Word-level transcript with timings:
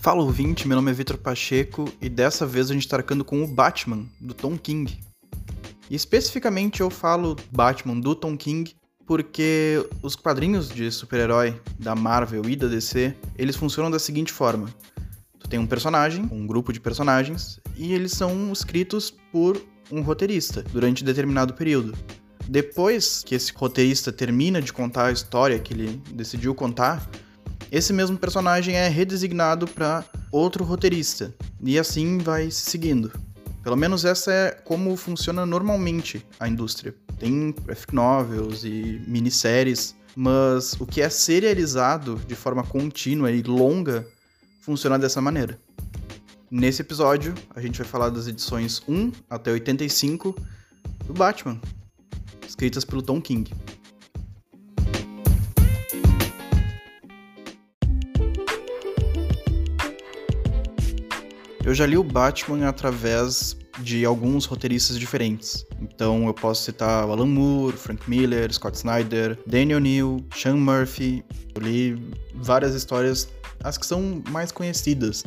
Fala 0.00 0.22
ouvinte, 0.22 0.68
meu 0.68 0.76
nome 0.76 0.92
é 0.92 0.94
Vitor 0.94 1.18
Pacheco 1.18 1.92
e 2.00 2.08
dessa 2.08 2.46
vez 2.46 2.70
a 2.70 2.72
gente 2.72 2.84
está 2.84 2.98
arcando 2.98 3.24
com 3.24 3.42
o 3.42 3.48
Batman, 3.48 4.06
do 4.20 4.32
Tom 4.32 4.56
King. 4.56 4.96
E 5.90 5.94
especificamente 5.96 6.80
eu 6.80 6.88
falo 6.88 7.36
Batman 7.50 7.98
do 7.98 8.14
Tom 8.14 8.36
King 8.36 8.74
porque 9.04 9.84
os 10.00 10.14
quadrinhos 10.14 10.68
de 10.68 10.90
super-herói 10.92 11.60
da 11.78 11.96
Marvel 11.96 12.48
e 12.48 12.54
da 12.54 12.68
DC, 12.68 13.12
eles 13.36 13.56
funcionam 13.56 13.90
da 13.90 13.98
seguinte 13.98 14.32
forma. 14.32 14.72
Tu 15.40 15.48
tem 15.48 15.58
um 15.58 15.66
personagem, 15.66 16.28
um 16.30 16.46
grupo 16.46 16.72
de 16.72 16.78
personagens, 16.78 17.58
e 17.76 17.92
eles 17.92 18.12
são 18.12 18.52
escritos 18.52 19.10
por 19.32 19.60
um 19.90 20.00
roteirista 20.00 20.62
durante 20.62 21.02
determinado 21.02 21.54
período. 21.54 21.92
Depois 22.46 23.24
que 23.24 23.34
esse 23.34 23.52
roteirista 23.52 24.12
termina 24.12 24.62
de 24.62 24.72
contar 24.72 25.06
a 25.06 25.12
história 25.12 25.58
que 25.58 25.74
ele 25.74 26.00
decidiu 26.12 26.54
contar, 26.54 27.06
esse 27.70 27.92
mesmo 27.92 28.16
personagem 28.16 28.76
é 28.76 28.88
redesignado 28.88 29.66
para 29.66 30.04
outro 30.32 30.64
roteirista. 30.64 31.34
E 31.62 31.78
assim 31.78 32.18
vai 32.18 32.50
se 32.50 32.70
seguindo. 32.70 33.12
Pelo 33.62 33.76
menos 33.76 34.04
essa 34.04 34.32
é 34.32 34.50
como 34.50 34.96
funciona 34.96 35.44
normalmente 35.44 36.24
a 36.40 36.48
indústria. 36.48 36.94
Tem 37.18 37.54
graphic 37.64 37.94
novels 37.94 38.64
e 38.64 39.02
minisséries, 39.06 39.94
mas 40.16 40.74
o 40.80 40.86
que 40.86 41.02
é 41.02 41.10
serializado 41.10 42.20
de 42.26 42.34
forma 42.34 42.62
contínua 42.62 43.30
e 43.30 43.42
longa 43.42 44.06
funciona 44.60 44.98
dessa 44.98 45.20
maneira. 45.20 45.58
Nesse 46.50 46.80
episódio, 46.80 47.34
a 47.54 47.60
gente 47.60 47.78
vai 47.78 47.86
falar 47.86 48.08
das 48.08 48.26
edições 48.26 48.80
1 48.88 49.12
até 49.28 49.52
85 49.52 50.34
do 51.04 51.12
Batman, 51.12 51.60
escritas 52.46 52.84
pelo 52.86 53.02
Tom 53.02 53.20
King. 53.20 53.52
Eu 61.68 61.74
já 61.74 61.84
li 61.84 61.98
o 61.98 62.02
Batman 62.02 62.66
através 62.66 63.54
de 63.80 64.02
alguns 64.02 64.46
roteiristas 64.46 64.98
diferentes. 64.98 65.66
Então 65.82 66.26
eu 66.26 66.32
posso 66.32 66.62
citar 66.62 67.06
o 67.06 67.12
Alan 67.12 67.26
Moore, 67.26 67.76
Frank 67.76 68.08
Miller, 68.08 68.50
Scott 68.50 68.74
Snyder, 68.74 69.38
Daniel 69.46 69.78
Neal, 69.78 70.16
Sean 70.34 70.56
Murphy. 70.56 71.22
Eu 71.54 71.60
li 71.60 72.14
várias 72.36 72.74
histórias, 72.74 73.28
as 73.62 73.76
que 73.76 73.84
são 73.84 74.22
mais 74.30 74.50
conhecidas. 74.50 75.24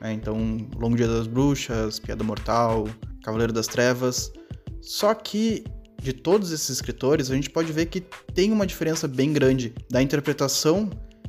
Né? 0.00 0.14
Então, 0.14 0.66
Longo 0.74 0.96
Dia 0.96 1.06
das 1.06 1.26
Bruxas, 1.26 1.98
Piada 2.00 2.24
Mortal, 2.24 2.88
Cavaleiro 3.22 3.52
das 3.52 3.66
Trevas. 3.66 4.32
Só 4.80 5.12
que 5.12 5.64
de 6.02 6.14
todos 6.14 6.50
esses 6.50 6.70
escritores, 6.70 7.30
a 7.30 7.34
gente 7.34 7.50
pode 7.50 7.70
ver 7.74 7.86
que 7.86 8.00
tem 8.32 8.52
uma 8.52 8.66
diferença 8.66 9.06
bem 9.06 9.34
grande 9.34 9.74
da 9.90 10.00
interpretação 10.00 10.88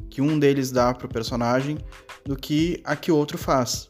que 0.09 0.21
um 0.21 0.39
deles 0.39 0.71
dá 0.71 0.93
para 0.93 1.07
o 1.07 1.09
personagem 1.09 1.77
do 2.23 2.37
que 2.37 2.79
a 2.85 2.95
que 2.95 3.11
o 3.11 3.17
outro 3.17 3.37
faz. 3.37 3.85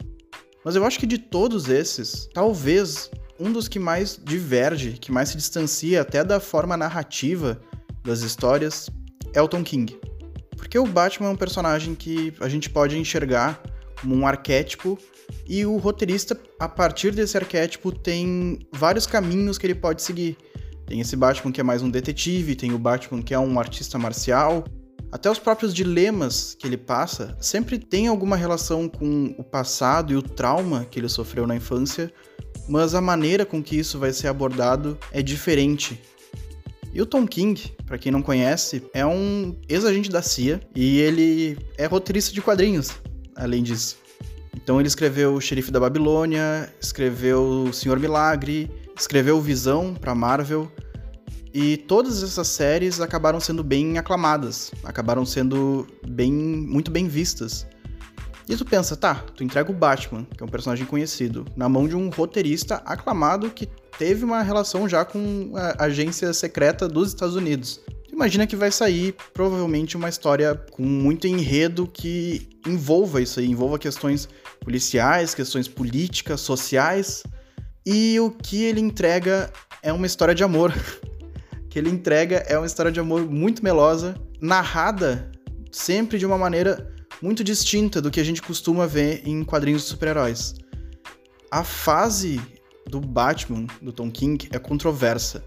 Mas 0.65 0.75
eu 0.75 0.83
acho 0.83 0.97
que 0.97 1.05
de 1.05 1.19
todos 1.19 1.69
esses, 1.69 2.27
talvez 2.33 3.11
um 3.39 3.51
dos 3.51 3.67
que 3.67 3.77
mais 3.77 4.19
diverge, 4.21 4.93
que 4.93 5.11
mais 5.11 5.29
se 5.29 5.37
distancia 5.37 6.01
até 6.01 6.23
da 6.23 6.39
forma 6.39 6.75
narrativa 6.75 7.61
das 8.03 8.21
histórias, 8.21 8.89
é 9.31 9.39
o 9.39 9.47
Tom 9.47 9.63
King. 9.63 9.95
Porque 10.57 10.79
o 10.79 10.87
Batman 10.87 11.27
é 11.27 11.31
um 11.31 11.35
personagem 11.35 11.93
que 11.93 12.33
a 12.39 12.49
gente 12.49 12.67
pode 12.67 12.97
enxergar 12.97 13.61
como 14.01 14.15
um 14.15 14.25
arquétipo 14.25 14.97
e 15.47 15.63
o 15.67 15.77
roteirista, 15.77 16.39
a 16.59 16.67
partir 16.67 17.11
desse 17.11 17.37
arquétipo, 17.37 17.91
tem 17.91 18.57
vários 18.73 19.05
caminhos 19.05 19.59
que 19.59 19.67
ele 19.67 19.75
pode 19.75 20.01
seguir. 20.01 20.35
Tem 20.87 20.99
esse 20.99 21.15
Batman 21.15 21.51
que 21.51 21.61
é 21.61 21.63
mais 21.63 21.83
um 21.83 21.91
detetive, 21.91 22.55
tem 22.55 22.73
o 22.73 22.79
Batman 22.79 23.21
que 23.21 23.35
é 23.35 23.39
um 23.39 23.59
artista 23.59 23.99
marcial, 23.99 24.63
até 25.11 25.29
os 25.29 25.39
próprios 25.39 25.73
dilemas 25.73 26.55
que 26.57 26.67
ele 26.67 26.77
passa 26.77 27.37
sempre 27.39 27.79
tem 27.79 28.07
alguma 28.07 28.35
relação 28.35 28.89
com 28.89 29.35
o 29.37 29.43
passado 29.43 30.11
e 30.13 30.15
o 30.15 30.21
trauma 30.21 30.85
que 30.85 30.99
ele 30.99 31.09
sofreu 31.09 31.47
na 31.47 31.55
infância, 31.55 32.11
mas 32.67 32.93
a 32.93 33.01
maneira 33.01 33.45
com 33.45 33.61
que 33.61 33.77
isso 33.77 33.99
vai 33.99 34.11
ser 34.11 34.27
abordado 34.27 34.97
é 35.11 35.21
diferente. 35.21 36.01
E 36.93 37.01
o 37.01 37.05
Tom 37.05 37.27
King, 37.27 37.75
para 37.85 37.97
quem 37.97 38.11
não 38.11 38.21
conhece, 38.21 38.81
é 38.93 39.05
um 39.05 39.53
ex-agente 39.67 40.09
da 40.09 40.21
CIA 40.21 40.61
e 40.73 40.99
ele 40.99 41.57
é 41.77 41.85
roteirista 41.85 42.33
de 42.33 42.41
quadrinhos, 42.41 42.91
além 43.35 43.61
disso. 43.63 43.97
Então 44.55 44.79
ele 44.79 44.87
escreveu 44.87 45.35
O 45.35 45.41
Xerife 45.41 45.71
da 45.71 45.79
Babilônia, 45.79 46.73
escreveu 46.79 47.65
O 47.67 47.73
Senhor 47.73 47.99
Milagre, 47.99 48.71
escreveu 48.97 49.41
Visão 49.41 49.93
para 49.93 50.15
Marvel, 50.15 50.71
e 51.57 51.77
todas 51.77 52.21
essas 52.21 52.49
séries 52.49 52.99
acabaram 52.99 53.39
sendo 53.39 53.63
bem 53.63 53.97
aclamadas, 53.97 54.73
acabaram 54.83 55.25
sendo 55.25 55.87
bem 56.05 56.29
muito 56.29 56.91
bem 56.91 57.07
vistas. 57.07 57.65
E 58.49 58.57
tu 58.57 58.65
pensa, 58.65 58.97
tá, 58.97 59.23
tu 59.33 59.41
entrega 59.41 59.71
o 59.71 59.73
Batman, 59.73 60.27
que 60.35 60.43
é 60.43 60.45
um 60.45 60.49
personagem 60.49 60.85
conhecido, 60.85 61.45
na 61.55 61.69
mão 61.69 61.87
de 61.87 61.95
um 61.95 62.09
roteirista 62.09 62.83
aclamado 62.85 63.49
que 63.51 63.69
teve 63.97 64.25
uma 64.25 64.41
relação 64.41 64.89
já 64.89 65.05
com 65.05 65.53
a 65.55 65.85
agência 65.85 66.33
secreta 66.33 66.89
dos 66.89 67.07
Estados 67.07 67.37
Unidos. 67.37 67.79
Tu 68.05 68.13
imagina 68.13 68.45
que 68.45 68.57
vai 68.57 68.69
sair 68.69 69.15
provavelmente 69.33 69.95
uma 69.95 70.09
história 70.09 70.55
com 70.71 70.83
muito 70.83 71.25
enredo 71.25 71.87
que 71.87 72.49
envolva 72.67 73.21
isso 73.21 73.39
aí, 73.39 73.49
envolva 73.49 73.79
questões 73.79 74.27
policiais, 74.59 75.33
questões 75.33 75.69
políticas, 75.69 76.41
sociais. 76.41 77.23
E 77.85 78.19
o 78.19 78.29
que 78.29 78.61
ele 78.61 78.81
entrega 78.81 79.49
é 79.81 79.93
uma 79.93 80.05
história 80.05 80.35
de 80.35 80.43
amor 80.43 80.73
que 81.75 81.79
ele 81.79 81.89
entrega 81.89 82.37
é 82.47 82.57
uma 82.57 82.65
história 82.65 82.89
de 82.89 83.01
amor 83.01 83.29
muito 83.29 83.61
melosa, 83.61 84.15
narrada 84.39 85.29
sempre 85.69 86.17
de 86.17 86.25
uma 86.25 86.37
maneira 86.37 86.89
muito 87.21 87.43
distinta 87.43 88.01
do 88.01 88.09
que 88.09 88.21
a 88.21 88.23
gente 88.23 88.41
costuma 88.41 88.87
ver 88.87 89.27
em 89.27 89.43
quadrinhos 89.43 89.81
de 89.81 89.89
super-heróis. 89.89 90.55
A 91.51 91.65
fase 91.65 92.39
do 92.87 93.01
Batman, 93.01 93.67
do 93.81 93.91
Tom 93.91 94.09
King, 94.09 94.47
é 94.53 94.57
controversa, 94.57 95.43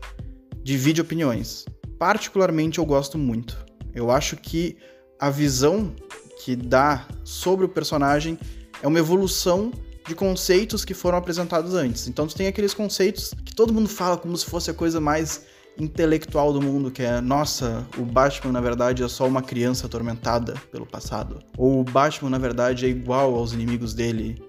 divide 0.62 1.00
opiniões. 1.00 1.64
Particularmente 1.98 2.78
eu 2.78 2.84
gosto 2.84 3.16
muito. 3.16 3.64
Eu 3.94 4.10
acho 4.10 4.36
que 4.36 4.76
a 5.18 5.30
visão 5.30 5.96
que 6.44 6.54
dá 6.54 7.08
sobre 7.24 7.64
o 7.64 7.70
personagem 7.70 8.38
é 8.82 8.86
uma 8.86 8.98
evolução 8.98 9.72
de 10.06 10.14
conceitos 10.14 10.84
que 10.84 10.92
foram 10.92 11.16
apresentados 11.16 11.72
antes. 11.72 12.06
Então 12.06 12.26
tu 12.26 12.36
tem 12.36 12.48
aqueles 12.48 12.74
conceitos 12.74 13.32
que 13.46 13.54
todo 13.54 13.72
mundo 13.72 13.88
fala 13.88 14.18
como 14.18 14.36
se 14.36 14.44
fosse 14.44 14.70
a 14.70 14.74
coisa 14.74 15.00
mais 15.00 15.46
intelectual 15.78 16.52
do 16.52 16.60
mundo, 16.60 16.90
que 16.90 17.02
é, 17.02 17.20
nossa, 17.20 17.86
o 17.96 18.02
Batman 18.02 18.52
na 18.52 18.60
verdade 18.60 19.02
é 19.02 19.08
só 19.08 19.26
uma 19.26 19.42
criança 19.42 19.86
atormentada 19.86 20.54
pelo 20.72 20.84
passado. 20.84 21.38
Ou 21.56 21.80
o 21.80 21.84
Batman 21.84 22.30
na 22.30 22.38
verdade 22.38 22.86
é 22.86 22.88
igual 22.88 23.34
aos 23.34 23.52
inimigos 23.52 23.94
dele. 23.94 24.42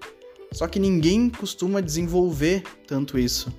Só 0.52 0.66
que 0.66 0.80
ninguém 0.80 1.30
costuma 1.30 1.80
desenvolver 1.80 2.62
tanto 2.86 3.18
isso. 3.18 3.52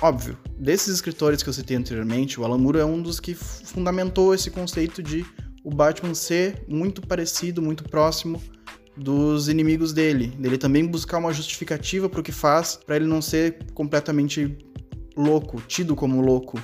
Óbvio, 0.00 0.38
desses 0.58 0.94
escritores 0.94 1.42
que 1.42 1.48
eu 1.50 1.52
citei 1.52 1.76
anteriormente, 1.76 2.40
o 2.40 2.44
Alan 2.44 2.56
Moore 2.56 2.78
é 2.78 2.84
um 2.84 3.02
dos 3.02 3.20
que 3.20 3.34
fundamentou 3.34 4.34
esse 4.34 4.50
conceito 4.50 5.02
de 5.02 5.26
o 5.62 5.70
Batman 5.70 6.14
ser 6.14 6.64
muito 6.66 7.02
parecido, 7.02 7.60
muito 7.60 7.84
próximo 7.84 8.40
dos 8.96 9.48
inimigos 9.48 9.92
dele, 9.92 10.28
dele 10.38 10.56
também 10.56 10.86
buscar 10.86 11.18
uma 11.18 11.32
justificativa 11.32 12.08
para 12.08 12.20
o 12.20 12.22
que 12.22 12.32
faz, 12.32 12.76
para 12.76 12.96
ele 12.96 13.06
não 13.06 13.20
ser 13.20 13.58
completamente 13.74 14.56
louco, 15.16 15.60
tido 15.66 15.94
como 15.94 16.20
louco, 16.20 16.60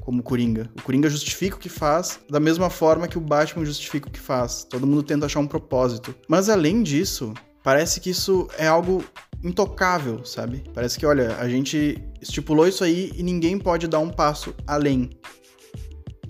como 0.00 0.22
Coringa. 0.22 0.70
O 0.78 0.82
Coringa 0.82 1.08
justifica 1.08 1.56
o 1.56 1.58
que 1.58 1.68
faz 1.68 2.20
da 2.28 2.40
mesma 2.40 2.70
forma 2.70 3.08
que 3.08 3.18
o 3.18 3.20
Batman 3.20 3.64
justifica 3.64 4.08
o 4.08 4.10
que 4.10 4.20
faz. 4.20 4.64
Todo 4.64 4.86
mundo 4.86 5.02
tenta 5.02 5.26
achar 5.26 5.40
um 5.40 5.46
propósito. 5.46 6.14
Mas 6.28 6.48
além 6.48 6.82
disso, 6.82 7.34
parece 7.62 8.00
que 8.00 8.10
isso 8.10 8.48
é 8.58 8.66
algo 8.66 9.04
intocável, 9.42 10.24
sabe? 10.24 10.64
Parece 10.74 10.98
que, 10.98 11.06
olha, 11.06 11.36
a 11.36 11.48
gente 11.48 12.02
estipulou 12.20 12.66
isso 12.66 12.84
aí 12.84 13.12
e 13.16 13.22
ninguém 13.22 13.58
pode 13.58 13.86
dar 13.86 13.98
um 13.98 14.10
passo 14.10 14.54
além. 14.66 15.10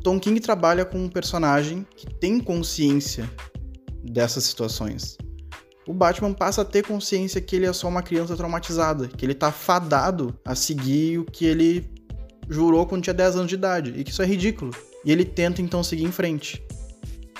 Tom 0.02 0.18
King 0.18 0.40
trabalha 0.40 0.84
com 0.84 0.98
um 0.98 1.08
personagem 1.08 1.86
que 1.96 2.06
tem 2.06 2.40
consciência 2.40 3.30
dessas 4.02 4.44
situações 4.44 5.18
o 5.90 5.92
Batman 5.92 6.32
passa 6.32 6.62
a 6.62 6.64
ter 6.64 6.86
consciência 6.86 7.40
que 7.40 7.56
ele 7.56 7.66
é 7.66 7.72
só 7.72 7.88
uma 7.88 8.00
criança 8.00 8.36
traumatizada, 8.36 9.08
que 9.08 9.26
ele 9.26 9.34
tá 9.34 9.50
fadado 9.50 10.38
a 10.44 10.54
seguir 10.54 11.18
o 11.18 11.24
que 11.24 11.44
ele 11.44 11.90
jurou 12.48 12.86
quando 12.86 13.02
tinha 13.02 13.12
10 13.12 13.34
anos 13.34 13.48
de 13.48 13.56
idade, 13.56 13.92
e 13.96 14.04
que 14.04 14.12
isso 14.12 14.22
é 14.22 14.26
ridículo. 14.26 14.70
E 15.04 15.10
ele 15.10 15.24
tenta 15.24 15.60
então 15.60 15.82
seguir 15.82 16.04
em 16.04 16.12
frente. 16.12 16.62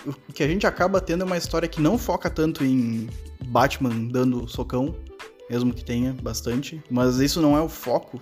O 0.04 0.32
que 0.32 0.42
a 0.42 0.48
gente 0.48 0.66
acaba 0.66 1.00
tendo 1.00 1.22
é 1.22 1.26
uma 1.26 1.36
história 1.36 1.68
que 1.68 1.80
não 1.80 1.96
foca 1.96 2.28
tanto 2.28 2.64
em 2.64 3.08
Batman 3.44 4.08
dando 4.10 4.48
socão, 4.48 4.96
mesmo 5.48 5.72
que 5.72 5.84
tenha 5.84 6.12
bastante, 6.20 6.82
mas 6.90 7.20
isso 7.20 7.40
não 7.40 7.56
é 7.56 7.60
o 7.60 7.68
foco. 7.68 8.20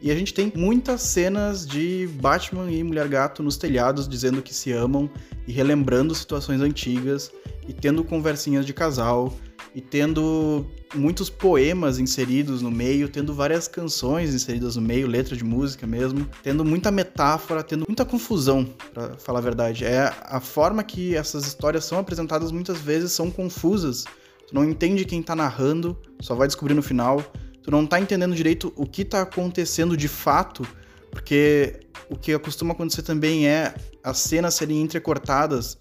E 0.00 0.08
a 0.08 0.14
gente 0.14 0.32
tem 0.32 0.52
muitas 0.54 1.02
cenas 1.02 1.66
de 1.66 2.08
Batman 2.20 2.70
e 2.70 2.84
Mulher 2.84 3.08
Gato 3.08 3.42
nos 3.42 3.56
telhados 3.56 4.06
dizendo 4.06 4.40
que 4.40 4.54
se 4.54 4.70
amam 4.70 5.10
e 5.48 5.52
relembrando 5.52 6.14
situações 6.14 6.60
antigas 6.60 7.32
e 7.66 7.72
tendo 7.72 8.04
conversinhas 8.04 8.64
de 8.64 8.72
casal 8.72 9.34
e 9.74 9.80
tendo 9.80 10.64
muitos 10.94 11.28
poemas 11.28 11.98
inseridos 11.98 12.62
no 12.62 12.70
meio, 12.70 13.08
tendo 13.08 13.34
várias 13.34 13.66
canções 13.66 14.32
inseridas 14.32 14.76
no 14.76 14.82
meio, 14.82 15.06
letra 15.08 15.36
de 15.36 15.44
música 15.44 15.86
mesmo, 15.86 16.28
tendo 16.42 16.64
muita 16.64 16.90
metáfora, 16.90 17.62
tendo 17.62 17.84
muita 17.88 18.04
confusão, 18.04 18.64
para 18.92 19.16
falar 19.18 19.40
a 19.40 19.42
verdade. 19.42 19.84
É 19.84 20.12
a 20.22 20.40
forma 20.40 20.84
que 20.84 21.16
essas 21.16 21.46
histórias 21.46 21.84
são 21.84 21.98
apresentadas 21.98 22.52
muitas 22.52 22.78
vezes 22.78 23.12
são 23.12 23.30
confusas 23.30 24.04
Tu 24.46 24.54
não 24.54 24.64
entende 24.64 25.04
quem 25.04 25.22
tá 25.22 25.34
narrando, 25.34 25.96
só 26.20 26.34
vai 26.34 26.46
descobrir 26.46 26.74
no 26.74 26.82
final. 26.82 27.20
Tu 27.62 27.70
não 27.70 27.86
tá 27.86 27.98
entendendo 27.98 28.34
direito 28.34 28.72
o 28.76 28.86
que 28.86 29.04
tá 29.04 29.22
acontecendo 29.22 29.96
de 29.96 30.08
fato, 30.08 30.66
porque 31.10 31.80
o 32.10 32.16
que 32.16 32.38
costuma 32.38 32.72
acontecer 32.72 33.02
também 33.02 33.48
é 33.48 33.74
as 34.02 34.18
cenas 34.18 34.54
serem 34.54 34.82
entrecortadas. 34.82 35.78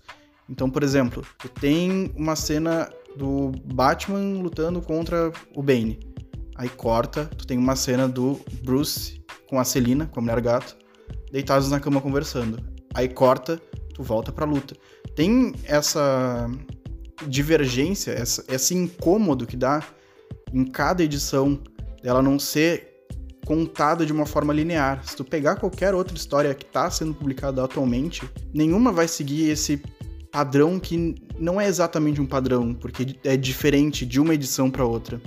Então, 0.49 0.69
por 0.69 0.83
exemplo, 0.83 1.25
tu 1.37 1.49
tem 1.49 2.11
uma 2.15 2.35
cena 2.35 2.89
do 3.17 3.51
Batman 3.73 4.41
lutando 4.41 4.81
contra 4.81 5.31
o 5.55 5.61
Bane. 5.61 5.99
Aí 6.55 6.69
corta, 6.69 7.25
tu 7.37 7.47
tem 7.47 7.57
uma 7.57 7.75
cena 7.75 8.07
do 8.07 8.39
Bruce 8.63 9.23
com 9.49 9.59
a 9.59 9.63
Celina, 9.63 10.05
com 10.07 10.19
a 10.19 10.23
mulher 10.23 10.41
gato, 10.41 10.77
deitados 11.31 11.69
na 11.69 11.79
cama 11.79 12.01
conversando. 12.01 12.63
Aí 12.93 13.09
corta, 13.09 13.59
tu 13.93 14.03
volta 14.03 14.31
pra 14.31 14.45
luta. 14.45 14.75
Tem 15.15 15.53
essa 15.65 16.49
divergência, 17.27 18.11
essa, 18.11 18.43
esse 18.47 18.75
incômodo 18.75 19.45
que 19.45 19.57
dá 19.57 19.83
em 20.53 20.65
cada 20.65 21.03
edição 21.03 21.59
dela 22.01 22.21
não 22.21 22.37
ser 22.37 22.93
contada 23.45 24.05
de 24.05 24.13
uma 24.13 24.25
forma 24.25 24.53
linear. 24.53 25.03
Se 25.05 25.15
tu 25.15 25.23
pegar 25.23 25.55
qualquer 25.55 25.93
outra 25.93 26.15
história 26.15 26.53
que 26.53 26.65
está 26.65 26.89
sendo 26.89 27.13
publicada 27.13 27.63
atualmente, 27.63 28.27
nenhuma 28.53 28.91
vai 28.91 29.07
seguir 29.07 29.49
esse 29.49 29.77
padrão 30.33 30.79
que 30.79 31.13
não 31.37 31.61
é 31.61 31.67
exatamente 31.67 32.19
um 32.19 32.25
padrão, 32.25 32.73
porque 32.73 33.15
é 33.23 33.37
diferente 33.37 34.03
de 34.03 34.19
uma 34.19 34.33
edição 34.33 34.71
para 34.71 34.83
outra. 34.83 35.21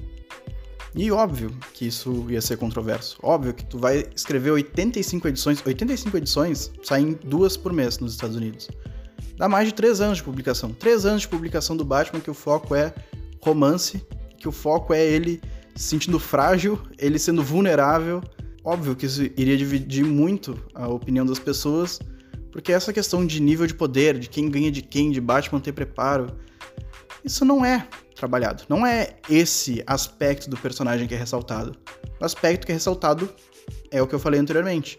E 0.97 1.13
óbvio 1.13 1.57
que 1.73 1.87
isso 1.87 2.27
ia 2.29 2.41
ser 2.41 2.57
controverso. 2.57 3.17
Óbvio 3.23 3.55
que 3.55 3.65
tu 3.65 3.79
vai 3.79 4.05
escrever 4.17 4.51
85 4.51 5.29
edições. 5.29 5.65
85 5.65 6.17
edições 6.17 6.73
saem 6.83 7.17
duas 7.25 7.57
por 7.57 7.73
mês 7.73 8.01
nos 8.01 8.15
Estados 8.15 8.35
Unidos. 8.35 8.69
Dá 9.37 9.49
mais 9.49 9.69
de 9.69 9.75
três 9.75 10.01
anos 10.01 10.19
de 10.19 10.25
publicação. 10.25 10.73
Três 10.73 11.07
anos 11.07 11.23
de 11.23 11.29
publicação 11.29 11.77
do 11.77 11.85
Batman 11.85 12.19
que 12.19 12.31
o 12.31 12.35
foco 12.35 12.75
é 12.75 12.93
romance, 13.41 14.05
que 14.39 14.49
o 14.49 14.53
foco 14.53 14.93
é 14.93 15.07
ele 15.07 15.41
se 15.77 15.85
sentindo 15.85 16.19
frágil, 16.19 16.81
ele 16.99 17.19
sendo 17.19 17.45
vulnerável. 17.45 18.23
Óbvio 18.65 18.97
que 18.97 19.07
isso 19.07 19.23
iria 19.37 19.57
dividir 19.57 20.05
muito 20.05 20.59
a 20.75 20.89
opinião 20.89 21.25
das 21.25 21.39
pessoas, 21.39 22.01
porque 22.57 22.73
essa 22.73 22.91
questão 22.91 23.27
de 23.27 23.39
nível 23.39 23.67
de 23.67 23.75
poder, 23.75 24.19
de 24.19 24.31
quem 24.31 24.51
ganha 24.51 24.71
de 24.71 24.81
quem, 24.81 25.11
de 25.11 25.21
Batman 25.21 25.61
ter 25.61 25.73
preparo, 25.73 26.39
isso 27.23 27.45
não 27.45 27.63
é 27.63 27.87
trabalhado. 28.15 28.65
Não 28.67 28.87
é 28.87 29.17
esse 29.29 29.85
aspecto 29.87 30.49
do 30.49 30.57
personagem 30.57 31.07
que 31.07 31.15
é 31.15 31.19
ressaltado. 31.19 31.77
O 32.19 32.25
aspecto 32.25 32.65
que 32.65 32.73
é 32.73 32.75
ressaltado 32.75 33.29
é 33.91 34.01
o 34.01 34.07
que 34.07 34.15
eu 34.15 34.19
falei 34.19 34.41
anteriormente. 34.41 34.97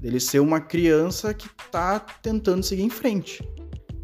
Ele 0.00 0.20
ser 0.20 0.38
uma 0.38 0.60
criança 0.60 1.34
que 1.34 1.48
tá 1.72 1.98
tentando 1.98 2.62
seguir 2.62 2.84
em 2.84 2.88
frente. 2.88 3.42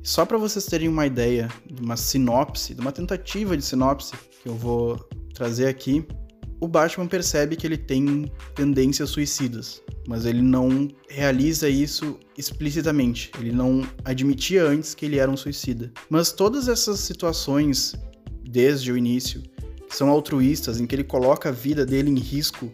Só 0.03 0.27
para 0.27 0.37
vocês 0.37 0.67
terem 0.67 0.89
uma 0.89 1.07
ideia 1.07 1.49
de 1.67 1.81
uma 1.81 1.97
sinopse, 1.97 2.75
de 2.75 2.81
uma 2.81 2.91
tentativa 2.91 3.57
de 3.57 3.65
sinopse 3.65 4.17
que 4.43 4.49
eu 4.49 4.57
vou 4.57 4.97
trazer 5.35 5.69
aqui, 5.69 6.05
o 6.61 6.67
Batman 6.67 7.07
percebe 7.07 7.57
que 7.57 7.67
ele 7.67 7.77
tem 7.77 8.31
tendências 8.55 9.11
suicidas, 9.11 9.83
mas 10.07 10.25
ele 10.25 10.43
não 10.43 10.89
realiza 11.09 11.69
isso 11.69 12.19
explicitamente. 12.37 13.31
Ele 13.39 13.53
não 13.53 13.87
admitia 14.05 14.65
antes 14.65 14.95
que 14.95 15.07
ele 15.07 15.19
era 15.19 15.31
um 15.31 15.37
suicida. 15.37 15.93
Mas 16.11 16.33
todas 16.33 16.69
essas 16.69 17.01
situações, 17.01 17.95
desde 18.43 18.91
o 18.91 18.97
início, 18.97 19.43
são 19.89 20.09
altruístas, 20.09 20.81
em 20.81 20.87
que 20.87 20.95
ele 20.95 21.05
coloca 21.05 21.49
a 21.49 21.53
vida 21.53 21.87
dele 21.87 22.11
em 22.11 22.19
risco 22.19 22.71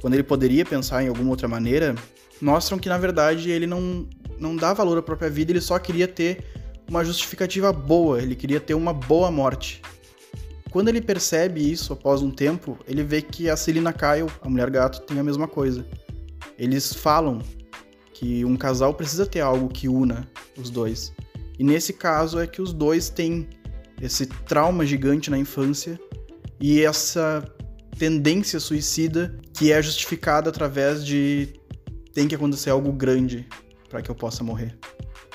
quando 0.00 0.14
ele 0.14 0.22
poderia 0.22 0.64
pensar 0.64 1.02
em 1.02 1.08
alguma 1.08 1.30
outra 1.30 1.48
maneira, 1.48 1.94
mostram 2.40 2.78
que 2.78 2.88
na 2.88 2.98
verdade 2.98 3.50
ele 3.50 3.66
não, 3.66 4.08
não 4.38 4.54
dá 4.54 4.72
valor 4.72 4.98
à 4.98 5.02
própria 5.02 5.28
vida, 5.28 5.52
ele 5.52 5.60
só 5.60 5.78
queria 5.78 6.06
ter 6.06 6.44
uma 6.88 7.04
justificativa 7.04 7.72
boa, 7.72 8.22
ele 8.22 8.34
queria 8.34 8.60
ter 8.60 8.74
uma 8.74 8.92
boa 8.92 9.30
morte. 9.30 9.82
Quando 10.70 10.88
ele 10.88 11.00
percebe 11.00 11.70
isso 11.70 11.92
após 11.92 12.20
um 12.20 12.30
tempo, 12.30 12.78
ele 12.86 13.02
vê 13.02 13.22
que 13.22 13.48
a 13.48 13.56
Selina 13.56 13.92
Kyle, 13.92 14.30
a 14.42 14.48
mulher 14.48 14.70
gato, 14.70 15.00
tem 15.02 15.18
a 15.18 15.24
mesma 15.24 15.48
coisa. 15.48 15.86
Eles 16.58 16.92
falam 16.92 17.40
que 18.12 18.44
um 18.44 18.56
casal 18.56 18.92
precisa 18.92 19.24
ter 19.24 19.40
algo 19.40 19.68
que 19.68 19.88
una 19.88 20.28
os 20.56 20.70
dois. 20.70 21.12
E 21.58 21.64
nesse 21.64 21.92
caso 21.92 22.38
é 22.38 22.46
que 22.46 22.60
os 22.60 22.72
dois 22.72 23.08
têm 23.08 23.48
esse 24.00 24.26
trauma 24.26 24.84
gigante 24.84 25.30
na 25.30 25.38
infância 25.38 25.98
e 26.60 26.82
essa 26.82 27.44
tendência 27.98 28.60
suicida 28.60 29.36
que 29.52 29.72
é 29.72 29.82
justificada 29.82 30.50
através 30.50 31.04
de 31.04 31.48
tem 32.12 32.28
que 32.28 32.34
acontecer 32.34 32.70
algo 32.70 32.92
grande 32.92 33.48
para 33.88 34.02
que 34.02 34.10
eu 34.10 34.14
possa 34.14 34.44
morrer. 34.44 34.76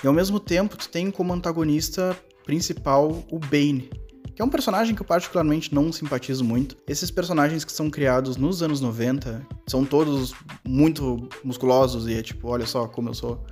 E 0.04 0.08
ao 0.08 0.14
mesmo 0.14 0.40
tempo, 0.40 0.78
tu 0.78 0.90
tem 0.90 1.10
como 1.10 1.34
antagonista 1.34 2.18
principal 2.46 3.24
o 3.32 3.40
Bane, 3.40 3.90
que 4.36 4.42
é 4.42 4.46
um 4.46 4.50
personagem 4.50 4.96
que 4.96 5.02
eu 5.02 5.06
particularmente 5.06 5.74
não 5.74 5.92
simpatizo 5.92 6.44
muito. 6.44 6.76
Esses 6.88 7.12
personagens 7.12 7.64
que 7.64 7.72
são 7.72 7.90
criados 7.90 8.36
nos 8.36 8.64
anos 8.64 8.82
90 8.82 9.46
são 9.68 9.86
todos 9.86 10.34
muito 10.68 11.30
musculosos 11.44 12.08
e 12.08 12.16
é 12.16 12.22
tipo, 12.22 12.48
olha 12.48 12.66
só 12.66 12.88
como 12.88 13.10
eu 13.10 13.14
sou 13.14 13.46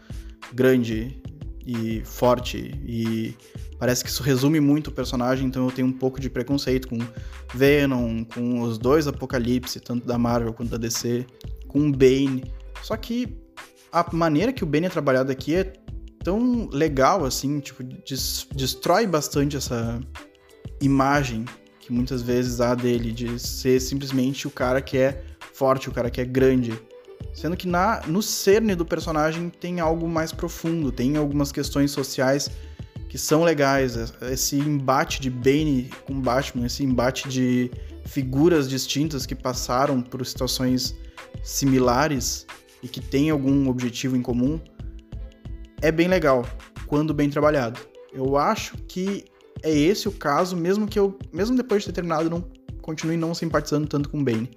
grande 0.54 1.22
e 1.66 2.02
forte 2.04 2.74
e 2.86 3.36
parece 3.78 4.04
que 4.04 4.10
isso 4.10 4.24
resume 4.24 4.60
muito 4.60 4.88
o 4.88 4.92
personagem, 4.92 5.48
então 5.48 5.66
eu 5.66 5.72
tenho 5.72 5.88
um 5.88 5.94
pouco 5.94 6.20
de 6.20 6.30
preconceito 6.30 6.88
com 6.88 6.98
Venom, 7.54 8.24
com 8.24 8.62
os 8.62 8.78
dois 8.78 9.08
Apocalipse, 9.08 9.80
tanto 9.80 10.06
da 10.06 10.18
Marvel 10.18 10.54
quanto 10.54 10.70
da 10.70 10.78
DC, 10.78 11.26
com 11.68 11.92
Bane. 11.92 12.44
Só 12.84 12.96
que 12.98 13.38
a 13.92 14.06
maneira 14.16 14.54
que 14.54 14.64
o 14.64 14.68
Bane 14.68 14.88
é 14.88 14.90
trabalhado 14.90 15.32
aqui 15.32 15.56
é 15.56 15.74
tão 16.24 16.70
legal, 16.72 17.26
assim, 17.26 17.60
tipo, 17.60 17.84
des 17.84 18.48
destrói 18.54 19.08
bastante 19.08 19.58
essa 19.58 20.00
imagem 20.82 21.46
que 21.80 21.92
muitas 21.92 22.22
vezes 22.22 22.62
há 22.62 22.76
dele, 22.76 23.12
de 23.12 23.40
ser 23.40 23.80
simplesmente 23.80 24.48
o 24.48 24.52
cara 24.52 24.82
que 24.82 24.98
é 24.98 25.24
forte, 25.54 25.90
o 25.90 25.92
cara 25.92 26.10
que 26.10 26.22
é 26.22 26.26
grande. 26.26 26.74
Sendo 27.34 27.56
que 27.56 27.68
na, 27.68 28.02
no 28.08 28.22
cerne 28.22 28.76
do 28.76 28.86
personagem 28.86 29.50
tem 29.50 29.80
algo 29.80 30.08
mais 30.08 30.32
profundo, 30.32 30.92
tem 30.92 31.18
algumas 31.18 31.52
questões 31.52 31.92
sociais 31.92 32.50
que 33.10 33.18
são 33.18 33.44
legais. 33.44 34.14
Esse 34.22 34.58
embate 34.58 35.20
de 35.22 35.30
Bane 35.30 35.90
com 36.06 36.20
Batman, 36.20 36.66
esse 36.66 36.84
embate 36.84 37.28
de 37.30 37.72
figuras 38.06 38.70
distintas 38.70 39.26
que 39.26 39.36
passaram 39.36 40.02
por 40.02 40.26
situações 40.26 40.96
similares 41.44 42.46
e 42.84 42.88
que 42.88 43.00
têm 43.00 43.30
algum 43.30 43.70
objetivo 43.70 44.16
em 44.16 44.22
comum, 44.22 44.60
é 45.82 45.92
bem 45.92 46.08
legal 46.08 46.46
quando 46.88 47.14
bem 47.14 47.30
trabalhado. 47.30 47.80
Eu 48.14 48.38
acho 48.38 48.78
que 48.88 49.26
é 49.64 49.72
esse 49.72 50.08
o 50.08 50.12
caso, 50.12 50.56
mesmo 50.56 50.88
que 50.88 50.98
eu, 50.98 51.18
mesmo 51.32 51.56
depois 51.56 51.84
de 51.84 51.88
ter 51.88 51.94
terminado, 51.94 52.30
não 52.30 52.44
continue 52.82 53.18
não 53.18 53.34
simpatizando 53.34 53.88
tanto 53.88 54.10
com 54.10 54.20
o 54.20 54.24
Bane. 54.24 54.50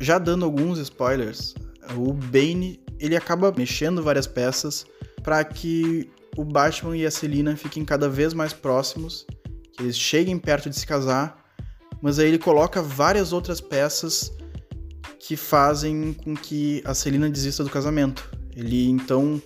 Já 0.00 0.18
dando 0.18 0.44
alguns 0.44 0.78
spoilers, 0.78 1.54
o 1.96 2.12
Bane 2.12 2.80
ele 2.98 3.16
acaba 3.16 3.52
mexendo 3.56 4.02
várias 4.02 4.26
peças 4.26 4.86
para 5.22 5.42
que 5.44 6.10
o 6.36 6.44
Batman 6.44 6.96
e 6.96 7.06
a 7.06 7.10
Selina 7.10 7.56
fiquem 7.56 7.84
cada 7.84 8.08
vez 8.08 8.34
mais 8.34 8.52
próximos, 8.52 9.26
que 9.72 9.82
eles 9.82 9.96
cheguem 9.96 10.38
perto 10.38 10.68
de 10.68 10.76
se 10.76 10.86
casar, 10.86 11.44
mas 12.00 12.18
aí 12.18 12.28
ele 12.28 12.38
coloca 12.38 12.82
várias 12.82 13.32
outras 13.32 13.60
peças 13.60 14.32
que 15.18 15.36
fazem 15.36 16.12
com 16.12 16.34
que 16.34 16.82
a 16.84 16.92
Selina 16.92 17.30
desista 17.30 17.64
do 17.64 17.70
casamento. 17.70 18.30
Ele 18.54 18.88
então 18.88 19.40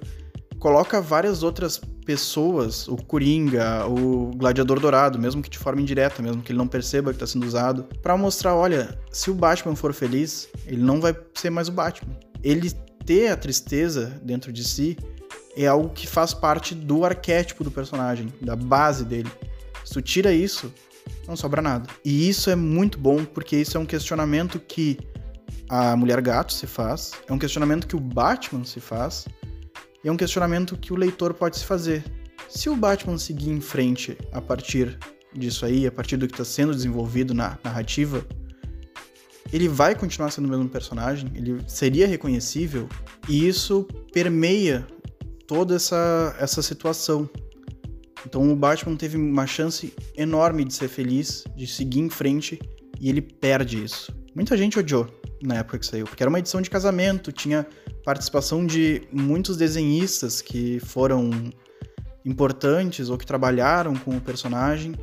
coloca 0.58 1.00
várias 1.00 1.42
outras 1.42 1.80
pessoas, 2.08 2.88
o 2.88 2.96
Coringa, 2.96 3.86
o 3.86 4.30
Gladiador 4.34 4.80
Dourado, 4.80 5.18
mesmo 5.18 5.42
que 5.42 5.50
de 5.50 5.58
forma 5.58 5.82
indireta, 5.82 6.22
mesmo 6.22 6.40
que 6.40 6.50
ele 6.50 6.58
não 6.58 6.66
perceba 6.66 7.10
que 7.10 7.16
está 7.16 7.26
sendo 7.26 7.44
usado, 7.44 7.84
para 8.00 8.16
mostrar, 8.16 8.56
olha, 8.56 8.98
se 9.12 9.30
o 9.30 9.34
Batman 9.34 9.76
for 9.76 9.92
feliz, 9.92 10.48
ele 10.64 10.80
não 10.80 11.02
vai 11.02 11.14
ser 11.34 11.50
mais 11.50 11.68
o 11.68 11.72
Batman. 11.72 12.16
Ele 12.42 12.70
ter 13.04 13.28
a 13.28 13.36
tristeza 13.36 14.18
dentro 14.22 14.50
de 14.50 14.64
si 14.64 14.96
é 15.54 15.66
algo 15.66 15.90
que 15.90 16.06
faz 16.06 16.32
parte 16.32 16.74
do 16.74 17.04
arquétipo 17.04 17.62
do 17.62 17.70
personagem, 17.70 18.32
da 18.40 18.56
base 18.56 19.04
dele. 19.04 19.30
Se 19.84 19.92
tu 19.92 20.00
tira 20.00 20.32
isso, 20.32 20.72
não 21.26 21.36
sobra 21.36 21.60
nada. 21.60 21.90
E 22.02 22.26
isso 22.26 22.48
é 22.48 22.56
muito 22.56 22.98
bom 22.98 23.22
porque 23.22 23.54
isso 23.54 23.76
é 23.76 23.80
um 23.80 23.84
questionamento 23.84 24.58
que 24.58 24.98
a 25.68 25.94
Mulher 25.94 26.22
Gato 26.22 26.54
se 26.54 26.66
faz, 26.66 27.12
é 27.28 27.32
um 27.34 27.38
questionamento 27.38 27.86
que 27.86 27.96
o 27.96 28.00
Batman 28.00 28.64
se 28.64 28.80
faz, 28.80 29.26
e 30.02 30.08
é 30.08 30.12
um 30.12 30.16
questionamento 30.16 30.76
que 30.76 30.92
o 30.92 30.96
leitor 30.96 31.34
pode 31.34 31.58
se 31.58 31.64
fazer. 31.64 32.04
Se 32.48 32.70
o 32.70 32.76
Batman 32.76 33.18
seguir 33.18 33.50
em 33.50 33.60
frente 33.60 34.16
a 34.32 34.40
partir 34.40 34.98
disso 35.34 35.66
aí, 35.66 35.86
a 35.86 35.92
partir 35.92 36.16
do 36.16 36.26
que 36.26 36.34
está 36.34 36.44
sendo 36.44 36.74
desenvolvido 36.74 37.34
na 37.34 37.58
narrativa, 37.62 38.24
ele 39.52 39.68
vai 39.68 39.94
continuar 39.94 40.30
sendo 40.30 40.46
o 40.46 40.50
mesmo 40.50 40.68
personagem, 40.68 41.30
ele 41.34 41.58
seria 41.66 42.06
reconhecível, 42.06 42.88
e 43.28 43.46
isso 43.46 43.86
permeia 44.12 44.86
toda 45.46 45.74
essa, 45.74 46.36
essa 46.38 46.62
situação. 46.62 47.28
Então 48.26 48.50
o 48.50 48.56
Batman 48.56 48.96
teve 48.96 49.16
uma 49.16 49.46
chance 49.46 49.92
enorme 50.16 50.64
de 50.64 50.74
ser 50.74 50.88
feliz, 50.88 51.44
de 51.56 51.66
seguir 51.66 52.00
em 52.00 52.10
frente, 52.10 52.58
e 53.00 53.08
ele 53.08 53.22
perde 53.22 53.82
isso. 53.82 54.14
Muita 54.34 54.56
gente 54.56 54.78
odiou 54.78 55.17
na 55.42 55.56
época 55.56 55.78
que 55.78 55.86
saiu, 55.86 56.04
porque 56.04 56.22
era 56.22 56.28
uma 56.28 56.38
edição 56.38 56.60
de 56.60 56.68
casamento, 56.70 57.30
tinha 57.32 57.66
participação 58.04 58.66
de 58.66 59.02
muitos 59.12 59.56
desenhistas 59.56 60.40
que 60.40 60.80
foram 60.80 61.30
importantes 62.24 63.08
ou 63.08 63.16
que 63.16 63.26
trabalharam 63.26 63.94
com 63.94 64.16
o 64.16 64.20
personagem. 64.20 64.94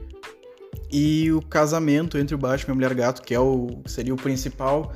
E 0.92 1.32
o 1.32 1.42
casamento 1.42 2.18
entre 2.18 2.36
o 2.36 2.38
Batman 2.38 2.70
e 2.70 2.72
a 2.72 2.76
Mulher 2.76 2.94
Gato, 2.94 3.22
que 3.22 3.34
é 3.34 3.40
o 3.40 3.82
que 3.84 3.92
seria 3.92 4.14
o 4.14 4.18
principal, 4.18 4.94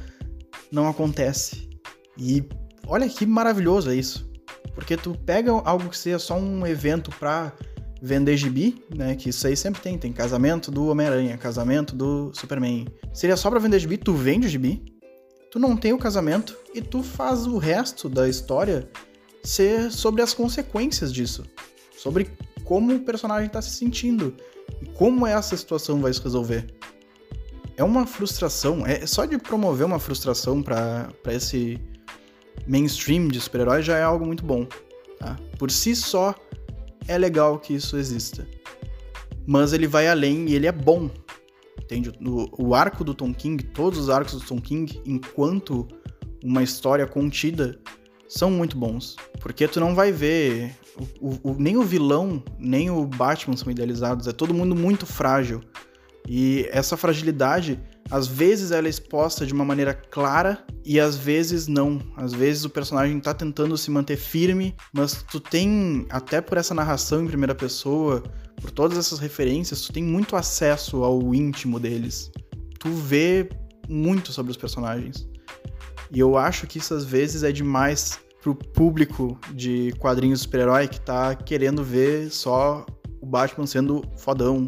não 0.72 0.88
acontece. 0.88 1.69
E 2.17 2.43
olha 2.88 3.08
que 3.10 3.25
maravilhoso 3.25 3.89
é 3.89 3.96
isso. 3.96 4.29
Porque 4.74 4.96
tu 4.96 5.17
pega 5.25 5.51
algo 5.51 5.89
que 5.89 5.98
seja 5.98 6.19
só 6.19 6.38
um 6.38 6.65
evento 6.65 7.10
pra 7.19 7.53
vender 8.01 8.38
gibi, 8.38 8.84
né? 8.96 9.15
Que 9.15 9.29
isso 9.29 9.46
aí 9.48 9.58
sempre 9.58 9.81
tem. 9.81 9.98
Tem 9.98 10.13
casamento 10.13 10.72
do 10.72 10.88
Homem-Aranha, 10.88 11.38
casamento 11.38 11.96
do 11.96 12.31
Superman. 12.34 12.88
Seria 13.13 13.36
só 13.36 13.50
pra 13.50 13.60
vender 13.60 13.79
gibi, 13.79 13.98
tu 13.98 14.13
vende 14.13 14.48
o 14.48 14.50
gibi, 14.50 14.84
tu 15.51 15.60
não 15.60 15.75
tem 15.75 15.94
o 15.94 15.98
casamento 15.98 16.58
e 16.74 16.82
tu 16.82 17.01
faz 17.01 17.46
o 17.46 17.58
resto 17.58 18.08
da 18.08 18.27
história 18.27 18.89
ser 19.44 19.91
sobre 19.91 20.22
as 20.22 20.34
consequências 20.34 21.13
disso. 21.13 21.44
Sobre 21.98 22.32
como 22.63 22.94
o 22.94 23.00
personagem 23.00 23.50
tá 23.50 23.62
se 23.62 23.72
sentindo 23.72 24.36
e 24.82 24.86
como 24.86 25.25
essa 25.25 25.58
situação 25.58 26.00
vai 26.00 26.13
se 26.13 26.22
resolver. 26.22 26.74
É 27.75 27.84
uma 27.84 28.06
frustração, 28.06 28.86
é 28.86 29.06
só 29.06 29.25
de 29.25 29.38
promover 29.38 29.86
uma 29.86 30.00
frustração 30.00 30.62
para 30.62 31.12
esse 31.27 31.79
mainstream 32.68 33.27
de 33.27 33.39
super-heróis 33.39 33.86
já 33.86 33.98
é 33.98 34.03
algo 34.03 34.25
muito 34.25 34.44
bom. 34.44 34.68
Tá? 35.18 35.38
Por 35.58 35.72
si 35.72 35.96
só, 35.96 36.36
é 37.08 37.18
legal 37.18 37.58
que 37.58 37.74
isso 37.74 37.98
exista. 37.98 38.48
Mas 39.48 39.74
ele 39.74 39.88
vai 39.88 40.08
além 40.08 40.50
e 40.50 40.56
ele 40.56 40.68
é 40.68 40.72
bom. 40.72 41.10
Entende? 41.81 42.12
O, 42.25 42.67
o 42.69 42.75
arco 42.75 43.03
do 43.03 43.13
Tom 43.13 43.33
King, 43.33 43.63
todos 43.63 44.00
os 44.00 44.09
arcos 44.09 44.33
do 44.33 44.45
Tom 44.45 44.62
King, 44.62 45.01
enquanto 45.05 45.88
uma 46.43 46.63
história 46.63 47.07
contida, 47.07 47.79
são 48.27 48.51
muito 48.51 48.77
bons. 48.77 49.15
Porque 49.39 49.67
tu 49.67 49.79
não 49.79 49.95
vai 49.95 50.12
ver. 50.12 50.75
O, 51.19 51.51
o, 51.51 51.55
nem 51.57 51.77
o 51.77 51.83
vilão, 51.83 52.43
nem 52.57 52.89
o 52.89 53.05
Batman 53.05 53.55
são 53.55 53.71
idealizados. 53.71 54.27
É 54.27 54.31
todo 54.31 54.53
mundo 54.53 54.75
muito 54.75 55.05
frágil. 55.05 55.62
E 56.27 56.67
essa 56.71 56.95
fragilidade 56.95 57.79
às 58.12 58.27
vezes 58.27 58.71
ela 58.71 58.88
é 58.88 58.89
exposta 58.89 59.45
de 59.45 59.53
uma 59.53 59.63
maneira 59.63 59.93
clara 59.93 60.63
e 60.83 61.00
às 61.00 61.15
vezes 61.15 61.67
não. 61.67 62.01
Às 62.17 62.33
vezes 62.33 62.65
o 62.65 62.69
personagem 62.69 63.19
tá 63.19 63.33
tentando 63.33 63.77
se 63.77 63.91
manter 63.91 64.17
firme, 64.17 64.75
mas 64.91 65.24
tu 65.29 65.39
tem, 65.39 66.07
até 66.09 66.41
por 66.41 66.57
essa 66.57 66.74
narração 66.74 67.24
em 67.24 67.27
primeira 67.27 67.53
pessoa, 67.53 68.24
por 68.62 68.72
todas 68.72 68.98
essas 68.98 69.20
referências, 69.20 69.82
tu 69.82 69.94
tem 69.94 70.04
muito 70.04 70.36
acesso 70.36 71.04
ao 71.04 71.34
íntimo 71.34 71.80
deles. 71.80 72.32
Tu 72.80 72.89
vê 72.89 73.50
muito 73.88 74.32
sobre 74.32 74.51
os 74.51 74.58
personagens. 74.58 75.28
E 76.12 76.20
eu 76.20 76.38
acho 76.38 76.68
que 76.68 76.78
isso 76.78 76.94
às 76.94 77.06
vezes 77.06 77.44
é 77.44 77.51
demais 77.51 78.20
pro 78.42 78.56
público 78.56 79.38
de 79.54 79.94
quadrinhos 80.00 80.42
super-herói 80.42 80.88
que 80.88 81.00
tá 81.00 81.36
querendo 81.36 81.84
ver 81.84 82.32
só 82.32 82.86
o 83.22 83.25
Batman 83.25 83.68
sendo 83.68 84.04
fodão 84.18 84.68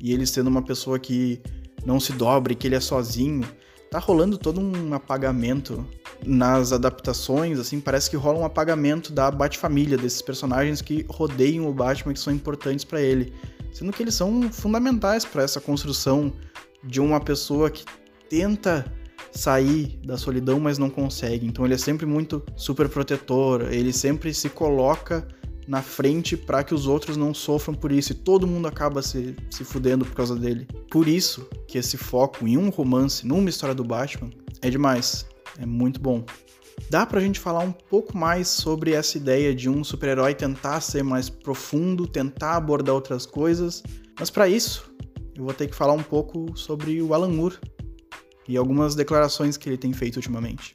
e 0.00 0.12
ele 0.12 0.26
sendo 0.26 0.46
uma 0.48 0.62
pessoa 0.62 0.98
que 0.98 1.42
não 1.84 1.98
se 1.98 2.12
dobre, 2.12 2.54
que 2.54 2.66
ele 2.66 2.76
é 2.76 2.80
sozinho. 2.80 3.42
Tá 3.90 3.98
rolando 3.98 4.36
todo 4.36 4.60
um 4.60 4.92
apagamento 4.92 5.86
nas 6.26 6.72
adaptações, 6.72 7.58
assim, 7.58 7.80
parece 7.80 8.10
que 8.10 8.16
rola 8.16 8.40
um 8.40 8.44
apagamento 8.44 9.12
da 9.12 9.30
Bat-família, 9.30 9.96
desses 9.96 10.20
personagens 10.20 10.82
que 10.82 11.06
rodeiam 11.08 11.66
o 11.66 11.72
Batman, 11.72 12.12
que 12.12 12.20
são 12.20 12.32
importantes 12.32 12.84
para 12.84 13.00
ele. 13.00 13.32
Sendo 13.72 13.92
que 13.92 14.02
eles 14.02 14.14
são 14.14 14.50
fundamentais 14.52 15.24
para 15.24 15.42
essa 15.42 15.60
construção 15.60 16.32
de 16.84 17.00
uma 17.00 17.20
pessoa 17.20 17.70
que 17.70 17.84
tenta 18.28 18.84
sair 19.32 19.98
da 20.04 20.18
solidão, 20.18 20.58
mas 20.60 20.78
não 20.78 20.90
consegue. 20.90 21.46
Então 21.46 21.64
ele 21.64 21.74
é 21.74 21.78
sempre 21.78 22.04
muito 22.04 22.42
super 22.56 22.88
protetor, 22.88 23.72
ele 23.72 23.92
sempre 23.92 24.34
se 24.34 24.48
coloca 24.48 25.26
na 25.68 25.82
frente 25.82 26.34
para 26.34 26.64
que 26.64 26.74
os 26.74 26.86
outros 26.86 27.18
não 27.18 27.34
sofram 27.34 27.74
por 27.74 27.92
isso 27.92 28.12
e 28.12 28.14
todo 28.14 28.46
mundo 28.46 28.66
acaba 28.66 29.02
se, 29.02 29.36
se 29.50 29.62
fudendo 29.64 30.02
por 30.02 30.14
causa 30.14 30.34
dele. 30.34 30.66
Por 30.90 31.06
isso 31.06 31.46
que 31.66 31.76
esse 31.76 31.98
foco 31.98 32.48
em 32.48 32.56
um 32.56 32.70
romance, 32.70 33.26
numa 33.26 33.50
história 33.50 33.74
do 33.74 33.84
Batman, 33.84 34.30
é 34.62 34.70
demais. 34.70 35.26
É 35.58 35.66
muito 35.66 36.00
bom. 36.00 36.24
Dá 36.88 37.04
pra 37.04 37.20
gente 37.20 37.38
falar 37.38 37.60
um 37.60 37.72
pouco 37.72 38.16
mais 38.16 38.48
sobre 38.48 38.92
essa 38.92 39.18
ideia 39.18 39.54
de 39.54 39.68
um 39.68 39.84
super-herói 39.84 40.34
tentar 40.34 40.80
ser 40.80 41.04
mais 41.04 41.28
profundo, 41.28 42.06
tentar 42.06 42.56
abordar 42.56 42.94
outras 42.94 43.26
coisas, 43.26 43.82
mas 44.18 44.30
para 44.30 44.48
isso 44.48 44.90
eu 45.36 45.44
vou 45.44 45.52
ter 45.52 45.68
que 45.68 45.74
falar 45.74 45.92
um 45.92 46.02
pouco 46.02 46.56
sobre 46.56 47.02
o 47.02 47.12
Alan 47.12 47.28
Moore 47.28 47.58
e 48.48 48.56
algumas 48.56 48.94
declarações 48.94 49.58
que 49.58 49.68
ele 49.68 49.76
tem 49.76 49.92
feito 49.92 50.16
ultimamente. 50.16 50.72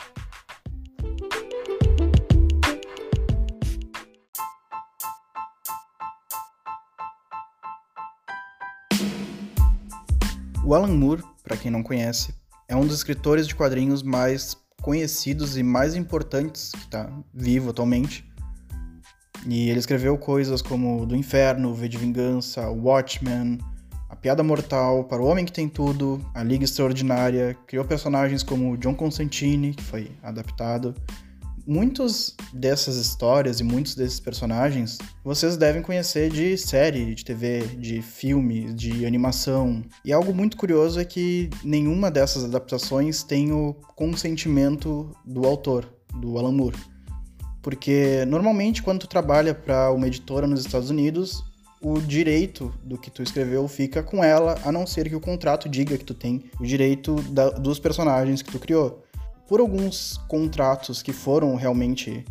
O 10.66 10.74
Alan 10.74 10.96
Moore, 10.96 11.22
para 11.44 11.58
quem 11.58 11.70
não 11.70 11.84
conhece, 11.84 12.34
é 12.70 12.76
um 12.76 12.88
dos 12.88 12.96
escritores 12.96 13.46
de 13.46 13.54
quadrinhos 13.54 14.02
mais 14.02 14.56
conhecidos 14.82 15.58
e 15.58 15.64
mais 15.64 15.94
importantes 15.94 16.72
que 16.72 16.78
está 16.78 17.12
vivo 17.34 17.72
atualmente. 17.72 18.26
E 19.46 19.70
ele 19.70 19.80
escreveu 19.80 20.18
coisas 20.18 20.62
como 20.62 21.06
Do 21.06 21.18
Inferno, 21.18 21.74
V 21.74 21.90
de 21.90 21.98
Vingança, 21.98 22.70
Watchmen, 22.70 23.58
A 24.10 24.16
Piada 24.16 24.42
Mortal, 24.42 25.04
Para 25.04 25.22
o 25.22 25.26
Homem 25.26 25.44
que 25.44 25.52
Tem 25.52 25.68
Tudo, 25.68 26.26
A 26.34 26.42
Liga 26.42 26.64
Extraordinária, 26.64 27.58
criou 27.68 27.84
personagens 27.84 28.42
como 28.42 28.78
John 28.78 28.96
Constantine, 28.96 29.74
que 29.74 29.84
foi 29.84 30.12
adaptado, 30.24 30.96
muitos 31.66 32.36
dessas 32.54 32.96
histórias 32.98 33.60
e 33.60 33.64
muitos 33.64 33.96
desses 33.96 34.20
personagens 34.20 34.98
vocês 35.24 35.58
devem 35.58 35.82
conhecer 35.82 36.30
de 36.30 36.58
série, 36.58 37.16
de 37.16 37.24
TV, 37.24 37.62
de 37.78 38.02
filme, 38.02 38.74
de 38.74 39.06
animação. 39.06 39.84
E 40.04 40.12
algo 40.12 40.34
muito 40.34 40.58
curioso 40.58 41.00
é 41.00 41.06
que 41.06 41.50
nenhuma 41.64 42.12
dessas 42.12 42.44
adaptações 42.44 43.24
tem 43.24 43.52
o 43.52 43.74
consentimento 43.96 45.16
do 45.26 45.46
autor, 45.46 45.88
do 46.20 46.38
Alan 46.38 46.52
Moore. 46.52 46.78
Porque 47.62 48.26
normalmente 48.28 48.84
quando 48.84 49.00
tu 49.00 49.08
trabalha 49.08 49.56
para 49.56 49.92
uma 49.92 50.08
editora 50.08 50.46
nos 50.46 50.66
Estados 50.66 50.90
Unidos, 50.90 51.44
o 51.82 52.00
direito 52.00 52.74
do 52.84 52.98
que 52.98 53.12
tu 53.12 53.22
escreveu 53.22 53.68
fica 53.68 54.02
com 54.02 54.24
ela, 54.24 54.58
a 54.64 54.72
não 54.72 54.88
ser 54.88 55.10
que 55.10 55.16
o 55.16 55.20
contrato 55.20 55.68
diga 55.68 55.98
que 55.98 56.06
tu 56.06 56.14
tem 56.14 56.46
o 56.60 56.66
direito 56.66 57.16
da, 57.24 57.50
dos 57.50 57.80
personagens 57.80 58.42
que 58.42 58.52
tu 58.52 58.60
criou 58.60 59.04
por 59.48 59.60
alguns 59.60 60.18
contratos 60.28 61.02
que 61.02 61.14
foram 61.14 61.56
realmente 61.56 62.24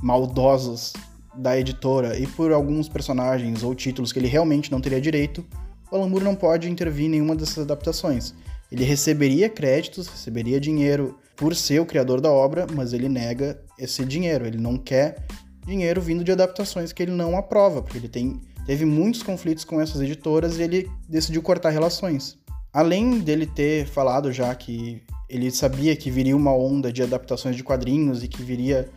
maldosos 0.00 0.92
da 1.34 1.58
editora 1.58 2.18
e 2.18 2.26
por 2.26 2.52
alguns 2.52 2.88
personagens 2.88 3.62
ou 3.62 3.74
títulos 3.74 4.12
que 4.12 4.18
ele 4.18 4.28
realmente 4.28 4.70
não 4.70 4.80
teria 4.80 5.00
direito, 5.00 5.44
o 5.90 5.96
Alan 5.96 6.08
Moore 6.08 6.24
não 6.24 6.34
pode 6.34 6.70
intervir 6.70 7.06
em 7.06 7.10
nenhuma 7.10 7.34
dessas 7.34 7.58
adaptações. 7.58 8.34
Ele 8.70 8.84
receberia 8.84 9.48
créditos, 9.48 10.08
receberia 10.08 10.60
dinheiro 10.60 11.18
por 11.36 11.54
ser 11.54 11.80
o 11.80 11.86
criador 11.86 12.20
da 12.20 12.30
obra, 12.30 12.66
mas 12.74 12.92
ele 12.92 13.08
nega 13.08 13.58
esse 13.78 14.04
dinheiro. 14.04 14.46
Ele 14.46 14.58
não 14.58 14.76
quer 14.76 15.24
dinheiro 15.64 16.00
vindo 16.00 16.24
de 16.24 16.32
adaptações 16.32 16.92
que 16.92 17.02
ele 17.02 17.12
não 17.12 17.36
aprova, 17.36 17.80
porque 17.80 17.98
ele 17.98 18.08
tem, 18.08 18.40
teve 18.66 18.84
muitos 18.84 19.22
conflitos 19.22 19.64
com 19.64 19.80
essas 19.80 20.00
editoras 20.00 20.58
e 20.58 20.62
ele 20.62 20.90
decidiu 21.08 21.42
cortar 21.42 21.70
relações. 21.70 22.36
Além 22.72 23.20
dele 23.20 23.46
ter 23.46 23.86
falado 23.86 24.30
já 24.32 24.54
que 24.54 25.02
ele 25.28 25.50
sabia 25.50 25.94
que 25.94 26.10
viria 26.10 26.36
uma 26.36 26.54
onda 26.54 26.92
de 26.92 27.02
adaptações 27.02 27.54
de 27.54 27.62
quadrinhos 27.62 28.22
e 28.22 28.28
que 28.28 28.42
viria 28.42 28.88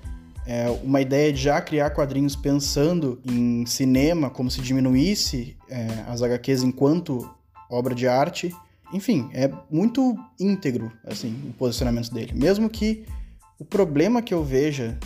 é, 0.45 0.69
uma 0.83 1.01
ideia 1.01 1.31
de 1.31 1.41
já 1.41 1.61
criar 1.61 1.91
quadrinhos 1.91 2.35
pensando 2.35 3.19
em 3.25 3.65
cinema, 3.65 4.29
como 4.29 4.49
se 4.49 4.61
diminuísse 4.61 5.57
é, 5.69 5.87
as 6.07 6.21
HQs 6.21 6.63
enquanto 6.63 7.29
obra 7.69 7.93
de 7.93 8.07
arte. 8.07 8.53
Enfim, 8.93 9.29
é 9.33 9.51
muito 9.69 10.15
íntegro 10.39 10.91
assim 11.05 11.35
o 11.49 11.53
posicionamento 11.53 12.11
dele. 12.11 12.33
Mesmo 12.33 12.69
que 12.69 13.05
o 13.59 13.65
problema 13.65 14.21
que 14.21 14.33
eu 14.33 14.43
veja 14.43 14.97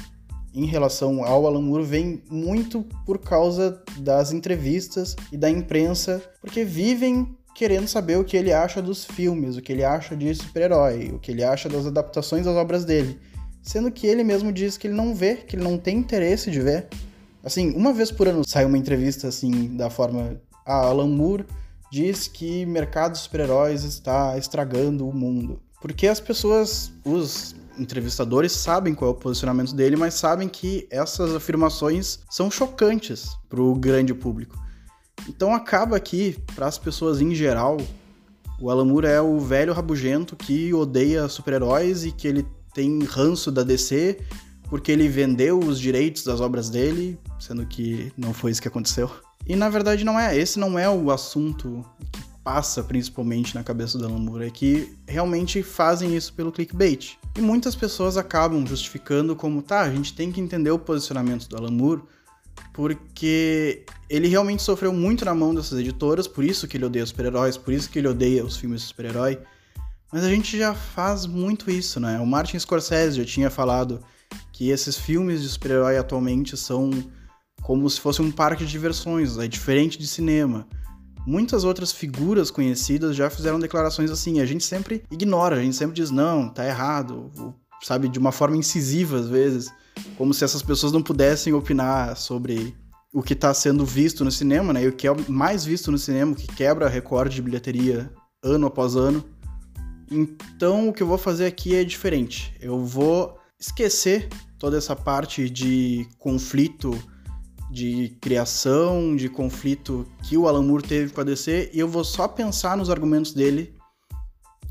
em 0.54 0.66
relação 0.66 1.24
ao 1.24 1.46
Alan 1.46 1.62
Moore 1.62 1.84
vem 1.84 2.24
muito 2.30 2.86
por 3.06 3.20
causa 3.20 3.84
das 3.98 4.32
entrevistas 4.32 5.16
e 5.32 5.38
da 5.38 5.50
imprensa, 5.50 6.24
porque 6.40 6.64
vivem 6.64 7.36
querendo 7.56 7.88
saber 7.88 8.18
o 8.18 8.24
que 8.26 8.36
ele 8.36 8.52
acha 8.52 8.82
dos 8.82 9.06
filmes, 9.06 9.56
o 9.56 9.62
que 9.62 9.72
ele 9.72 9.84
acha 9.84 10.14
de 10.14 10.36
super-herói, 10.36 11.14
o 11.14 11.20
que 11.20 11.32
ele 11.32 11.42
acha 11.42 11.70
das 11.70 11.86
adaptações 11.86 12.46
das 12.46 12.56
obras 12.56 12.84
dele. 12.84 13.18
Sendo 13.64 13.90
que 13.90 14.06
ele 14.06 14.26
mesmo 14.26 14.52
diz 14.52 14.78
que 14.78 14.88
ele 14.88 14.94
não 14.94 15.16
vê, 15.16 15.38
que 15.38 15.56
ele 15.56 15.64
não 15.64 15.78
tem 15.78 15.98
interesse 15.98 16.52
de 16.52 16.60
ver. 16.60 16.88
Assim, 17.42 17.72
uma 17.72 17.94
vez 17.94 18.12
por 18.12 18.28
ano 18.28 18.44
sai 18.46 18.66
uma 18.66 18.78
entrevista 18.78 19.30
assim, 19.30 19.76
da 19.78 19.90
forma. 19.90 20.40
Ah, 20.66 20.88
Alan 20.88 21.08
Moore 21.08 21.46
diz 21.90 22.28
que 22.28 22.66
mercado 22.66 23.14
de 23.14 23.20
super-heróis 23.20 23.86
está 23.86 24.38
estragando 24.38 25.08
o 25.08 25.16
mundo. 25.16 25.62
Porque 25.80 26.08
as 26.08 26.20
pessoas, 26.20 26.92
os 27.06 27.56
entrevistadores, 27.78 28.52
sabem 28.52 28.94
qual 28.94 29.12
é 29.12 29.14
o 29.14 29.18
posicionamento 29.18 29.74
dele, 29.74 29.96
mas 29.96 30.16
sabem 30.16 30.50
que 30.50 30.88
essas 30.92 31.34
afirmações 31.34 32.20
são 32.30 32.52
chocantes 32.52 33.30
para 33.48 33.62
o 33.62 33.74
grande 33.76 34.14
público. 34.14 34.65
Então 35.28 35.54
acaba 35.54 36.00
que, 36.00 36.38
para 36.56 36.68
as 36.68 36.78
pessoas 36.78 37.22
em 37.22 37.34
geral, 37.34 37.78
o 38.60 38.70
Alan 38.70 38.86
Moore 38.86 39.08
é 39.08 39.22
o 39.22 39.40
velho 39.40 39.74
rabugento 39.74 40.36
que 40.36 40.74
odeia 40.74 41.28
super-heróis 41.28 42.06
e 42.06 42.12
que 42.12 42.28
ele 42.28 42.46
tem 42.74 43.04
ranço 43.04 43.52
da 43.52 43.64
DC 43.64 44.20
porque 44.70 44.92
ele 44.92 45.08
vendeu 45.08 45.60
os 45.60 45.80
direitos 45.80 46.24
das 46.24 46.42
obras 46.42 46.70
dele, 46.70 47.20
sendo 47.40 47.66
que 47.66 48.12
não 48.18 48.34
foi 48.34 48.52
isso 48.52 48.62
que 48.62 48.68
aconteceu. 48.68 49.10
E 49.48 49.56
na 49.56 49.70
verdade 49.70 50.04
não 50.04 50.20
é, 50.20 50.38
esse 50.38 50.60
não 50.60 50.78
é 50.78 50.90
o 50.90 51.12
assunto 51.12 51.86
que 52.12 52.22
passa 52.44 52.84
principalmente 52.84 53.56
na 53.56 53.64
cabeça 53.64 53.98
do 53.98 54.06
Alan 54.06 54.20
Moore 54.20 54.46
é 54.46 54.50
que 54.50 54.96
realmente 55.08 55.62
fazem 55.64 56.16
isso 56.16 56.34
pelo 56.34 56.52
clickbait. 56.52 57.18
E 57.36 57.42
muitas 57.42 57.76
pessoas 57.76 58.18
acabam 58.18 58.66
justificando 58.66 59.36
como, 59.36 59.62
tá, 59.62 59.82
a 59.82 59.92
gente 59.92 60.14
tem 60.14 60.32
que 60.32 60.42
entender 60.42 60.72
o 60.72 60.80
posicionamento 60.80 61.48
do 61.48 61.58
Alan 61.58 61.72
Moore, 61.72 62.04
porque 62.74 63.86
ele 64.10 64.28
realmente 64.28 64.62
sofreu 64.62 64.94
muito 64.94 65.26
na 65.26 65.34
mão 65.34 65.56
dessas 65.56 65.80
editoras, 65.80 66.28
por 66.28 66.44
isso 66.44 66.68
que 66.68 66.78
ele 66.78 66.86
odeia 66.86 67.06
super-heróis, 67.06 67.58
por 67.58 67.74
isso 67.74 67.90
que 67.90 68.00
ele 68.00 68.08
odeia 68.08 68.46
os 68.46 68.58
filmes 68.58 68.82
de 68.82 68.88
super-herói. 68.88 69.40
Mas 70.12 70.24
a 70.24 70.30
gente 70.30 70.58
já 70.58 70.74
faz 70.74 71.26
muito 71.26 71.70
isso, 71.70 72.00
né? 72.00 72.20
O 72.20 72.26
Martin 72.26 72.60
Scorsese 72.60 73.18
já 73.18 73.26
tinha 73.26 73.50
falado 73.50 74.00
que 74.52 74.70
esses 74.70 74.98
filmes 74.98 75.42
de 75.42 75.50
super-herói 75.50 75.98
atualmente 75.98 76.56
são 76.56 76.92
como 77.62 77.90
se 77.90 78.00
fosse 78.00 78.22
um 78.22 78.32
parque 78.32 78.64
de 78.64 78.72
diversões, 78.72 79.38
é 79.38 79.48
diferente 79.48 79.98
de 79.98 80.08
cinema. 80.08 80.68
Muitas 81.26 81.64
outras 81.64 81.92
figuras 81.92 82.52
conhecidas 82.52 83.16
já 83.16 83.30
fizeram 83.30 83.60
declarações 83.60 84.12
assim, 84.12 84.40
a 84.40 84.46
gente 84.46 84.64
sempre 84.64 85.04
ignora, 85.10 85.56
a 85.56 85.62
gente 85.62 85.76
sempre 85.76 85.96
diz, 85.96 86.12
não, 86.12 86.48
tá 86.48 86.66
errado, 86.66 87.56
sabe, 87.82 88.08
de 88.08 88.20
uma 88.20 88.32
forma 88.32 88.56
incisiva 88.56 89.18
às 89.18 89.28
vezes, 89.28 89.74
como 90.18 90.34
se 90.34 90.44
essas 90.44 90.62
pessoas 90.62 90.92
não 90.92 91.02
pudessem 91.02 91.54
opinar 91.54 92.16
sobre 92.18 92.76
o 93.14 93.24
que 93.24 93.34
está 93.34 93.54
sendo 93.54 93.86
visto 93.86 94.26
no 94.26 94.32
cinema, 94.32 94.74
né, 94.74 94.84
e 94.84 94.88
o 94.88 94.94
que 94.94 95.08
é 95.08 95.16
mais 95.30 95.64
visto 95.64 95.92
no 95.92 95.98
cinema, 95.98 96.34
o 96.34 96.36
que 96.36 96.48
quebra 96.48 96.90
recorde 96.90 97.36
de 97.36 97.42
bilheteria 97.42 98.12
ano 98.44 98.68
após 98.68 98.96
ano. 98.96 99.24
Então, 100.12 100.90
o 100.90 100.94
que 100.94 101.02
eu 101.02 101.08
vou 101.08 101.18
fazer 101.18 101.46
aqui 101.46 101.76
é 101.76 101.84
diferente. 101.84 102.54
Eu 102.60 102.84
vou 102.84 103.38
esquecer 103.60 104.28
toda 104.60 104.78
essa 104.78 104.96
parte 104.96 105.50
de 105.50 106.08
conflito 106.20 106.92
de 107.72 108.16
criação, 108.22 109.16
de 109.16 109.28
conflito 109.28 110.06
que 110.24 110.38
o 110.38 110.48
Alan 110.48 110.64
Moore 110.64 110.84
teve 110.84 111.12
com 111.14 111.22
a 111.22 111.24
DC, 111.24 111.72
e 111.74 111.80
eu 111.80 111.88
vou 111.88 112.04
só 112.04 112.28
pensar 112.28 112.78
nos 112.78 112.90
argumentos 112.90 113.34
dele, 113.34 113.76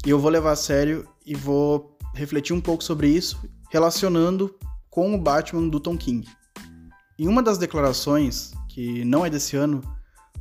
e 0.06 0.10
eu 0.10 0.18
vou 0.18 0.30
levar 0.30 0.52
a 0.52 0.56
sério 0.56 1.06
e 1.24 1.34
vou 1.34 1.96
refletir 2.14 2.52
um 2.52 2.60
pouco 2.60 2.84
sobre 2.84 3.08
isso, 3.08 3.42
relacionando 3.70 4.54
com 4.94 5.12
o 5.12 5.18
Batman 5.18 5.66
do 5.66 5.80
Tom 5.80 5.98
King. 5.98 6.24
Em 7.18 7.26
uma 7.26 7.42
das 7.42 7.58
declarações, 7.58 8.52
que 8.68 9.04
não 9.04 9.26
é 9.26 9.28
desse 9.28 9.56
ano, 9.56 9.82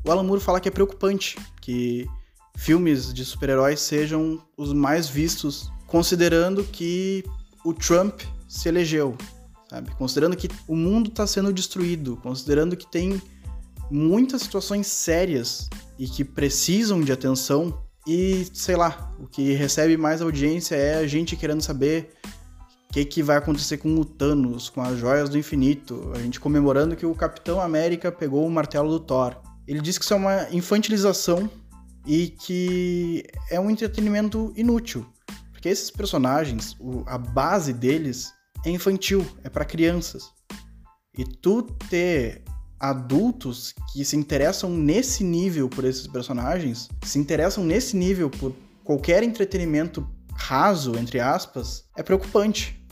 o 0.06 0.12
Alan 0.12 0.22
Moore 0.22 0.40
fala 0.40 0.60
que 0.60 0.68
é 0.68 0.72
preocupante 0.72 1.40
que 1.60 2.08
filmes 2.56 3.12
de 3.12 3.26
super-heróis 3.26 3.80
sejam 3.80 4.40
os 4.56 4.72
mais 4.72 5.10
vistos, 5.10 5.72
considerando 5.88 6.64
que 6.64 7.24
o 7.66 7.74
Trump 7.74 8.22
se 8.48 8.70
elegeu 8.70 9.18
sabe? 9.68 9.90
Considerando 9.96 10.38
que 10.38 10.48
o 10.68 10.76
mundo 10.76 11.10
está 11.10 11.26
sendo 11.26 11.52
destruído, 11.52 12.18
considerando 12.18 12.78
que 12.78 12.86
tem 12.86 13.20
muitas 13.90 14.44
situações 14.44 14.86
sérias 14.86 15.68
e 15.98 16.08
que 16.08 16.24
precisam 16.24 17.02
de 17.02 17.12
atenção 17.12 17.82
e, 18.06 18.46
sei 18.54 18.76
lá, 18.76 19.12
o 19.20 19.26
que 19.26 19.54
recebe 19.54 19.98
mais 19.98 20.22
audiência 20.22 20.76
é 20.76 21.00
a 21.00 21.08
gente 21.08 21.36
querendo 21.36 21.64
saber 21.64 22.14
que, 22.94 23.04
que 23.04 23.24
vai 23.24 23.38
acontecer 23.38 23.78
com 23.78 23.96
o 23.96 24.06
Thanos, 24.06 24.70
com 24.70 24.80
as 24.80 25.00
joias 25.00 25.28
do 25.28 25.36
infinito, 25.36 26.12
a 26.14 26.20
gente 26.20 26.40
comemorando 26.40 26.96
que 26.96 27.08
o 27.08 27.16
Capitão 27.16 27.60
América 27.60 28.12
pegou 28.12 28.46
o 28.46 28.52
martelo 28.52 28.88
do 28.88 29.00
Thor. 29.00 29.36
Ele 29.68 29.82
diz 29.82 29.98
que 29.98 30.04
isso 30.04 30.14
é 30.14 30.18
uma 30.18 30.48
infantilização 30.52 31.50
e 32.06 32.28
que 32.28 33.26
é 33.50 33.60
um 33.60 33.72
entretenimento 33.72 34.54
inútil. 34.56 35.08
Porque 35.52 35.70
esses 35.70 35.90
personagens, 35.90 36.78
a 37.08 37.18
base 37.18 37.74
deles 37.74 38.32
é 38.64 38.70
infantil, 38.70 39.26
é 39.44 39.50
para 39.50 39.66
crianças. 39.66 40.30
E 41.18 41.26
tu 41.26 41.64
ter 41.90 42.44
adultos 42.80 43.74
que 43.92 44.06
se 44.06 44.16
interessam 44.16 44.70
nesse 44.70 45.24
nível 45.24 45.68
por 45.68 45.84
esses 45.84 46.06
personagens, 46.06 46.90
se 47.04 47.18
interessam 47.18 47.64
nesse 47.64 47.98
nível 47.98 48.30
por 48.30 48.54
qualquer 48.84 49.24
entretenimento 49.24 50.08
raso, 50.36 50.96
entre 50.96 51.20
aspas, 51.20 51.86
é 51.98 52.04
preocupante. 52.04 52.83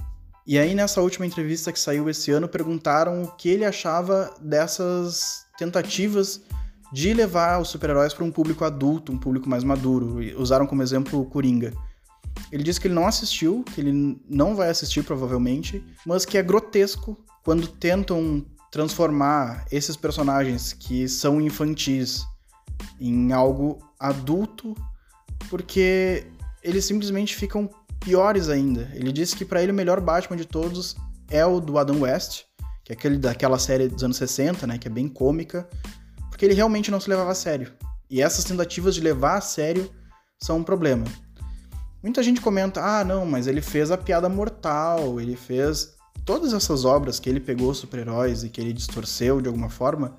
E 0.45 0.58
aí, 0.58 0.73
nessa 0.73 1.01
última 1.01 1.25
entrevista 1.25 1.71
que 1.71 1.80
saiu 1.80 2.10
esse 2.10 2.32
ano, 2.32 2.47
perguntaram 2.47 3.23
o 3.23 3.32
que 3.32 3.49
ele 3.49 3.63
achava 3.63 4.34
dessas 4.41 5.45
tentativas 5.58 6.41
de 6.91 7.13
levar 7.13 7.62
os 7.62 7.69
super-heróis 7.69 8.13
para 8.13 8.25
um 8.25 8.32
público 8.32 8.65
adulto, 8.65 9.12
um 9.12 9.17
público 9.17 9.47
mais 9.47 9.63
maduro. 9.63 10.17
Usaram 10.39 10.65
como 10.65 10.82
exemplo 10.82 11.21
o 11.21 11.25
Coringa. 11.25 11.73
Ele 12.51 12.63
disse 12.63 12.82
que 12.82 12.88
ele 12.88 12.95
não 12.95 13.06
assistiu, 13.06 13.63
que 13.73 13.82
ele 13.82 14.19
não 14.27 14.56
vai 14.56 14.69
assistir 14.69 15.04
provavelmente, 15.04 15.84
mas 16.06 16.25
que 16.25 16.38
é 16.38 16.43
grotesco 16.43 17.17
quando 17.43 17.67
tentam 17.67 18.45
transformar 18.71 19.65
esses 19.71 19.95
personagens 19.95 20.73
que 20.73 21.08
são 21.08 21.39
infantis 21.39 22.25
em 22.99 23.32
algo 23.32 23.80
adulto, 23.99 24.75
porque 25.49 26.25
eles 26.63 26.86
simplesmente 26.86 27.36
ficam 27.36 27.69
piores 28.02 28.50
ainda. 28.50 28.90
Ele 28.94 29.12
disse 29.12 29.36
que 29.36 29.46
para 29.46 29.62
ele 29.62 29.72
o 29.72 29.76
melhor 29.76 30.02
Batman 30.02 30.36
de 30.36 30.46
todos 30.46 30.96
é 31.30 31.46
o 31.46 31.60
do 31.60 31.78
Adam 31.78 32.02
West, 32.02 32.44
que 32.84 32.92
é 32.92 32.96
aquele 32.96 33.18
daquela 33.18 33.58
série 33.58 33.88
dos 33.88 34.04
anos 34.04 34.18
60, 34.18 34.68
né, 34.68 34.78
que 34.78 34.88
é 34.88 34.92
bem 34.92 35.08
cômica, 35.08 35.70
porque 36.30 36.44
ele 36.44 36.54
realmente 36.54 36.92
não 36.92 37.00
se 37.00 37.10
levava 37.10 37.32
a 37.32 37.36
sério. 37.36 37.72
E 38.10 38.22
essas 38.22 38.44
tentativas 38.44 38.96
de 38.96 39.02
levar 39.02 39.38
a 39.38 39.42
sério 39.42 39.90
são 40.42 40.58
um 40.58 40.64
problema. 40.64 41.06
Muita 42.04 42.24
gente 42.24 42.42
comenta: 42.42 42.82
ah, 42.84 43.06
não, 43.06 43.26
mas 43.26 43.48
ele 43.48 43.62
fez 43.62 43.92
a 43.92 43.98
piada 43.98 44.28
mortal, 44.28 45.22
ele 45.22 45.36
fez 45.36 45.96
todas 46.26 46.54
essas 46.54 46.84
obras 46.84 47.20
que 47.20 47.30
ele 47.30 47.40
pegou 47.40 47.74
super-heróis 47.74 48.44
e 48.44 48.50
que 48.50 48.60
ele 48.60 48.74
distorceu 48.74 49.40
de 49.40 49.48
alguma 49.48 49.70
forma. 49.70 50.16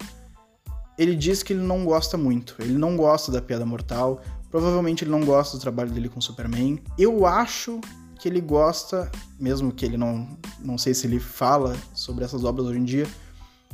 Ele 0.97 1.17
diz 1.17 1.43
que 1.43 1.53
ele 1.53 1.63
não 1.63 1.85
gosta 1.85 2.17
muito, 2.17 2.55
ele 2.61 2.75
não 2.75 2.97
gosta 2.97 3.33
da 3.33 3.43
piada 3.43 3.67
mortal, 3.67 4.21
provavelmente 4.53 5.03
ele 5.03 5.11
não 5.11 5.25
gosta 5.25 5.57
do 5.57 5.61
trabalho 5.61 5.91
dele 5.91 6.11
com 6.11 6.21
Superman. 6.21 6.79
Eu 6.99 7.27
acho 7.27 7.81
que 8.21 8.29
ele 8.29 8.41
gosta, 8.41 9.11
mesmo 9.41 9.73
que 9.73 9.85
ele 9.85 9.97
não, 9.97 10.39
não 10.61 10.77
sei 10.77 10.95
se 10.95 11.07
ele 11.07 11.19
fala 11.19 11.75
sobre 11.95 12.23
essas 12.23 12.45
obras 12.45 12.67
hoje 12.67 12.79
em 12.79 12.85
dia, 12.85 13.07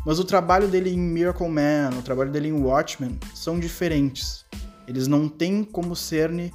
mas 0.07 0.21
o 0.21 0.25
trabalho 0.25 0.69
dele 0.69 0.91
em 0.91 0.99
Miracle 0.99 1.49
Man, 1.49 1.91
o 1.99 2.03
trabalho 2.03 2.31
dele 2.31 2.49
em 2.49 2.53
Watchmen 2.53 3.19
são 3.35 3.59
diferentes. 3.59 4.47
Eles 4.87 5.09
não 5.09 5.29
têm 5.29 5.65
como 5.65 5.95
cerne 5.97 6.51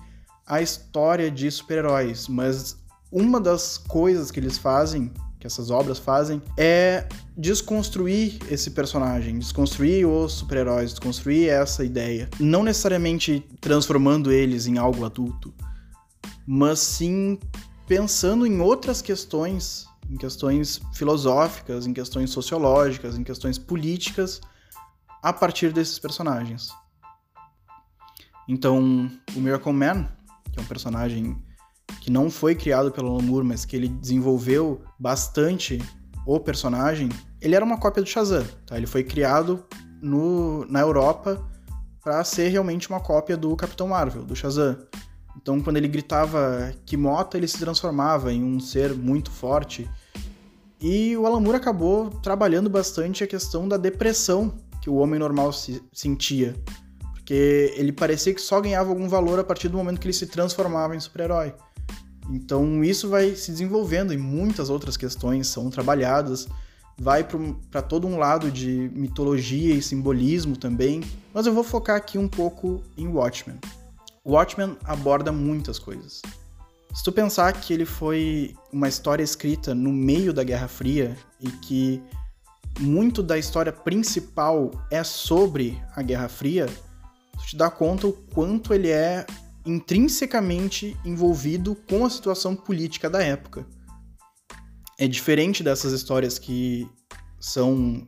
a 0.48 0.62
história 0.62 1.30
de 1.30 1.52
super-heróis, 1.52 2.28
mas 2.28 2.78
uma 3.12 3.40
das 3.40 3.78
coisas 3.78 4.32
que 4.32 4.40
eles 4.40 4.58
fazem, 4.58 5.12
que 5.44 5.48
essas 5.48 5.70
obras 5.70 6.00
fazem, 6.00 6.42
é 6.58 7.06
desconstruir 7.36 8.40
esse 8.50 8.72
personagem, 8.72 9.38
desconstruir 9.38 10.08
os 10.08 10.32
super-heróis, 10.32 10.92
desconstruir 10.92 11.50
essa 11.50 11.84
ideia. 11.84 12.30
Não 12.40 12.64
necessariamente 12.64 13.46
transformando 13.60 14.32
eles 14.32 14.68
em 14.68 14.78
algo 14.78 15.04
adulto, 15.04 15.54
mas 16.48 16.80
sim 16.80 17.38
pensando 17.86 18.48
em 18.48 18.62
outras 18.62 19.02
questões, 19.02 19.86
em 20.10 20.16
questões 20.16 20.80
filosóficas, 20.94 21.86
em 21.86 21.92
questões 21.92 22.30
sociológicas, 22.30 23.18
em 23.18 23.24
questões 23.26 23.58
políticas, 23.58 24.40
a 25.22 25.34
partir 25.34 25.74
desses 25.74 26.00
personagens. 26.00 26.70
Então, 28.48 29.12
o 29.36 29.42
Miracle 29.42 29.74
Man 29.74 30.08
que 30.54 30.60
é 30.60 30.62
um 30.62 30.66
personagem 30.66 31.36
que 32.02 32.12
não 32.12 32.30
foi 32.30 32.56
criado 32.56 32.92
pelo 32.92 33.10
Alan 33.10 33.22
Moore, 33.22 33.46
mas 33.46 33.66
que 33.66 33.76
ele 33.76 33.88
desenvolveu 33.88 34.82
bastante 35.00 35.82
o 36.26 36.40
personagem, 36.40 37.10
ele 37.42 37.56
era 37.56 37.64
uma 37.64 37.78
cópia 37.78 38.02
do 38.02 38.10
Shazam, 38.10 38.46
tá? 38.66 38.78
Ele 38.78 38.88
foi 38.88 39.04
criado 39.04 39.64
no, 40.02 40.66
na 40.66 40.80
Europa 40.80 41.46
para 42.02 42.24
ser 42.24 42.50
realmente 42.50 42.90
uma 42.90 43.00
cópia 43.00 43.36
do 43.36 43.56
Capitão 43.56 43.88
Marvel, 43.88 44.24
do 44.24 44.36
Shazam. 44.36 44.78
Então, 45.36 45.60
quando 45.62 45.78
ele 45.78 45.88
gritava 45.88 46.74
Kimota, 46.86 47.38
ele 47.38 47.48
se 47.48 47.58
transformava 47.58 48.32
em 48.32 48.44
um 48.44 48.60
ser 48.60 48.94
muito 48.94 49.32
forte. 49.32 49.90
E 50.80 51.16
o 51.18 51.26
Alan 51.26 51.40
Moore 51.40 51.58
acabou 51.58 52.10
trabalhando 52.10 52.70
bastante 52.70 53.24
a 53.24 53.28
questão 53.28 53.68
da 53.68 53.78
depressão 53.78 54.54
que 54.82 54.90
o 54.90 54.96
homem 54.96 55.20
normal 55.20 55.52
se 55.54 55.82
sentia 55.92 56.56
porque 57.24 57.74
ele 57.78 57.94
parecia 57.94 58.34
que 58.34 58.42
só 58.42 58.60
ganhava 58.60 58.90
algum 58.90 59.08
valor 59.08 59.40
a 59.40 59.46
partir 59.46 59.70
do 59.70 59.78
momento 59.78 59.98
que 59.98 60.06
ele 60.06 60.14
se 60.14 60.28
transformava 60.28 60.94
em 60.94 61.00
super-herói. 61.00 61.54
Então 62.30 62.84
isso 62.84 63.10
vai 63.10 63.36
se 63.36 63.52
desenvolvendo 63.52 64.14
e 64.14 64.18
muitas 64.18 64.70
outras 64.70 64.96
questões 64.96 65.48
são 65.48 65.70
trabalhadas, 65.70 66.48
vai 66.98 67.26
para 67.72 67.82
todo 67.82 68.08
um 68.08 68.18
lado 68.18 68.52
de 68.52 68.90
mitologia 68.94 69.74
e 69.76 69.82
simbolismo 69.82 70.56
também, 70.56 71.02
mas 71.34 71.46
eu 71.46 71.54
vou 71.54 71.64
focar 71.64 71.96
aqui 71.96 72.18
um 72.18 72.28
pouco 72.28 72.82
em 72.98 73.08
Watchmen. 73.08 73.60
Watchmen 74.26 74.78
aborda 74.86 75.32
muitas 75.32 75.78
coisas. 75.78 76.22
Se 76.94 77.04
tu 77.04 77.12
pensar 77.12 77.52
que 77.54 77.74
ele 77.74 77.86
foi 77.86 78.56
uma 78.72 78.88
história 78.88 79.24
escrita 79.24 79.74
no 79.74 79.92
meio 79.92 80.32
da 80.32 80.44
Guerra 80.44 80.68
Fria 80.68 81.18
e 81.42 81.50
que 81.50 82.02
muito 82.80 83.22
da 83.22 83.38
história 83.38 83.72
principal 83.72 84.72
é 84.92 85.04
sobre 85.04 85.82
a 85.96 86.02
Guerra 86.02 86.30
Fria, 86.30 86.68
tu 87.38 87.46
te 87.48 87.58
dá 87.58 87.70
conta 87.70 88.08
o 88.08 88.14
quanto 88.14 88.74
ele 88.74 88.90
é 88.90 89.26
intrinsecamente 89.66 90.98
envolvido 91.06 91.76
com 91.90 92.06
a 92.06 92.10
situação 92.10 92.56
política 92.56 93.10
da 93.10 93.24
época. 93.24 93.66
É 95.00 95.08
diferente 95.08 95.64
dessas 95.64 95.94
histórias 95.94 96.38
que 96.38 96.88
são 97.40 98.08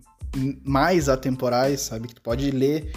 mais 0.64 1.10
atemporais, 1.10 1.82
sabe? 1.82 2.08
Que 2.08 2.16
tu 2.16 2.22
pode 2.22 2.52
ler 2.52 2.92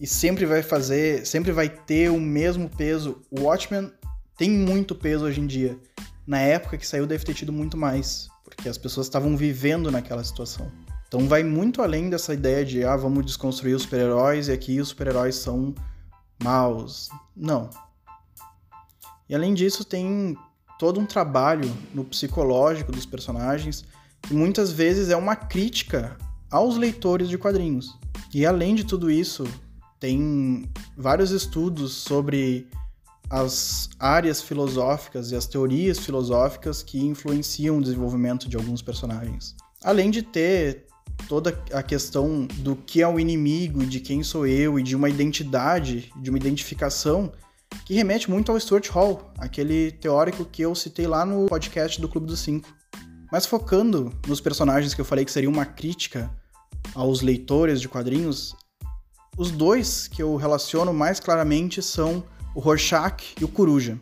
e 0.00 0.06
sempre 0.06 0.44
vai 0.46 0.62
fazer, 0.62 1.26
sempre 1.26 1.52
vai 1.52 1.68
ter 1.68 2.10
o 2.10 2.20
mesmo 2.20 2.68
peso. 2.68 3.22
O 3.30 3.42
Watchmen 3.42 3.90
tem 4.36 4.50
muito 4.50 4.94
peso 4.94 5.24
hoje 5.24 5.40
em 5.40 5.46
dia. 5.46 5.78
Na 6.26 6.38
época 6.38 6.76
que 6.76 6.86
saiu 6.86 7.06
deve 7.06 7.24
ter 7.24 7.34
tido 7.34 7.52
muito 7.52 7.76
mais, 7.76 8.28
porque 8.44 8.68
as 8.68 8.76
pessoas 8.76 9.06
estavam 9.06 9.36
vivendo 9.36 9.90
naquela 9.90 10.22
situação. 10.22 10.70
Então 11.08 11.28
vai 11.28 11.44
muito 11.44 11.82
além 11.82 12.10
dessa 12.10 12.34
ideia 12.34 12.64
de 12.64 12.84
ah, 12.84 12.96
vamos 12.96 13.24
desconstruir 13.24 13.74
os 13.74 13.82
super-heróis 13.82 14.48
e 14.48 14.52
aqui 14.52 14.80
os 14.80 14.88
super-heróis 14.88 15.36
são 15.36 15.74
maus. 16.42 17.08
Não. 17.34 17.70
E 19.28 19.34
além 19.34 19.54
disso, 19.54 19.84
tem 19.84 20.36
todo 20.78 21.00
um 21.00 21.06
trabalho 21.06 21.72
no 21.94 22.04
psicológico 22.04 22.92
dos 22.92 23.06
personagens 23.06 23.84
que 24.22 24.34
muitas 24.34 24.72
vezes 24.72 25.08
é 25.08 25.16
uma 25.16 25.36
crítica 25.36 26.16
aos 26.50 26.76
leitores 26.76 27.28
de 27.28 27.38
quadrinhos. 27.38 27.98
E 28.34 28.44
além 28.44 28.74
de 28.74 28.84
tudo 28.84 29.10
isso, 29.10 29.44
tem 29.98 30.68
vários 30.96 31.30
estudos 31.30 31.92
sobre 31.94 32.66
as 33.28 33.88
áreas 33.98 34.40
filosóficas 34.40 35.32
e 35.32 35.36
as 35.36 35.46
teorias 35.46 35.98
filosóficas 35.98 36.82
que 36.82 37.04
influenciam 37.04 37.78
o 37.78 37.82
desenvolvimento 37.82 38.48
de 38.48 38.56
alguns 38.56 38.82
personagens. 38.82 39.56
Além 39.82 40.10
de 40.10 40.22
ter 40.22 40.86
toda 41.28 41.50
a 41.72 41.82
questão 41.82 42.46
do 42.58 42.76
que 42.76 43.02
é 43.02 43.08
o 43.08 43.18
inimigo, 43.18 43.84
de 43.84 44.00
quem 44.00 44.22
sou 44.22 44.46
eu 44.46 44.78
e 44.78 44.82
de 44.82 44.94
uma 44.94 45.08
identidade, 45.08 46.12
de 46.16 46.30
uma 46.30 46.38
identificação 46.38 47.32
que 47.84 47.94
remete 47.94 48.30
muito 48.30 48.50
ao 48.50 48.58
Stuart 48.58 48.88
Hall, 48.88 49.32
aquele 49.38 49.92
teórico 49.92 50.44
que 50.44 50.62
eu 50.62 50.74
citei 50.74 51.06
lá 51.06 51.24
no 51.24 51.46
podcast 51.46 52.00
do 52.00 52.08
Clube 52.08 52.26
dos 52.26 52.40
Cinco. 52.40 52.68
Mas 53.30 53.46
focando 53.46 54.12
nos 54.26 54.40
personagens 54.40 54.94
que 54.94 55.00
eu 55.00 55.04
falei 55.04 55.24
que 55.24 55.32
seria 55.32 55.50
uma 55.50 55.66
crítica 55.66 56.30
aos 56.94 57.20
leitores 57.20 57.80
de 57.80 57.88
quadrinhos, 57.88 58.54
os 59.36 59.50
dois 59.50 60.08
que 60.08 60.22
eu 60.22 60.36
relaciono 60.36 60.92
mais 60.94 61.20
claramente 61.20 61.82
são 61.82 62.24
o 62.54 62.60
Rorschach 62.60 63.34
e 63.38 63.44
o 63.44 63.48
Coruja. 63.48 63.98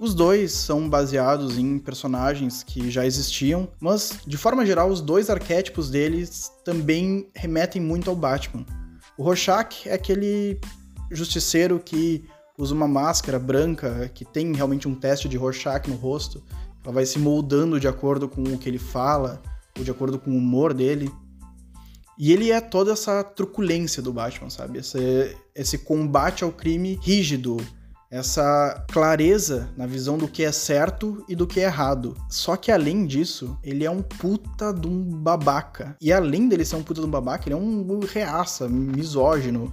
Os 0.00 0.14
dois 0.14 0.52
são 0.52 0.88
baseados 0.88 1.58
em 1.58 1.78
personagens 1.78 2.62
que 2.62 2.88
já 2.88 3.04
existiam, 3.04 3.68
mas 3.80 4.20
de 4.26 4.36
forma 4.36 4.64
geral 4.64 4.88
os 4.88 5.00
dois 5.00 5.28
arquétipos 5.28 5.90
deles 5.90 6.52
também 6.64 7.28
remetem 7.34 7.82
muito 7.82 8.08
ao 8.08 8.14
Batman. 8.14 8.64
O 9.16 9.24
Rorschach 9.24 9.88
é 9.88 9.92
aquele 9.92 10.60
justiceiro 11.10 11.80
que 11.84 12.24
usa 12.58 12.74
uma 12.74 12.88
máscara 12.88 13.38
branca, 13.38 14.10
que 14.12 14.24
tem 14.24 14.52
realmente 14.52 14.88
um 14.88 14.94
teste 14.94 15.28
de 15.28 15.36
Rorschach 15.36 15.88
no 15.88 15.94
rosto. 15.94 16.42
Ela 16.84 16.92
vai 16.92 17.06
se 17.06 17.18
moldando 17.18 17.78
de 17.78 17.86
acordo 17.86 18.28
com 18.28 18.42
o 18.42 18.58
que 18.58 18.68
ele 18.68 18.78
fala, 18.78 19.40
ou 19.78 19.84
de 19.84 19.90
acordo 19.90 20.18
com 20.18 20.32
o 20.32 20.36
humor 20.36 20.74
dele. 20.74 21.10
E 22.18 22.32
ele 22.32 22.50
é 22.50 22.60
toda 22.60 22.92
essa 22.92 23.22
truculência 23.22 24.02
do 24.02 24.12
Batman, 24.12 24.50
sabe? 24.50 24.80
Esse, 24.80 25.36
esse 25.54 25.78
combate 25.78 26.42
ao 26.42 26.50
crime 26.50 26.98
rígido, 27.00 27.58
essa 28.10 28.84
clareza 28.90 29.68
na 29.76 29.86
visão 29.86 30.18
do 30.18 30.26
que 30.26 30.42
é 30.42 30.50
certo 30.50 31.24
e 31.28 31.36
do 31.36 31.46
que 31.46 31.60
é 31.60 31.64
errado. 31.64 32.16
Só 32.28 32.56
que 32.56 32.72
além 32.72 33.06
disso, 33.06 33.56
ele 33.62 33.84
é 33.84 33.90
um 33.90 34.02
puta 34.02 34.72
de 34.72 34.88
um 34.88 35.04
babaca. 35.04 35.96
E 36.00 36.12
além 36.12 36.48
dele 36.48 36.64
ser 36.64 36.74
um 36.74 36.82
puta 36.82 37.00
de 37.00 37.06
um 37.06 37.10
babaca, 37.10 37.46
ele 37.46 37.54
é 37.54 37.56
um 37.56 38.00
reaça, 38.00 38.68
misógino, 38.68 39.72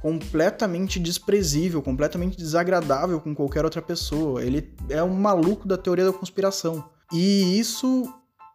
completamente 0.00 0.98
desprezível, 0.98 1.82
completamente 1.82 2.36
desagradável 2.36 3.20
com 3.20 3.34
qualquer 3.34 3.64
outra 3.64 3.82
pessoa. 3.82 4.42
Ele 4.42 4.74
é 4.88 5.02
um 5.02 5.14
maluco 5.14 5.66
da 5.66 5.76
teoria 5.76 6.04
da 6.04 6.12
conspiração. 6.12 6.84
E 7.12 7.58
isso, 7.58 8.04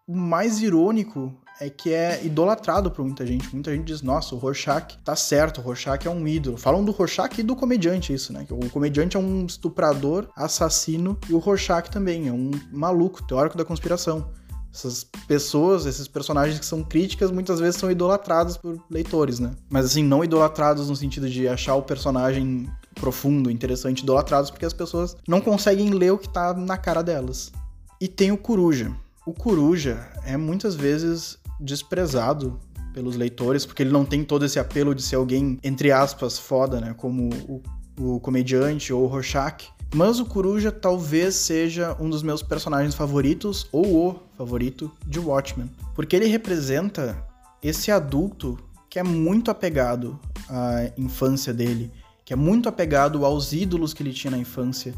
o 0.07 0.15
mais 0.15 0.61
irônico 0.61 1.35
é 1.59 1.69
que 1.69 1.93
é 1.93 2.25
idolatrado 2.25 2.89
por 2.89 3.05
muita 3.05 3.25
gente. 3.25 3.53
Muita 3.53 3.71
gente 3.71 3.85
diz, 3.85 4.01
nossa, 4.01 4.33
o 4.33 4.37
Rorschach 4.37 4.97
tá 5.05 5.15
certo, 5.15 5.59
o 5.59 5.63
Rorschach 5.63 6.07
é 6.07 6.09
um 6.09 6.27
ídolo. 6.27 6.57
Falam 6.57 6.83
do 6.83 6.91
Rorschach 6.91 7.39
e 7.39 7.43
do 7.43 7.55
comediante 7.55 8.11
isso, 8.11 8.33
né? 8.33 8.45
O 8.49 8.69
comediante 8.69 9.15
é 9.15 9.19
um 9.19 9.45
estuprador, 9.45 10.27
assassino, 10.35 11.17
e 11.29 11.33
o 11.33 11.37
Rorschach 11.37 11.89
também 11.91 12.27
é 12.27 12.31
um 12.31 12.49
maluco, 12.71 13.23
teórico 13.27 13.57
da 13.57 13.63
conspiração. 13.63 14.31
Essas 14.73 15.03
pessoas, 15.27 15.85
esses 15.85 16.07
personagens 16.07 16.59
que 16.59 16.65
são 16.65 16.83
críticas, 16.83 17.29
muitas 17.29 17.59
vezes 17.59 17.75
são 17.75 17.91
idolatrados 17.91 18.55
por 18.55 18.81
leitores, 18.89 19.39
né? 19.39 19.51
Mas 19.69 19.85
assim, 19.85 20.03
não 20.03 20.23
idolatrados 20.23 20.89
no 20.89 20.95
sentido 20.95 21.29
de 21.29 21.47
achar 21.47 21.75
o 21.75 21.81
personagem 21.81 22.69
profundo, 22.95 23.51
interessante, 23.51 24.03
idolatrados 24.03 24.49
porque 24.49 24.65
as 24.65 24.73
pessoas 24.73 25.15
não 25.27 25.41
conseguem 25.41 25.89
ler 25.89 26.11
o 26.11 26.17
que 26.17 26.29
tá 26.29 26.53
na 26.53 26.77
cara 26.77 27.01
delas. 27.01 27.51
E 27.99 28.07
tem 28.07 28.31
o 28.31 28.37
Coruja. 28.37 28.91
O 29.25 29.33
Coruja 29.33 30.09
é 30.25 30.35
muitas 30.37 30.73
vezes 30.75 31.37
desprezado 31.59 32.59
pelos 32.93 33.15
leitores, 33.15 33.65
porque 33.65 33.83
ele 33.83 33.91
não 33.91 34.05
tem 34.05 34.23
todo 34.23 34.45
esse 34.45 34.59
apelo 34.59 34.93
de 34.95 35.01
ser 35.01 35.15
alguém, 35.15 35.57
entre 35.63 35.91
aspas, 35.91 36.37
foda, 36.37 36.81
né? 36.81 36.93
Como 36.95 37.29
o, 37.47 37.61
o 37.97 38.19
comediante 38.19 38.91
ou 38.91 39.03
o 39.03 39.07
Rorschach. 39.07 39.69
Mas 39.93 40.21
o 40.21 40.25
Coruja 40.25 40.71
talvez 40.71 41.35
seja 41.35 41.97
um 41.99 42.09
dos 42.09 42.23
meus 42.23 42.41
personagens 42.41 42.95
favoritos, 42.95 43.67
ou 43.73 44.07
o 44.07 44.19
favorito, 44.37 44.89
de 45.05 45.19
Watchmen. 45.19 45.69
Porque 45.93 46.15
ele 46.15 46.27
representa 46.27 47.27
esse 47.61 47.91
adulto 47.91 48.57
que 48.89 48.99
é 48.99 49.03
muito 49.03 49.51
apegado 49.51 50.17
à 50.49 50.89
infância 50.97 51.53
dele, 51.53 51.91
que 52.23 52.31
é 52.31 52.35
muito 52.37 52.69
apegado 52.69 53.25
aos 53.25 53.51
ídolos 53.51 53.93
que 53.93 54.01
ele 54.01 54.13
tinha 54.13 54.31
na 54.31 54.37
infância. 54.37 54.93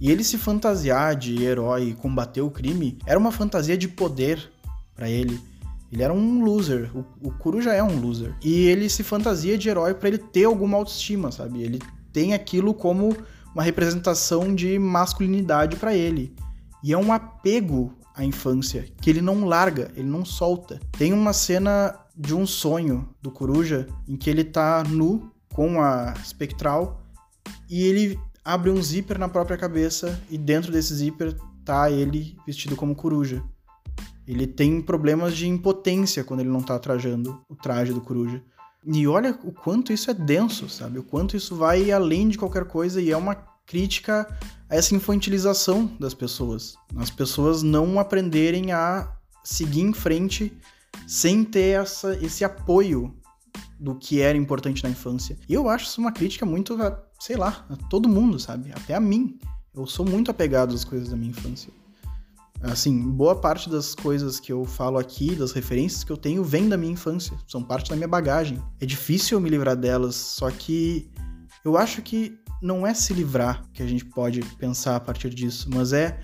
E 0.00 0.10
ele 0.10 0.24
se 0.24 0.38
fantasiar 0.38 1.14
de 1.14 1.42
herói 1.42 1.90
e 1.90 1.94
combater 1.94 2.40
o 2.40 2.50
crime 2.50 2.98
era 3.04 3.18
uma 3.18 3.30
fantasia 3.30 3.76
de 3.76 3.88
poder 3.88 4.50
para 4.94 5.08
ele. 5.08 5.38
Ele 5.92 6.02
era 6.02 6.14
um 6.14 6.42
loser. 6.42 6.90
O, 6.96 7.04
o 7.22 7.60
já 7.60 7.74
é 7.74 7.82
um 7.82 8.00
loser. 8.00 8.34
E 8.42 8.66
ele 8.68 8.88
se 8.88 9.02
fantasia 9.02 9.58
de 9.58 9.68
herói 9.68 9.92
para 9.92 10.08
ele 10.08 10.18
ter 10.18 10.44
alguma 10.44 10.78
autoestima, 10.78 11.30
sabe? 11.30 11.62
Ele 11.62 11.78
tem 12.12 12.32
aquilo 12.32 12.72
como 12.72 13.14
uma 13.54 13.62
representação 13.62 14.54
de 14.54 14.78
masculinidade 14.78 15.76
para 15.76 15.94
ele. 15.94 16.34
E 16.82 16.92
é 16.92 16.98
um 16.98 17.12
apego 17.12 17.94
à 18.14 18.24
infância 18.24 18.86
que 19.00 19.10
ele 19.10 19.20
não 19.20 19.44
larga, 19.44 19.90
ele 19.96 20.08
não 20.08 20.24
solta. 20.24 20.80
Tem 20.96 21.12
uma 21.12 21.32
cena 21.32 21.98
de 22.16 22.34
um 22.34 22.46
sonho 22.46 23.08
do 23.20 23.30
Coruja 23.30 23.86
em 24.06 24.16
que 24.16 24.28
ele 24.28 24.44
tá 24.44 24.82
nu 24.84 25.30
com 25.52 25.80
a 25.80 26.14
espectral 26.22 27.02
e 27.68 27.84
ele 27.84 28.18
abre 28.44 28.70
um 28.70 28.82
zíper 28.82 29.18
na 29.18 29.28
própria 29.28 29.56
cabeça 29.56 30.20
e 30.30 30.38
dentro 30.38 30.72
desse 30.72 30.94
zíper 30.94 31.36
tá 31.64 31.90
ele 31.90 32.36
vestido 32.46 32.76
como 32.76 32.94
coruja. 32.94 33.42
Ele 34.26 34.46
tem 34.46 34.80
problemas 34.80 35.36
de 35.36 35.48
impotência 35.48 36.24
quando 36.24 36.40
ele 36.40 36.48
não 36.48 36.62
tá 36.62 36.78
trajando 36.78 37.40
o 37.48 37.54
traje 37.54 37.92
do 37.92 38.00
coruja. 38.00 38.42
E 38.84 39.06
olha 39.06 39.38
o 39.44 39.52
quanto 39.52 39.92
isso 39.92 40.10
é 40.10 40.14
denso, 40.14 40.68
sabe? 40.68 40.98
O 40.98 41.02
quanto 41.02 41.36
isso 41.36 41.54
vai 41.54 41.90
além 41.90 42.28
de 42.28 42.38
qualquer 42.38 42.64
coisa 42.64 43.00
e 43.00 43.10
é 43.10 43.16
uma 43.16 43.34
crítica 43.66 44.26
a 44.68 44.76
essa 44.76 44.94
infantilização 44.94 45.86
das 45.98 46.14
pessoas. 46.14 46.74
As 46.96 47.10
pessoas 47.10 47.62
não 47.62 48.00
aprenderem 48.00 48.72
a 48.72 49.12
seguir 49.44 49.82
em 49.82 49.92
frente 49.92 50.52
sem 51.06 51.44
ter 51.44 51.80
essa, 51.80 52.16
esse 52.16 52.44
apoio 52.44 53.14
do 53.78 53.94
que 53.94 54.20
era 54.20 54.36
importante 54.36 54.82
na 54.82 54.90
infância. 54.90 55.38
E 55.48 55.54
eu 55.54 55.68
acho 55.68 55.86
isso 55.86 56.00
uma 56.00 56.12
crítica 56.12 56.44
muito, 56.44 56.76
sei 57.18 57.36
lá, 57.36 57.66
a 57.68 57.76
todo 57.76 58.08
mundo, 58.08 58.38
sabe? 58.38 58.72
Até 58.72 58.94
a 58.94 59.00
mim. 59.00 59.38
Eu 59.74 59.86
sou 59.86 60.04
muito 60.04 60.30
apegado 60.30 60.74
às 60.74 60.84
coisas 60.84 61.10
da 61.10 61.16
minha 61.16 61.30
infância. 61.30 61.72
Assim, 62.62 63.10
boa 63.10 63.34
parte 63.34 63.70
das 63.70 63.94
coisas 63.94 64.38
que 64.38 64.52
eu 64.52 64.64
falo 64.64 64.98
aqui, 64.98 65.34
das 65.34 65.52
referências 65.52 66.04
que 66.04 66.12
eu 66.12 66.16
tenho, 66.16 66.44
vem 66.44 66.68
da 66.68 66.76
minha 66.76 66.92
infância, 66.92 67.36
são 67.46 67.62
parte 67.62 67.88
da 67.88 67.96
minha 67.96 68.08
bagagem. 68.08 68.62
É 68.78 68.84
difícil 68.84 69.38
eu 69.38 69.40
me 69.40 69.48
livrar 69.48 69.76
delas, 69.76 70.14
só 70.14 70.50
que 70.50 71.10
eu 71.64 71.76
acho 71.76 72.02
que 72.02 72.38
não 72.60 72.86
é 72.86 72.92
se 72.92 73.14
livrar 73.14 73.64
que 73.72 73.82
a 73.82 73.86
gente 73.86 74.04
pode 74.04 74.40
pensar 74.58 74.96
a 74.96 75.00
partir 75.00 75.30
disso, 75.30 75.68
mas 75.72 75.94
é 75.94 76.20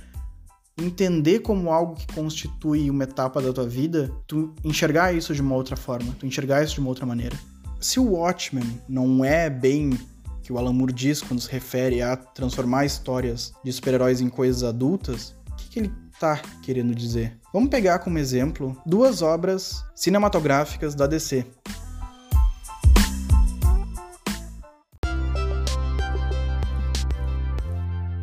entender 0.79 1.41
como 1.41 1.71
algo 1.71 1.95
que 1.95 2.07
constitui 2.09 2.91
uma 2.91 3.05
etapa 3.05 3.41
da 3.41 3.53
tua 3.53 3.67
vida, 3.67 4.13
tu 4.27 4.55
enxergar 4.63 5.15
isso 5.15 5.35
de 5.35 5.41
uma 5.41 5.55
outra 5.55 5.75
forma, 5.75 6.15
tu 6.19 6.27
enxergar 6.27 6.63
isso 6.63 6.75
de 6.75 6.81
uma 6.81 6.91
outra 6.91 7.07
maneira. 7.07 7.37
Se 7.81 7.99
o 7.99 8.13
Watchmen 8.13 8.81
não 8.87 9.25
é 9.25 9.49
bem 9.49 9.99
que 10.43 10.53
o 10.53 10.59
Alan 10.59 10.73
Moore 10.73 10.93
diz 10.93 11.23
quando 11.23 11.41
se 11.41 11.51
refere 11.51 12.03
a 12.03 12.17
transformar 12.17 12.85
histórias 12.85 13.53
de 13.65 13.73
super-heróis 13.73 14.21
em 14.21 14.29
coisas 14.29 14.63
adultas, 14.63 15.35
o 15.51 15.57
que, 15.57 15.69
que 15.71 15.79
ele 15.81 15.93
tá 16.19 16.41
querendo 16.63 16.95
dizer? 16.95 17.39
Vamos 17.53 17.71
pegar 17.71 17.99
como 17.99 18.19
exemplo 18.19 18.77
duas 18.85 19.23
obras 19.23 19.85
cinematográficas 19.95 20.95
da 20.95 21.07
DC. 21.07 21.45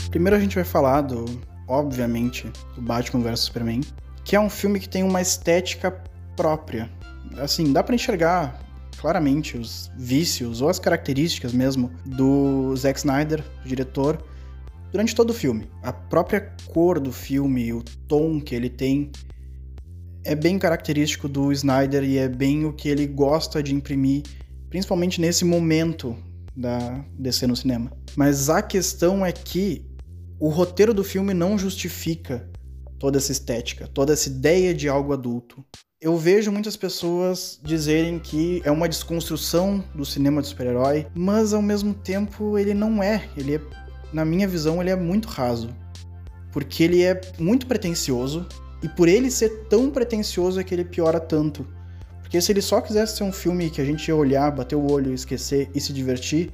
Primeiro 0.10 0.36
a 0.36 0.40
gente 0.40 0.56
vai 0.56 0.64
falar 0.64 1.02
do, 1.02 1.26
obviamente, 1.68 2.52
do 2.76 2.82
Batman 2.82 3.24
vs 3.24 3.40
Superman, 3.40 3.82
que 4.24 4.36
é 4.36 4.40
um 4.40 4.50
filme 4.50 4.80
que 4.80 4.88
tem 4.88 5.04
uma 5.04 5.22
estética 5.22 5.92
própria. 6.36 6.90
Assim, 7.38 7.74
dá 7.74 7.84
para 7.84 7.96
enxergar 7.96 8.60
claramente 8.98 9.58
os 9.58 9.92
vícios 9.98 10.62
ou 10.62 10.70
as 10.70 10.78
características 10.78 11.52
mesmo 11.52 11.92
do 12.06 12.76
Zack 12.76 13.00
Snyder, 13.00 13.44
diretor, 13.66 14.24
durante 14.94 15.16
todo 15.16 15.32
o 15.32 15.34
filme. 15.34 15.68
A 15.82 15.92
própria 15.92 16.54
cor 16.68 17.00
do 17.00 17.12
filme, 17.12 17.74
o 17.74 17.84
tom 18.08 18.40
que 18.40 18.54
ele 18.54 18.70
tem, 18.70 19.12
é 20.24 20.36
bem 20.36 20.60
característico 20.60 21.28
do 21.28 21.52
Snyder 21.52 22.04
e 22.04 22.20
é 22.20 22.30
bem 22.30 22.64
o 22.64 22.72
que 22.72 22.88
ele 22.88 23.08
gosta 23.08 23.62
de 23.62 23.74
imprimir, 23.74 24.22
principalmente 24.70 25.20
nesse 25.20 25.44
momento 25.44 26.16
da 26.56 27.04
DC 27.18 27.48
no 27.48 27.56
cinema. 27.56 27.92
Mas 28.16 28.52
a 28.52 28.62
questão 28.62 29.26
é 29.26 29.32
que 29.32 29.84
o 30.40 30.48
roteiro 30.48 30.94
do 30.94 31.04
filme 31.04 31.34
não 31.34 31.58
justifica 31.58 32.48
toda 33.00 33.18
essa 33.18 33.32
estética, 33.32 33.88
toda 33.88 34.14
essa 34.14 34.30
ideia 34.30 34.76
de 34.76 34.88
algo 34.88 35.12
adulto. 35.12 35.66
Eu 36.00 36.18
vejo 36.18 36.52
muitas 36.52 36.78
pessoas 36.78 37.60
dizerem 37.64 38.20
que 38.20 38.62
é 38.64 38.70
uma 38.70 38.88
desconstrução 38.88 39.84
do 39.96 40.06
cinema 40.06 40.42
de 40.42 40.50
super-herói, 40.50 41.08
mas 41.16 41.54
ao 41.54 41.62
mesmo 41.62 41.94
tempo 41.94 42.58
ele 42.58 42.74
não 42.74 43.02
é. 43.02 43.28
Ele 43.36 43.56
é, 43.56 43.62
na 44.14 44.24
minha 44.24 44.48
visão, 44.48 44.80
ele 44.80 44.92
é 44.92 44.96
muito 44.96 45.28
raso. 45.28 45.70
Porque 46.52 46.84
ele 46.84 47.04
é 47.04 47.20
muito 47.40 47.66
pretencioso, 47.66 48.48
e 48.82 48.88
por 48.88 49.08
ele 49.08 49.32
ser 49.32 49.68
tão 49.70 49.90
pretencioso 49.90 50.60
é 50.60 50.64
que 50.64 50.74
ele 50.74 50.84
piora 50.84 51.20
tanto. 51.20 51.66
Porque 52.22 52.40
se 52.42 52.52
ele 52.52 52.62
só 52.62 52.82
quisesse 52.82 53.18
ser 53.18 53.24
um 53.24 53.32
filme 53.32 53.70
que 53.70 53.82
a 53.82 53.86
gente 53.86 54.08
ia 54.08 54.16
olhar, 54.16 54.52
bater 54.52 54.76
o 54.76 54.92
olho, 54.92 55.14
esquecer 55.14 55.70
e 55.74 55.80
se 55.80 55.94
divertir, 55.94 56.52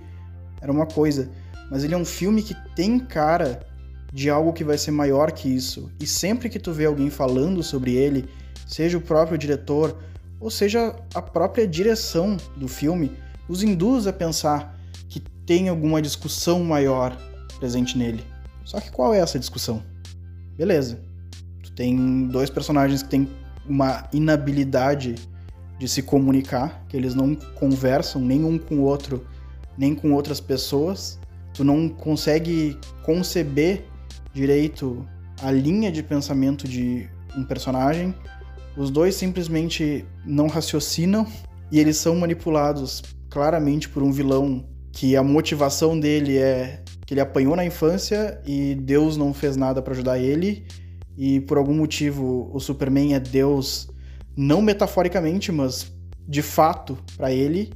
era 0.62 0.72
uma 0.72 0.86
coisa. 0.86 1.30
Mas 1.72 1.84
ele 1.84 1.94
é 1.94 1.98
um 1.98 2.06
filme 2.06 2.44
que 2.44 2.56
tem 2.76 3.00
cara 3.00 3.66
de 4.14 4.30
algo 4.30 4.54
que 4.54 4.64
vai 4.64 4.78
ser 4.78 4.92
maior 4.92 5.32
que 5.32 5.50
isso. 5.50 5.92
E 6.00 6.08
sempre 6.08 6.50
que 6.50 6.60
tu 6.60 6.72
vê 6.72 6.86
alguém 6.86 7.10
falando 7.10 7.64
sobre 7.64 7.96
ele, 7.96 8.28
seja 8.68 8.98
o 8.98 9.02
próprio 9.02 9.38
diretor, 9.38 9.98
ou 10.40 10.50
seja 10.50 10.96
a 11.14 11.22
própria 11.22 11.68
direção 11.68 12.38
do 12.56 12.68
filme, 12.68 13.12
os 13.48 13.64
induz 13.64 14.08
a 14.08 14.14
pensar 14.14 14.80
que 15.08 15.20
tem 15.46 15.70
alguma 15.70 16.02
discussão 16.02 16.64
maior 16.64 17.18
presente 17.60 17.98
nele. 17.98 18.24
Só 18.64 18.80
que 18.80 18.92
qual 18.92 19.14
é 19.14 19.20
essa 19.20 19.40
discussão? 19.40 19.84
Beleza. 20.58 21.00
Tu 21.64 21.72
tem 21.72 22.28
dois 22.28 22.50
personagens 22.50 23.04
que 23.04 23.10
têm 23.10 23.30
uma 23.68 24.08
inabilidade 24.14 25.16
de 25.78 25.88
se 25.88 26.02
comunicar, 26.02 26.84
que 26.90 26.98
eles 26.98 27.16
não 27.16 27.36
conversam 27.36 28.22
nem 28.22 28.44
um 28.44 28.58
com 28.58 28.76
o 28.76 28.82
outro, 28.82 29.26
nem 29.78 29.96
com 29.96 30.12
outras 30.12 30.40
pessoas. 30.40 31.20
Tu 31.54 31.64
não 31.64 31.88
consegue 31.88 32.78
conceber 33.04 33.86
direito 34.34 35.06
a 35.42 35.52
linha 35.52 35.92
de 35.92 36.04
pensamento 36.04 36.68
de 36.68 37.10
um 37.36 37.44
personagem. 37.44 38.14
Os 38.78 38.90
dois 38.90 39.16
simplesmente 39.16 40.06
não 40.26 40.48
raciocinam 40.48 41.26
e 41.72 41.80
eles 41.80 41.98
são 41.98 42.16
manipulados 42.16 43.02
claramente 43.30 43.88
por 43.88 44.04
um 44.04 44.12
vilão 44.12 44.66
que 44.92 45.16
a 45.16 45.24
motivação 45.24 46.00
dele 46.00 46.38
é 46.38 46.84
que 47.10 47.16
ele 47.16 47.22
apanhou 47.22 47.56
na 47.56 47.66
infância 47.66 48.40
e 48.46 48.76
Deus 48.76 49.18
não 49.18 49.34
fez 49.34 49.58
nada 49.58 49.82
para 49.82 49.94
ajudar 49.94 50.20
ele 50.20 50.64
e 51.18 51.40
por 51.40 51.58
algum 51.58 51.74
motivo 51.74 52.52
o 52.54 52.60
Superman 52.60 53.16
é 53.16 53.20
Deus 53.20 53.90
não 54.38 54.62
metaforicamente, 54.62 55.52
mas 55.52 55.92
de 56.28 56.44
fato 56.44 56.96
para 57.18 57.32
ele. 57.32 57.74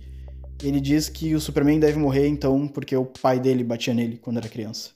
Ele 0.62 0.80
diz 0.80 1.10
que 1.10 1.34
o 1.34 1.41
Superman 1.41 1.80
deve 1.80 1.98
morrer 1.98 2.28
então 2.28 2.67
porque 2.67 2.96
o 2.96 3.06
pai 3.06 3.39
dele 3.39 3.63
batia 3.63 3.91
nele 3.91 4.17
quando 4.17 4.38
era 4.38 4.48
criança 4.48 4.91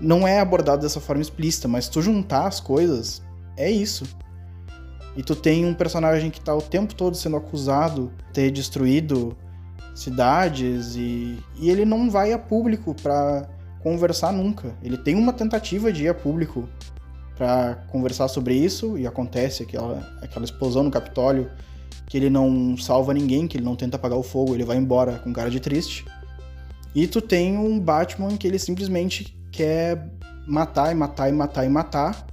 não 0.00 0.26
é 0.26 0.40
abordado 0.40 0.80
dessa 0.80 0.98
forma 0.98 1.20
explícita, 1.20 1.68
mas 1.68 1.86
tu 1.86 2.00
juntar 2.00 2.46
as 2.46 2.60
coisas, 2.60 3.22
é 3.54 3.70
isso. 3.70 4.06
E 5.14 5.22
tu 5.22 5.36
tem 5.36 5.66
um 5.66 5.74
personagem 5.74 6.30
que 6.30 6.40
tá 6.40 6.54
o 6.54 6.62
tempo 6.62 6.94
todo 6.94 7.14
sendo 7.14 7.36
acusado 7.36 8.10
de 8.16 8.32
ter 8.32 8.50
destruído 8.50 9.36
cidades 9.94 10.96
e, 10.96 11.38
e 11.60 11.68
ele 11.68 11.84
não 11.84 12.10
vai 12.10 12.32
a 12.32 12.38
público 12.38 12.94
para 12.94 13.46
conversar 13.84 14.32
nunca. 14.32 14.74
Ele 14.82 14.96
tem 14.96 15.14
uma 15.14 15.32
tentativa 15.32 15.92
de 15.92 16.04
ir 16.04 16.08
a 16.08 16.14
público 16.14 16.66
para 17.36 17.74
conversar 17.92 18.28
sobre 18.28 18.54
isso 18.54 18.96
e 18.96 19.06
acontece 19.06 19.62
aquela, 19.62 20.18
aquela 20.22 20.44
explosão 20.44 20.82
no 20.82 20.90
Capitólio 20.90 21.50
que 22.06 22.16
ele 22.16 22.30
não 22.30 22.76
salva 22.76 23.12
ninguém, 23.12 23.46
que 23.46 23.58
ele 23.58 23.64
não 23.64 23.76
tenta 23.76 23.96
apagar 23.96 24.18
o 24.18 24.22
fogo, 24.22 24.54
ele 24.54 24.64
vai 24.64 24.78
embora 24.78 25.18
com 25.18 25.32
cara 25.32 25.50
de 25.50 25.60
triste. 25.60 26.04
E 26.94 27.06
tu 27.06 27.20
tem 27.20 27.58
um 27.58 27.78
Batman 27.78 28.36
que 28.36 28.46
ele 28.46 28.58
simplesmente 28.58 29.36
quer 29.50 30.10
matar 30.46 30.92
e 30.92 30.94
matar 30.94 31.28
e 31.28 31.32
matar 31.32 31.64
e 31.64 31.68
matar, 31.68 32.26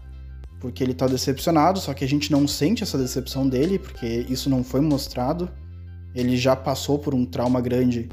porque 0.60 0.84
ele 0.84 0.94
tá 0.94 1.08
decepcionado, 1.08 1.80
só 1.80 1.94
que 1.94 2.06
a 2.06 2.08
gente 2.08 2.32
não 2.32 2.48
sente 2.48 2.84
essa 2.84 2.98
decepção 2.98 3.50
dele, 3.50 3.80
porque 3.80 4.26
isso 4.30 4.50
não 4.50 4.64
foi 4.64 4.80
mostrado. 4.82 5.50
Ele 6.14 6.38
já 6.38 6.56
passou 6.56 7.00
por 7.00 7.16
um 7.16 7.26
trauma 7.26 7.60
grande, 7.60 8.08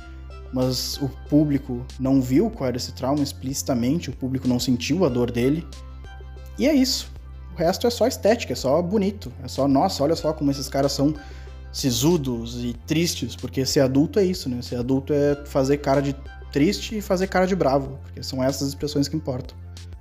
mas 0.53 0.97
o 1.03 1.09
público 1.29 1.85
não 1.99 2.21
viu 2.21 2.51
qual 2.51 2.69
era 2.69 2.77
esse 2.77 2.93
trauma 2.93 3.23
explicitamente, 3.23 4.11
o 4.11 4.13
público 4.13 4.49
não 4.49 4.59
sentiu 4.59 5.05
a 5.05 5.09
dor 5.09 5.31
dele. 5.31 5.67
E 6.59 6.67
é 6.67 6.75
isso. 6.75 7.11
O 7.55 7.59
resto 7.59 7.87
é 7.87 7.91
só 7.91 8.07
estética, 8.07 8.53
é 8.53 8.57
só 8.57 8.81
bonito. 8.81 9.33
É 9.43 9.49
só, 9.49 9.69
nossa, 9.69 10.03
olha 10.03 10.17
só 10.17 10.33
como 10.33 10.51
esses 10.51 10.69
caras 10.69 10.93
são 10.93 11.15
sisudos 11.73 12.65
e 12.65 12.75
tristes, 12.87 13.37
porque 13.37 13.65
ser 13.67 13.81
adulto 13.81 14.19
é 14.19 14.25
isso, 14.25 14.49
né? 14.49 14.63
Ser 14.63 14.77
adulto 14.77 15.13
é 15.13 15.45
fazer 15.45 15.79
cara 15.79 16.01
de 16.01 16.15
triste 16.51 16.97
e 16.97 17.01
fazer 17.01 17.27
cara 17.27 17.47
de 17.47 17.55
bravo, 17.55 17.99
porque 18.03 18.23
são 18.23 18.43
essas 18.43 18.69
expressões 18.69 19.07
que 19.07 19.17
importam. 19.17 19.57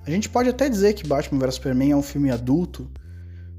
A 0.06 0.10
gente 0.10 0.28
pode 0.28 0.48
até 0.48 0.68
dizer 0.68 0.94
que 0.94 1.06
Batman 1.06 1.38
vs 1.38 1.56
Superman 1.56 1.92
é 1.92 1.96
um 1.96 2.02
filme 2.02 2.30
adulto, 2.30 2.90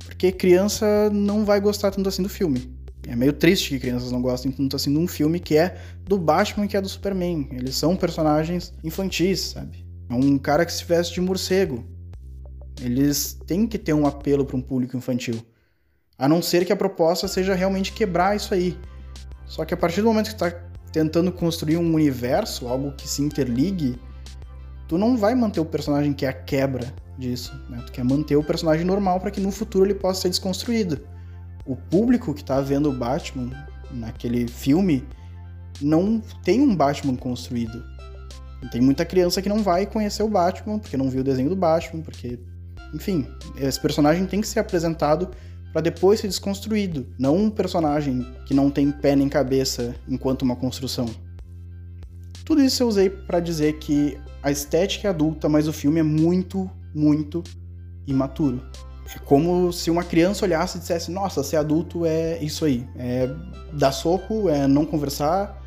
porque 0.04 0.32
criança 0.32 1.10
não 1.12 1.45
vai 1.45 1.62
gostar 1.62 1.91
tanto 1.91 2.10
assim 2.10 2.23
do 2.23 2.30
filme. 2.30 2.73
É 3.08 3.16
meio 3.16 3.34
triste 3.34 3.70
que 3.70 3.80
crianças 3.80 4.12
não 4.12 4.22
gostem 4.22 4.52
tanto 4.52 4.76
assim 4.76 4.92
de 4.92 5.00
um 5.00 5.08
filme 5.08 5.40
que 5.40 5.56
é 5.58 5.78
do 6.06 6.18
Batman 6.18 6.66
e 6.66 6.68
que 6.68 6.78
é 6.78 6.82
do 6.82 6.90
Superman. 6.90 7.48
Eles 7.52 7.76
são 7.76 7.96
personagens 7.96 8.74
infantis, 8.84 9.40
sabe? 9.40 9.86
É 10.10 10.14
um 10.14 10.38
cara 10.38 10.66
que 10.66 10.74
se 10.74 10.84
veste 10.84 11.14
de 11.14 11.22
morcego. 11.22 11.84
Eles 12.82 13.38
têm 13.46 13.68
que 13.68 13.78
ter 13.78 13.94
um 13.94 14.06
apelo 14.06 14.46
para 14.46 14.58
um 14.58 14.62
público 14.62 14.98
infantil. 14.98 15.42
A 16.18 16.28
não 16.28 16.42
ser 16.42 16.66
que 16.66 16.74
a 16.74 16.76
proposta 16.76 17.28
seja 17.28 17.54
realmente 17.54 17.94
quebrar 17.94 18.36
isso 18.36 18.54
aí. 18.54 18.78
Só 19.46 19.66
que 19.66 19.74
a 19.74 19.78
partir 19.78 20.02
do 20.02 20.08
momento 20.08 20.28
que 20.28 20.34
está 20.34 20.52
tentando 20.92 21.32
construir 21.32 21.78
um 21.78 21.94
universo, 21.94 22.68
algo 22.68 22.92
que 22.94 23.08
se 23.08 23.22
interligue, 23.22 24.00
tu 24.88 24.98
não 24.98 25.16
vai 25.16 25.36
manter 25.36 25.60
o 25.60 25.66
personagem 25.66 26.14
que 26.14 26.26
é 26.26 26.30
a 26.30 26.34
quebra 26.34 26.94
disso, 27.18 27.54
né? 27.70 27.82
Tu 27.86 27.92
quer 27.92 28.04
manter 28.04 28.36
o 28.36 28.44
personagem 28.44 28.86
normal 28.86 29.20
para 29.20 29.32
que 29.32 29.40
no 29.40 29.52
futuro 29.52 29.86
ele 29.86 29.96
possa 29.96 30.22
ser 30.22 30.30
desconstruído. 30.30 31.00
O 31.65 31.76
público 31.76 32.34
que 32.34 32.43
tá 32.43 32.62
vendo 32.62 32.89
o 32.89 32.93
Batman 32.93 33.52
naquele 33.91 34.48
filme 34.48 35.04
não 35.82 36.22
tem 36.43 36.62
um 36.62 36.76
Batman 36.76 37.15
construído. 37.15 37.84
Tem 38.72 38.82
muita 38.82 39.06
criança 39.06 39.41
que 39.41 39.50
não 39.50 39.63
vai 39.63 39.86
conhecer 39.86 40.24
o 40.24 40.30
Batman 40.30 40.80
porque 40.80 40.98
não 40.98 41.10
viu 41.10 41.22
o 41.22 41.24
desenho 41.24 41.50
do 41.50 41.56
Batman, 41.56 42.02
porque 42.02 42.39
enfim, 42.93 43.28
esse 43.58 43.80
personagem 43.80 44.26
tem 44.26 44.41
que 44.41 44.48
ser 44.48 44.60
apresentado 44.60 45.30
para 45.72 45.82
depois 45.82 46.19
ser 46.19 46.28
desconstruído, 46.28 47.08
não 47.17 47.38
um 47.38 47.50
personagem 47.50 48.26
que 48.45 48.54
não 48.54 48.72
tem 48.72 48.91
pé 48.91 49.15
nem 49.15 49.30
cabeça 49.30 49.95
enquanto 50.08 50.41
uma 50.41 50.56
construção. 50.56 51.08
Tudo 52.43 52.63
isso 52.63 52.82
eu 52.82 52.88
usei 52.88 53.10
para 53.10 53.39
dizer 53.39 53.78
que 53.78 54.17
a 54.41 54.50
estética 54.50 55.08
é 55.08 55.12
adulta, 55.12 55.48
mas 55.48 55.67
o 55.67 55.74
filme 55.74 56.00
é 56.00 56.04
muito, 56.04 56.69
muito 56.95 57.43
imaturo. 58.08 58.62
É 59.15 59.19
como 59.19 59.72
se 59.74 59.89
uma 59.89 60.04
criança 60.04 60.45
olhasse 60.45 60.78
e 60.78 60.82
dissesse: 60.82 61.12
Nossa, 61.12 61.43
ser 61.43 61.58
adulto 61.58 62.06
é 62.06 62.38
isso 62.43 62.65
aí, 62.65 62.88
é 62.95 63.30
dar 63.74 63.91
soco, 63.91 64.50
é 64.50 64.67
não 64.67 64.86
conversar, 64.86 65.60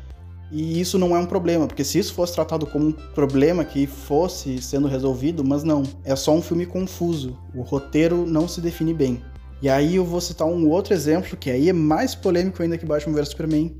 e 0.51 0.79
isso 0.79 0.99
não 0.99 1.15
é 1.15 1.19
um 1.19 1.25
problema, 1.25 1.65
porque 1.65 1.83
se 1.83 1.97
isso 1.97 2.13
fosse 2.13 2.33
tratado 2.33 2.67
como 2.67 2.89
um 2.89 2.91
problema 2.91 3.65
que 3.65 3.87
fosse 3.87 4.61
sendo 4.61 4.87
resolvido, 4.87 5.43
mas 5.43 5.63
não, 5.63 5.81
é 6.03 6.15
só 6.15 6.31
um 6.31 6.43
filme 6.43 6.65
confuso. 6.65 7.35
O 7.55 7.63
roteiro 7.63 8.23
não 8.27 8.47
se 8.47 8.61
define 8.61 8.93
bem. 8.93 9.19
E 9.63 9.67
aí 9.67 9.95
eu 9.95 10.05
vou 10.05 10.21
citar 10.21 10.47
um 10.47 10.69
outro 10.69 10.93
exemplo, 10.93 11.35
que 11.35 11.49
aí 11.49 11.69
é 11.69 11.73
mais 11.73 12.13
polêmico 12.13 12.61
ainda 12.61 12.77
que 12.77 12.85
Batman 12.85 13.15
vs 13.15 13.29
Superman, 13.29 13.75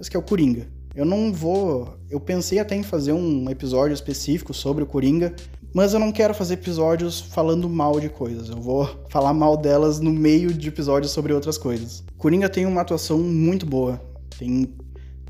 esse 0.00 0.10
que 0.10 0.16
é 0.16 0.20
o 0.20 0.22
Coringa. 0.22 0.66
Eu 0.94 1.06
não 1.06 1.32
vou. 1.32 1.96
Eu 2.10 2.20
pensei 2.20 2.58
até 2.58 2.76
em 2.76 2.82
fazer 2.82 3.12
um 3.12 3.48
episódio 3.48 3.94
específico 3.94 4.52
sobre 4.52 4.84
o 4.84 4.86
Coringa, 4.86 5.34
mas 5.74 5.94
eu 5.94 6.00
não 6.00 6.12
quero 6.12 6.34
fazer 6.34 6.54
episódios 6.54 7.18
falando 7.18 7.68
mal 7.68 7.98
de 7.98 8.10
coisas. 8.10 8.50
Eu 8.50 8.60
vou 8.60 8.86
falar 9.08 9.32
mal 9.32 9.56
delas 9.56 10.00
no 10.00 10.12
meio 10.12 10.52
de 10.52 10.68
episódios 10.68 11.12
sobre 11.12 11.32
outras 11.32 11.56
coisas. 11.56 12.04
Coringa 12.18 12.48
tem 12.48 12.66
uma 12.66 12.82
atuação 12.82 13.18
muito 13.18 13.64
boa, 13.64 14.00
tem 14.38 14.74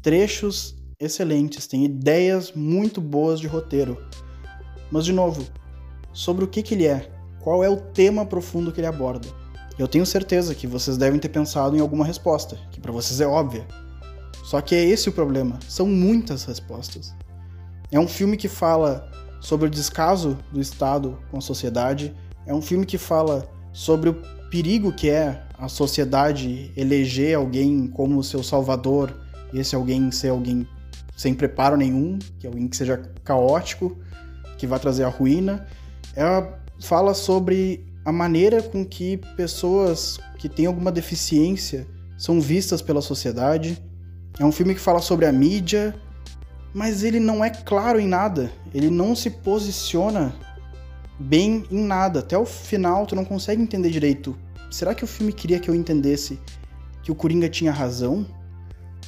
trechos 0.03 0.75
excelentes, 0.99 1.69
tem 1.69 1.85
ideias 1.85 2.53
muito 2.53 3.01
boas 3.01 3.39
de 3.39 3.47
roteiro. 3.47 3.97
Mas, 4.91 5.05
de 5.05 5.13
novo, 5.13 5.47
sobre 6.13 6.45
o 6.45 6.49
que, 6.49 6.63
que 6.63 6.75
ele 6.75 6.87
é, 6.87 7.09
qual 7.41 7.63
é 7.63 7.69
o 7.69 7.77
tema 7.77 8.27
profundo 8.27 8.73
que 8.73 8.81
ele 8.81 8.87
aborda. 8.89 9.29
Eu 9.79 9.89
tenho 9.89 10.05
certeza 10.05 10.55
que 10.55 10.67
vocês 10.67 10.97
devem 10.97 11.21
ter 11.21 11.29
pensado 11.29 11.77
em 11.77 11.81
alguma 11.81 12.05
resposta, 12.05 12.59
que 12.71 12.81
para 12.81 12.93
vocês 12.93 13.21
é 13.21 13.27
óbvia. 13.27 13.67
Só 14.53 14.61
que 14.61 14.75
é 14.75 14.85
esse 14.85 15.09
o 15.09 15.13
problema, 15.13 15.59
são 15.67 15.87
muitas 15.87 16.45
respostas. 16.45 17.15
É 17.91 17.99
um 17.99 18.07
filme 18.07 18.37
que 18.37 18.49
fala 18.49 19.11
sobre 19.41 19.67
o 19.67 19.71
descaso 19.71 20.37
do 20.53 20.61
Estado 20.61 21.19
com 21.31 21.39
a 21.39 21.41
sociedade, 21.41 22.15
é 22.45 22.53
um 22.53 22.61
filme 22.61 22.85
que 22.85 22.99
fala 22.99 23.51
sobre 23.73 24.11
o 24.11 24.23
perigo 24.51 24.93
que 24.93 25.09
é 25.09 25.43
a 25.57 25.69
sociedade 25.69 26.71
eleger 26.77 27.35
alguém 27.35 27.87
como 27.87 28.23
seu 28.23 28.43
salvador, 28.43 29.19
e 29.55 29.59
esse 29.59 29.75
alguém 29.75 30.11
ser 30.11 30.29
alguém 30.29 30.69
sem 31.17 31.33
preparo 31.33 31.75
nenhum, 31.75 32.19
que 32.39 32.47
é 32.47 32.51
alguém 32.51 32.69
que 32.69 32.77
seja 32.77 32.99
caótico, 33.25 33.97
que 34.59 34.67
vai 34.67 34.79
trazer 34.79 35.05
a 35.05 35.09
ruína. 35.09 35.67
Ela 36.15 36.63
fala 36.79 37.15
sobre 37.15 37.87
a 38.05 38.13
maneira 38.13 38.63
com 38.63 38.85
que 38.85 39.17
pessoas 39.35 40.21
que 40.37 40.47
têm 40.47 40.67
alguma 40.67 40.93
deficiência 40.93 41.87
são 42.19 42.39
vistas 42.39 42.83
pela 42.83 43.01
sociedade. 43.01 43.83
É 44.39 44.45
um 44.45 44.53
filme 44.53 44.75
que 44.75 44.81
fala 44.81 45.01
sobre 45.01 45.27
a 45.27 45.33
mídia, 45.33 45.95
mas 46.73 47.05
ele 47.05 47.21
não 47.21 47.45
é 47.45 47.51
claro 47.51 48.01
em 48.01 48.09
nada. 48.09 48.51
Ele 48.75 48.91
não 48.91 49.15
se 49.15 49.31
posiciona 49.31 50.35
bem 51.19 51.65
em 51.71 51.85
nada. 51.85 52.21
Até 52.21 52.37
o 52.37 52.47
final 52.47 53.07
tu 53.07 53.15
não 53.15 53.25
consegue 53.25 53.63
entender 53.63 53.91
direito. 53.91 54.37
Será 54.71 54.95
que 54.95 55.05
o 55.05 55.07
filme 55.07 55.33
queria 55.33 55.59
que 55.59 55.69
eu 55.69 55.75
entendesse 55.75 56.39
que 57.03 57.13
o 57.13 57.15
Coringa 57.15 57.49
tinha 57.49 57.71
razão? 57.71 58.27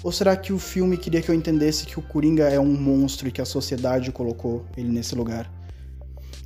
Ou 0.03 0.13
será 0.13 0.37
que 0.37 0.53
o 0.53 0.59
filme 0.59 0.99
queria 0.99 1.23
que 1.23 1.31
eu 1.31 1.35
entendesse 1.35 1.87
que 1.87 1.99
o 1.99 2.03
Coringa 2.03 2.45
é 2.45 2.61
um 2.61 2.75
monstro 2.75 3.27
e 3.27 3.33
que 3.33 3.41
a 3.41 3.47
sociedade 3.47 4.13
colocou 4.13 4.67
ele 4.77 4.91
nesse 4.91 5.15
lugar? 5.15 5.51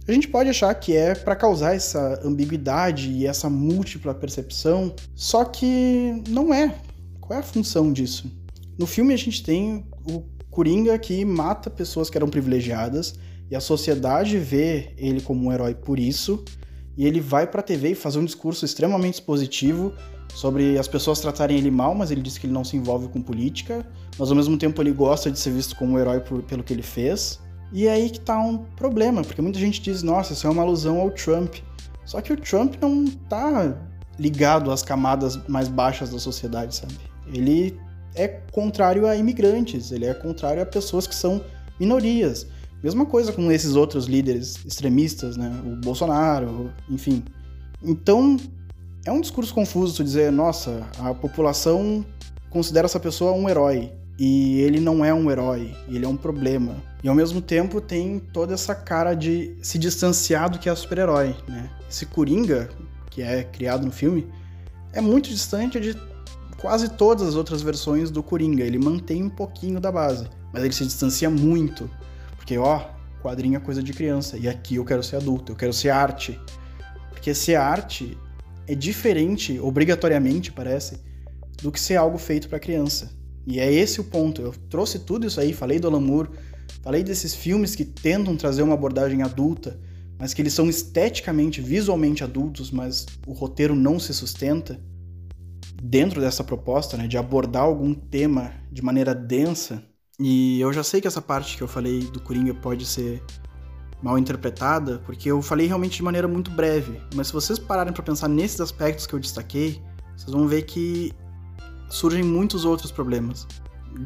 A 0.07 0.13
gente 0.13 0.29
pode 0.29 0.49
achar 0.49 0.73
que 0.75 0.97
é 0.97 1.15
para 1.15 1.35
causar 1.35 1.75
essa 1.75 2.21
ambiguidade 2.25 3.11
e 3.11 3.27
essa 3.27 3.51
múltipla 3.51 4.15
percepção, 4.15 4.95
só 5.15 5.45
que 5.45 6.23
não 6.29 6.55
é. 6.55 6.75
Qual 7.21 7.37
é 7.37 7.43
a 7.43 7.45
função 7.45 7.93
disso? 7.93 8.31
No 8.79 8.87
filme 8.87 9.13
a 9.13 9.17
gente 9.17 9.43
tem 9.43 9.85
o 10.09 10.23
Coringa 10.51 10.97
que 10.99 11.25
mata 11.25 11.69
pessoas 11.69 12.09
que 12.09 12.17
eram 12.17 12.29
privilegiadas 12.29 13.19
e 13.51 13.57
a 13.57 13.61
sociedade 13.61 14.39
vê 14.39 14.95
ele 14.97 15.21
como 15.21 15.47
um 15.47 15.53
herói 15.53 15.75
por 15.75 15.99
isso, 15.99 16.45
e 16.97 17.07
ele 17.07 17.21
vai 17.21 17.47
para 17.47 17.61
a 17.61 17.63
TV 17.63 17.91
e 17.91 17.95
faz 17.95 18.17
um 18.17 18.25
discurso 18.25 18.65
extremamente 18.65 19.23
positivo 19.23 19.93
sobre 20.35 20.79
as 20.79 20.87
pessoas 20.87 21.21
tratarem 21.21 21.57
ele 21.57 21.71
mal, 21.71 21.95
mas 21.95 22.11
ele 22.11 22.21
diz 22.21 22.37
que 22.37 22.47
ele 22.47 22.53
não 22.53 22.65
se 22.65 22.77
envolve 22.77 23.09
com 23.09 23.23
política, 23.23 23.87
mas 24.19 24.31
ao 24.31 24.37
mesmo 24.37 24.59
tempo 24.59 24.83
ele 24.83 24.93
gosta 24.93 25.31
de 25.31 25.39
ser 25.39 25.51
visto 25.51 25.75
como 25.77 25.95
um 25.95 25.99
herói 25.99 26.21
por, 26.21 26.43
pelo 26.43 26.63
que 26.63 26.73
ele 26.73 26.83
fez. 26.83 27.41
E 27.73 27.87
é 27.87 27.93
aí 27.93 28.11
que 28.11 28.21
tá 28.21 28.39
um 28.41 28.59
problema, 28.77 29.23
porque 29.23 29.41
muita 29.41 29.59
gente 29.59 29.81
diz, 29.81 30.03
nossa, 30.03 30.33
isso 30.33 30.47
é 30.47 30.51
uma 30.51 30.63
alusão 30.63 31.01
ao 31.01 31.11
Trump. 31.11 31.57
Só 32.05 32.21
que 32.21 32.33
o 32.33 32.37
Trump 32.37 32.75
não 32.81 33.07
tá 33.07 33.77
ligado 34.19 34.71
às 34.71 34.83
camadas 34.83 35.37
mais 35.47 35.69
baixas 35.69 36.11
da 36.11 36.19
sociedade, 36.19 36.75
sabe? 36.75 36.95
Ele 37.33 37.79
é 38.19 38.29
contrário 38.53 39.07
a 39.07 39.17
imigrantes, 39.17 39.93
ele 39.93 40.05
é 40.05 40.13
contrário 40.13 40.61
a 40.61 40.67
pessoas 40.67 41.07
que 41.07 41.15
são 41.15 41.41
minorias. 41.79 42.47
Mesma 42.83 43.07
coisa 43.07 43.33
com 43.33 43.51
esses 43.51 43.75
outros 43.75 44.07
líderes 44.07 44.59
extremistas, 44.67 45.37
né? 45.37 45.51
O 45.65 45.77
Bolsonaro, 45.77 46.73
enfim. 46.91 47.25
Então, 47.83 48.37
é 49.05 49.13
um 49.13 49.21
discurso 49.21 49.55
confuso 49.55 49.97
tu 49.97 50.05
dizer, 50.05 50.31
nossa, 50.31 50.87
a 50.99 51.15
população 51.15 52.05
considera 52.51 52.87
essa 52.87 53.01
pessoa 53.01 53.33
um 53.33 53.49
herói 53.49 53.93
e 54.19 54.61
ele 54.61 54.81
não 54.81 55.05
é 55.05 55.15
um 55.15 55.31
herói, 55.31 55.75
ele 55.89 56.05
é 56.05 56.09
um 56.09 56.17
problema. 56.17 56.77
E 57.03 57.09
ao 57.09 57.15
mesmo 57.15 57.41
tempo 57.41 57.81
tem 57.81 58.19
toda 58.19 58.55
essa 58.55 58.75
cara 58.75 59.15
de 59.15 59.57
se 59.63 59.79
distanciar 59.79 60.51
do 60.51 60.59
que 60.59 60.69
é 60.69 60.75
super-herói, 60.75 61.37
né? 61.49 61.71
Esse 61.89 62.05
Coringa, 62.07 62.69
que 63.11 63.23
é 63.23 63.45
criado 63.45 63.85
no 63.85 63.93
filme, 63.93 64.27
é 64.93 65.01
muito 65.01 65.29
distante 65.29 65.79
de 65.79 65.95
quase 66.61 66.91
todas 66.91 67.29
as 67.29 67.35
outras 67.35 67.63
versões 67.63 68.11
do 68.11 68.23
Coringa. 68.23 68.65
Ele 68.65 68.79
mantém 68.79 69.23
um 69.23 69.31
pouquinho 69.31 69.81
da 69.81 69.91
base, 69.91 70.29
mas 70.53 70.63
ele 70.63 70.73
se 70.73 70.85
distancia 70.85 71.31
muito. 71.31 71.91
Porque, 72.37 72.59
ó, 72.59 72.85
quadrinho 73.23 73.57
é 73.57 73.61
coisa 73.61 73.83
de 73.83 73.93
criança, 73.93 74.37
e 74.37 74.49
aqui 74.49 74.77
eu 74.77 74.85
quero 74.85 75.03
ser 75.03 75.17
adulto, 75.17 75.53
eu 75.53 75.57
quero 75.57 75.73
ser 75.73 75.91
arte. 75.91 76.39
Porque 77.11 77.35
ser 77.35 77.57
arte 77.57 78.17
é 78.67 78.75
diferente, 78.75 79.59
obrigatoriamente, 79.61 80.53
parece, 80.53 81.01
do 81.63 81.73
que 81.73 81.81
ser 81.81 81.97
algo 81.97 82.19
feito 82.19 82.49
para 82.49 82.59
criança. 82.59 83.11
E 83.47 83.59
é 83.59 83.73
esse 83.73 84.01
o 84.01 84.05
ponto. 84.05 84.43
Eu 84.43 84.53
trouxe 84.69 84.99
tudo 84.99 85.27
isso 85.27 85.41
aí, 85.41 85.53
falei 85.53 85.79
do 85.79 85.89
Alan 85.89 86.01
Moore, 86.01 86.29
falei 86.83 87.03
desses 87.03 87.35
filmes 87.35 87.75
que 87.75 87.85
tentam 87.85 88.37
trazer 88.37 88.63
uma 88.63 88.75
abordagem 88.75 89.23
adulta, 89.23 89.81
mas 90.19 90.35
que 90.35 90.43
eles 90.43 90.53
são 90.53 90.69
esteticamente, 90.69 91.61
visualmente 91.61 92.25
adultos, 92.25 92.71
mas 92.71 93.07
o 93.27 93.33
roteiro 93.33 93.75
não 93.75 93.99
se 93.99 94.13
sustenta. 94.13 94.79
Dentro 95.83 96.21
dessa 96.21 96.43
proposta, 96.43 96.97
né, 96.97 97.07
de 97.07 97.17
abordar 97.17 97.63
algum 97.63 97.95
tema 97.95 98.53
de 98.71 98.83
maneira 98.83 99.15
densa, 99.15 99.83
e 100.19 100.61
eu 100.61 100.73
já 100.73 100.83
sei 100.83 101.01
que 101.01 101.07
essa 101.07 101.23
parte 101.23 101.57
que 101.57 101.63
eu 101.63 101.69
falei 101.69 102.01
do 102.01 102.21
Coringa 102.21 102.53
pode 102.53 102.85
ser 102.85 103.23
mal 104.03 104.19
interpretada, 104.19 104.99
porque 105.07 105.31
eu 105.31 105.41
falei 105.41 105.67
realmente 105.67 105.97
de 105.97 106.03
maneira 106.03 106.27
muito 106.27 106.51
breve, 106.51 107.01
mas 107.15 107.29
se 107.29 107.33
vocês 107.33 107.59
pararem 107.59 107.93
para 107.93 108.03
pensar 108.03 108.29
nesses 108.29 108.61
aspectos 108.61 109.07
que 109.07 109.15
eu 109.15 109.19
destaquei, 109.19 109.81
vocês 110.17 110.33
vão 110.33 110.49
ver 110.49 110.63
que 110.63 111.13
surgem 111.89 112.23
muitos 112.23 112.65
outros 112.65 112.91
problemas 112.91 113.47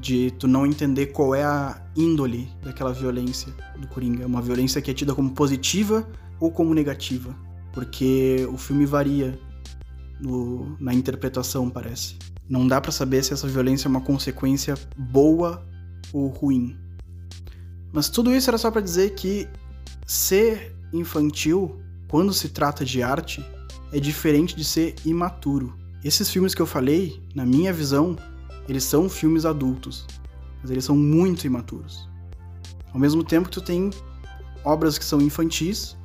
de 0.00 0.30
tu 0.32 0.46
não 0.46 0.66
entender 0.66 1.06
qual 1.06 1.34
é 1.34 1.44
a 1.44 1.82
índole 1.96 2.48
daquela 2.62 2.92
violência 2.92 3.52
do 3.78 3.88
Coringa, 3.88 4.26
uma 4.26 4.40
violência 4.40 4.80
que 4.80 4.90
é 4.90 4.94
tida 4.94 5.14
como 5.14 5.30
positiva 5.30 6.08
ou 6.40 6.50
como 6.50 6.74
negativa, 6.74 7.34
porque 7.72 8.46
o 8.52 8.56
filme 8.56 8.86
varia 8.86 9.38
no, 10.22 10.76
na 10.80 10.94
interpretação, 10.94 11.68
parece. 11.68 12.16
Não 12.48 12.66
dá 12.66 12.80
para 12.80 12.92
saber 12.92 13.22
se 13.24 13.32
essa 13.32 13.48
violência 13.48 13.88
é 13.88 13.90
uma 13.90 14.00
consequência 14.00 14.74
boa 14.96 15.66
ou 16.12 16.28
ruim. 16.28 16.76
Mas 17.92 18.08
tudo 18.08 18.34
isso 18.34 18.48
era 18.48 18.56
só 18.56 18.70
para 18.70 18.80
dizer 18.80 19.14
que 19.14 19.48
ser 20.06 20.74
infantil, 20.92 21.80
quando 22.08 22.32
se 22.32 22.48
trata 22.48 22.84
de 22.84 23.02
arte, 23.02 23.44
é 23.92 23.98
diferente 23.98 24.54
de 24.54 24.64
ser 24.64 24.94
imaturo. 25.04 25.76
Esses 26.04 26.30
filmes 26.30 26.54
que 26.54 26.62
eu 26.62 26.66
falei, 26.66 27.22
na 27.34 27.44
minha 27.44 27.72
visão, 27.72 28.16
eles 28.68 28.84
são 28.84 29.08
filmes 29.08 29.44
adultos, 29.44 30.06
mas 30.60 30.70
eles 30.70 30.84
são 30.84 30.96
muito 30.96 31.46
imaturos. 31.46 32.08
Ao 32.92 33.00
mesmo 33.00 33.24
tempo 33.24 33.48
que 33.48 33.54
tu 33.54 33.60
tem 33.60 33.90
obras 34.64 34.98
que 34.98 35.04
são 35.04 35.20
infantis, 35.20 35.96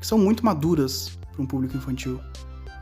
que 0.00 0.06
são 0.06 0.18
muito 0.18 0.44
maduras 0.44 1.18
para 1.32 1.42
um 1.42 1.46
público 1.46 1.76
infantil. 1.76 2.20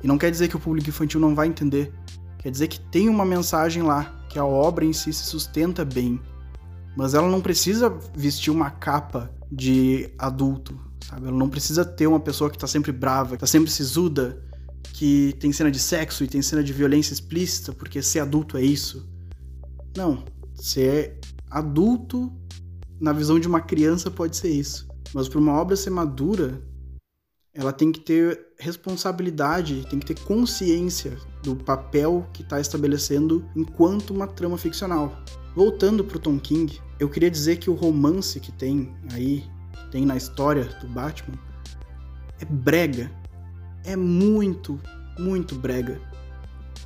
E 0.02 0.06
não 0.06 0.18
quer 0.18 0.30
dizer 0.30 0.48
que 0.48 0.56
o 0.56 0.60
público 0.60 0.88
infantil 0.88 1.20
não 1.20 1.34
vai 1.34 1.46
entender. 1.46 1.92
Quer 2.38 2.50
dizer 2.50 2.68
que 2.68 2.80
tem 2.80 3.08
uma 3.08 3.24
mensagem 3.24 3.82
lá, 3.82 4.24
que 4.28 4.38
a 4.38 4.44
obra 4.44 4.84
em 4.84 4.92
si 4.92 5.12
se 5.12 5.24
sustenta 5.24 5.84
bem. 5.84 6.20
Mas 6.96 7.14
ela 7.14 7.28
não 7.28 7.40
precisa 7.40 7.88
vestir 8.14 8.50
uma 8.50 8.70
capa 8.70 9.30
de 9.50 10.10
adulto, 10.18 10.78
sabe? 11.08 11.28
Ela 11.28 11.36
não 11.36 11.48
precisa 11.48 11.84
ter 11.84 12.06
uma 12.06 12.20
pessoa 12.20 12.50
que 12.50 12.58
tá 12.58 12.66
sempre 12.66 12.90
brava, 12.90 13.36
que 13.36 13.40
tá 13.40 13.46
sempre 13.46 13.70
sisuda, 13.70 14.42
que 14.92 15.34
tem 15.38 15.52
cena 15.52 15.70
de 15.70 15.78
sexo 15.78 16.24
e 16.24 16.26
tem 16.26 16.42
cena 16.42 16.62
de 16.64 16.72
violência 16.72 17.12
explícita, 17.12 17.72
porque 17.72 18.02
ser 18.02 18.20
adulto 18.20 18.56
é 18.56 18.62
isso. 18.62 19.08
Não. 19.96 20.24
Ser 20.54 21.18
adulto, 21.50 22.32
na 23.00 23.12
visão 23.12 23.38
de 23.38 23.46
uma 23.46 23.60
criança, 23.60 24.10
pode 24.10 24.36
ser 24.36 24.50
isso. 24.50 24.88
Mas 25.14 25.28
para 25.28 25.38
uma 25.38 25.52
obra 25.52 25.76
ser 25.76 25.90
madura, 25.90 26.62
ela 27.54 27.72
tem 27.72 27.92
que 27.92 28.00
ter 28.00 28.46
responsabilidade, 28.58 29.86
tem 29.90 29.98
que 29.98 30.06
ter 30.06 30.18
consciência 30.20 31.16
do 31.42 31.54
papel 31.54 32.26
que 32.32 32.42
está 32.42 32.58
estabelecendo 32.58 33.44
enquanto 33.54 34.10
uma 34.10 34.26
trama 34.26 34.56
ficcional. 34.56 35.22
Voltando 35.54 36.02
para 36.02 36.16
o 36.16 36.20
Tom 36.20 36.38
King, 36.38 36.80
eu 36.98 37.10
queria 37.10 37.30
dizer 37.30 37.56
que 37.56 37.68
o 37.68 37.74
romance 37.74 38.40
que 38.40 38.50
tem 38.50 38.94
aí, 39.12 39.44
que 39.72 39.90
tem 39.90 40.06
na 40.06 40.16
história 40.16 40.64
do 40.80 40.86
Batman, 40.88 41.38
é 42.40 42.44
brega. 42.44 43.10
É 43.84 43.96
muito, 43.96 44.80
muito 45.18 45.54
brega. 45.54 46.00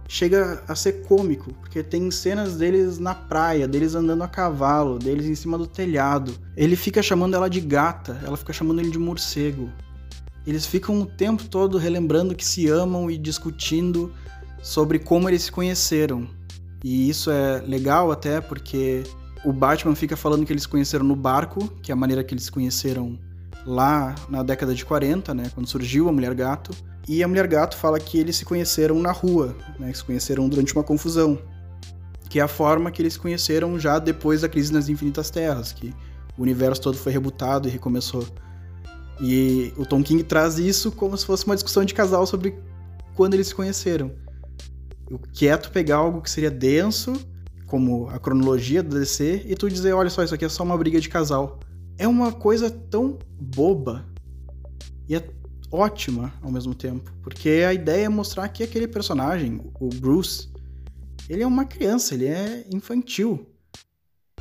Chega 0.09 0.63
a 0.67 0.75
ser 0.75 1.03
cômico, 1.03 1.53
porque 1.55 1.83
tem 1.83 2.11
cenas 2.11 2.57
deles 2.57 2.99
na 2.99 3.15
praia, 3.15 3.69
deles 3.69 3.95
andando 3.95 4.23
a 4.23 4.29
cavalo, 4.29 4.99
deles 4.99 5.27
em 5.27 5.35
cima 5.35 5.59
do 5.59 5.67
telhado. 5.67 6.35
Ele 6.57 6.75
fica 6.75 7.03
chamando 7.03 7.35
ela 7.35 7.49
de 7.49 7.61
gata, 7.61 8.21
ela 8.25 8.37
fica 8.37 8.53
chamando 8.53 8.81
ele 8.81 8.91
de 8.91 8.99
morcego. 8.99 9.71
Eles 10.47 10.65
ficam 10.65 11.01
o 11.01 11.07
tempo 11.07 11.45
todo 11.45 11.77
relembrando 11.77 12.35
que 12.35 12.45
se 12.45 12.69
amam 12.69 13.11
e 13.11 13.19
discutindo 13.19 14.13
sobre 14.63 14.99
como 14.99 15.29
eles 15.29 15.43
se 15.43 15.53
conheceram. 15.53 16.29
E 16.85 17.09
isso 17.09 17.31
é 17.31 17.61
legal 17.67 18.13
até 18.13 18.41
porque 18.41 19.03
o 19.45 19.53
Batman 19.53 19.95
fica 19.95 20.17
falando 20.17 20.47
que 20.47 20.53
eles 20.53 20.63
se 20.63 20.69
conheceram 20.69 21.05
no 21.05 21.17
barco, 21.17 21.69
que 21.83 21.91
é 21.91 21.95
a 21.95 21.97
maneira 21.97 22.23
que 22.23 22.35
eles 22.35 22.45
se 22.45 22.53
conheceram 22.53 23.19
lá 23.67 24.15
na 24.29 24.43
década 24.43 24.75
de 24.75 24.85
40, 24.85 25.35
né, 25.35 25.51
quando 25.55 25.69
surgiu 25.69 26.09
a 26.09 26.13
Mulher 26.13 26.35
Gato. 26.35 26.71
E 27.09 27.23
a 27.23 27.29
Mulher 27.29 27.47
Gato 27.47 27.77
fala 27.77 27.99
que 27.99 28.19
eles 28.19 28.37
se 28.37 28.45
conheceram 28.45 29.01
na 29.01 29.13
rua, 29.13 29.57
né, 29.79 29.91
que 29.91 29.99
se 29.99 30.05
conheceram 30.05 30.49
durante 30.49 30.73
uma 30.73 30.85
confusão, 30.85 31.39
que 32.29 32.39
é 32.39 32.43
a 32.43 32.49
forma 32.49 32.91
que 32.91 33.03
eles 33.03 33.15
se 33.15 33.19
conheceram 33.19 33.79
já 33.79 33.99
depois 33.99 34.43
da 34.43 34.49
crise 34.49 34.73
nas 34.73 34.89
Infinitas 34.89 35.31
Terras, 35.31 35.73
que 35.73 35.93
o 36.37 36.43
universo 36.43 36.83
todo 36.83 36.97
foi 36.97 37.13
rebutado 37.13 37.69
e 37.69 37.71
recomeçou. 37.71 38.27
E 39.21 39.73
o 39.77 39.87
Tom 39.87 40.03
King 40.03 40.23
traz 40.23 40.59
isso 40.59 40.93
como 40.93 41.17
se 41.17 41.25
fosse 41.25 41.47
uma 41.47 41.55
discussão 41.55 41.85
de 41.85 41.95
casal 41.95 42.27
sobre 42.27 42.59
quando 43.15 43.35
eles 43.35 43.49
se 43.49 43.55
conheceram. 43.55 44.13
O 45.11 45.19
que 45.19 45.47
é 45.47 45.57
tu 45.57 45.71
pegar 45.71 45.97
algo 45.97 46.21
que 46.21 46.31
seria 46.31 46.51
denso, 46.51 47.13
como 47.67 48.09
a 48.09 48.19
cronologia 48.19 48.83
do 48.83 48.99
DC, 48.99 49.45
e 49.47 49.55
tu 49.55 49.71
dizer, 49.71 49.93
olha 49.93 50.11
só, 50.11 50.23
isso 50.23 50.35
aqui 50.35 50.45
é 50.45 50.49
só 50.49 50.63
uma 50.63 50.77
briga 50.77 51.01
de 51.01 51.09
casal. 51.09 51.61
É 51.99 52.07
uma 52.07 52.31
coisa 52.31 52.71
tão 52.71 53.19
boba 53.41 54.05
e 55.09 55.15
é 55.15 55.25
ótima 55.71 56.33
ao 56.43 56.51
mesmo 56.51 56.75
tempo, 56.75 57.11
porque 57.23 57.65
a 57.67 57.73
ideia 57.73 58.07
é 58.07 58.09
mostrar 58.09 58.49
que 58.49 58.63
aquele 58.63 58.87
personagem, 58.87 59.61
o 59.81 59.89
Bruce, 59.89 60.49
ele 61.29 61.43
é 61.43 61.47
uma 61.47 61.65
criança, 61.65 62.15
ele 62.15 62.27
é 62.27 62.65
infantil. 62.73 63.47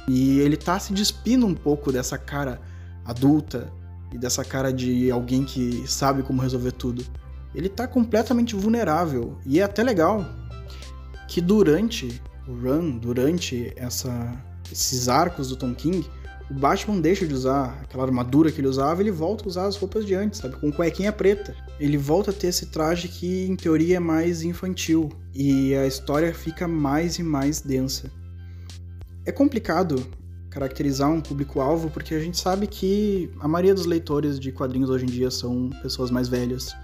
E 0.08 0.40
ele 0.40 0.58
tá 0.58 0.78
se 0.80 0.94
despindo 0.94 1.48
um 1.48 1.56
pouco 1.56 1.92
dessa 1.92 2.18
cara 2.18 2.62
adulta 3.04 3.72
e 4.16 4.18
dessa 4.18 4.43
cara 4.45 4.72
de 4.72 5.11
alguém 5.11 5.43
que 5.43 5.84
sabe 5.86 6.24
como 6.24 6.41
resolver 6.41 6.72
tudo. 6.72 7.03
Ele 7.53 7.70
tá 7.70 7.88
completamente 7.88 8.55
vulnerável 8.55 9.38
e 9.45 9.59
é 9.59 9.63
até 9.63 9.84
legal 9.84 10.26
que 11.28 11.41
durante 11.41 12.22
o 12.47 12.53
run, 12.53 12.97
durante 12.97 13.74
essa, 13.76 14.34
esses 14.72 15.09
arcos 15.09 15.49
do 15.49 15.55
Tom 15.55 15.74
King, 15.74 16.09
o 16.49 16.53
Batman 16.53 17.01
deixa 17.01 17.26
de 17.28 17.34
usar 17.34 17.82
aquela 17.84 18.03
armadura 18.03 18.51
que 18.51 18.61
ele 18.61 18.68
usava, 18.68 19.01
ele 19.01 19.11
volta 19.11 19.43
a 19.43 19.47
usar 19.47 19.66
as 19.66 19.76
roupas 19.76 20.05
de 20.05 20.13
antes, 20.13 20.39
sabe? 20.39 20.55
Com 20.57 20.72
cuequinha 20.72 21.11
preta. 21.11 21.55
Ele 21.80 21.97
volta 21.97 22.32
a 22.32 22.34
ter 22.34 22.47
esse 22.47 22.68
traje 22.68 23.07
que, 23.07 23.45
em 23.47 23.55
teoria, 23.55 23.97
é 23.97 23.99
mais 23.99 24.43
infantil. 24.43 25.09
E 25.34 25.74
a 25.74 25.88
história 25.88 26.34
fica 26.34 26.68
mais 26.68 27.18
e 27.18 27.24
mais 27.24 27.61
densa. 27.61 28.11
É 29.26 29.32
complicado 29.32 30.05
caracterizar 30.56 31.12
um 31.12 31.22
público-alvo 31.22 31.91
porque 31.91 32.16
a 32.16 32.20
gente 32.20 32.39
sabe 32.39 32.66
que 32.66 33.30
a 33.39 33.47
maioria 33.47 33.76
dos 33.76 33.86
leitores 33.86 34.39
de 34.39 34.51
quadrinhos 34.51 34.89
hoje 34.89 35.06
em 35.06 35.10
dia 35.10 35.30
são 35.30 35.70
pessoas 35.84 36.10
mais 36.10 36.28
velhas. 36.28 36.76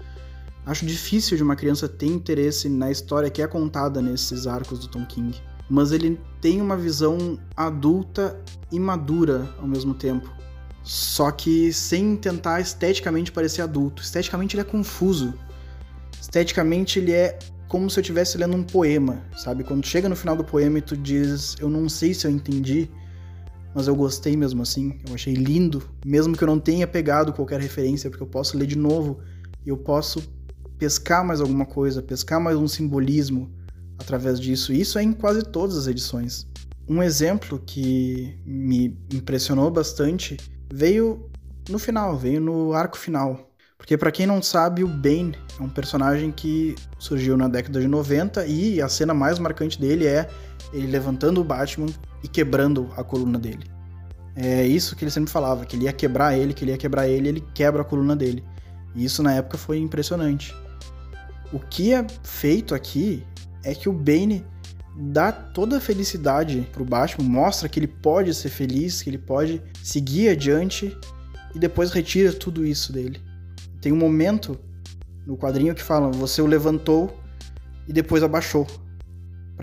Acho 0.64 0.86
difícil 0.86 1.36
de 1.36 1.42
uma 1.42 1.56
criança 1.56 1.88
ter 1.88 2.06
interesse 2.06 2.68
na 2.68 2.90
história 2.90 3.28
que 3.28 3.42
é 3.42 3.46
contada 3.48 4.00
nesses 4.00 4.46
arcos 4.46 4.78
do 4.78 4.86
Tom 4.86 5.04
King 5.04 5.34
mas 5.72 5.90
ele 5.90 6.20
tem 6.38 6.60
uma 6.60 6.76
visão 6.76 7.38
adulta 7.56 8.38
e 8.70 8.78
madura 8.78 9.48
ao 9.58 9.66
mesmo 9.66 9.94
tempo. 9.94 10.30
Só 10.82 11.30
que 11.30 11.72
sem 11.72 12.14
tentar 12.14 12.60
esteticamente 12.60 13.32
parecer 13.32 13.62
adulto. 13.62 14.02
Esteticamente 14.02 14.54
ele 14.54 14.60
é 14.60 14.64
confuso. 14.64 15.32
Esteticamente 16.20 16.98
ele 16.98 17.12
é 17.12 17.38
como 17.68 17.88
se 17.88 17.98
eu 17.98 18.02
estivesse 18.02 18.36
lendo 18.36 18.54
um 18.54 18.62
poema, 18.62 19.22
sabe? 19.34 19.64
Quando 19.64 19.86
chega 19.86 20.10
no 20.10 20.16
final 20.16 20.36
do 20.36 20.44
poema 20.44 20.78
e 20.78 20.82
tu 20.82 20.94
diz, 20.94 21.56
eu 21.58 21.70
não 21.70 21.88
sei 21.88 22.12
se 22.12 22.26
eu 22.26 22.30
entendi, 22.30 22.90
mas 23.74 23.86
eu 23.86 23.94
gostei 23.94 24.36
mesmo 24.36 24.62
assim. 24.62 25.00
Eu 25.08 25.14
achei 25.14 25.34
lindo, 25.34 25.82
mesmo 26.04 26.36
que 26.36 26.42
eu 26.44 26.48
não 26.48 26.58
tenha 26.58 26.86
pegado 26.86 27.32
qualquer 27.32 27.60
referência, 27.60 28.10
porque 28.10 28.22
eu 28.22 28.26
posso 28.26 28.56
ler 28.56 28.66
de 28.66 28.76
novo 28.76 29.20
e 29.64 29.68
eu 29.68 29.76
posso 29.76 30.22
pescar 30.78 31.24
mais 31.24 31.40
alguma 31.40 31.64
coisa, 31.64 32.02
pescar 32.02 32.40
mais 32.40 32.56
um 32.56 32.66
simbolismo 32.66 33.50
através 33.98 34.40
disso. 34.40 34.72
Isso 34.72 34.98
é 34.98 35.02
em 35.02 35.12
quase 35.12 35.42
todas 35.44 35.76
as 35.76 35.86
edições. 35.86 36.46
Um 36.88 37.02
exemplo 37.02 37.62
que 37.64 38.36
me 38.44 38.98
impressionou 39.12 39.70
bastante 39.70 40.36
veio 40.72 41.30
no 41.68 41.78
final, 41.78 42.16
veio 42.16 42.40
no 42.40 42.72
arco 42.72 42.98
final. 42.98 43.48
Porque 43.78 43.96
para 43.96 44.12
quem 44.12 44.26
não 44.26 44.40
sabe, 44.40 44.84
o 44.84 44.88
Bane 44.88 45.36
é 45.58 45.62
um 45.62 45.68
personagem 45.68 46.30
que 46.30 46.74
surgiu 46.98 47.36
na 47.36 47.48
década 47.48 47.80
de 47.80 47.88
90 47.88 48.46
e 48.46 48.80
a 48.80 48.88
cena 48.88 49.12
mais 49.12 49.38
marcante 49.40 49.80
dele 49.80 50.06
é 50.06 50.28
ele 50.72 50.86
levantando 50.86 51.40
o 51.40 51.44
Batman 51.44 51.88
e 52.22 52.28
quebrando 52.28 52.88
a 52.96 53.04
coluna 53.04 53.38
dele. 53.38 53.64
É 54.34 54.66
isso 54.66 54.96
que 54.96 55.04
ele 55.04 55.10
sempre 55.10 55.30
falava, 55.30 55.66
que 55.66 55.76
ele 55.76 55.84
ia 55.84 55.92
quebrar 55.92 56.36
ele, 56.36 56.54
que 56.54 56.64
ele 56.64 56.70
ia 56.70 56.78
quebrar 56.78 57.06
ele, 57.08 57.28
ele 57.28 57.44
quebra 57.54 57.82
a 57.82 57.84
coluna 57.84 58.16
dele. 58.16 58.42
E 58.94 59.04
isso 59.04 59.22
na 59.22 59.34
época 59.34 59.58
foi 59.58 59.78
impressionante. 59.78 60.54
O 61.52 61.58
que 61.58 61.92
é 61.92 62.06
feito 62.22 62.74
aqui 62.74 63.22
é 63.62 63.74
que 63.74 63.88
o 63.88 63.92
Bane 63.92 64.44
dá 64.96 65.30
toda 65.30 65.76
a 65.76 65.80
felicidade 65.80 66.66
pro 66.72 66.84
Batman, 66.84 67.28
mostra 67.28 67.68
que 67.68 67.78
ele 67.78 67.86
pode 67.86 68.32
ser 68.34 68.48
feliz, 68.48 69.02
que 69.02 69.10
ele 69.10 69.18
pode 69.18 69.62
seguir 69.82 70.30
adiante 70.30 70.96
e 71.54 71.58
depois 71.58 71.90
retira 71.90 72.32
tudo 72.32 72.64
isso 72.64 72.92
dele. 72.92 73.20
Tem 73.80 73.92
um 73.92 73.96
momento 73.96 74.58
no 75.26 75.36
quadrinho 75.36 75.74
que 75.74 75.82
fala: 75.82 76.10
você 76.10 76.40
o 76.40 76.46
levantou 76.46 77.18
e 77.86 77.92
depois 77.92 78.22
abaixou 78.22 78.66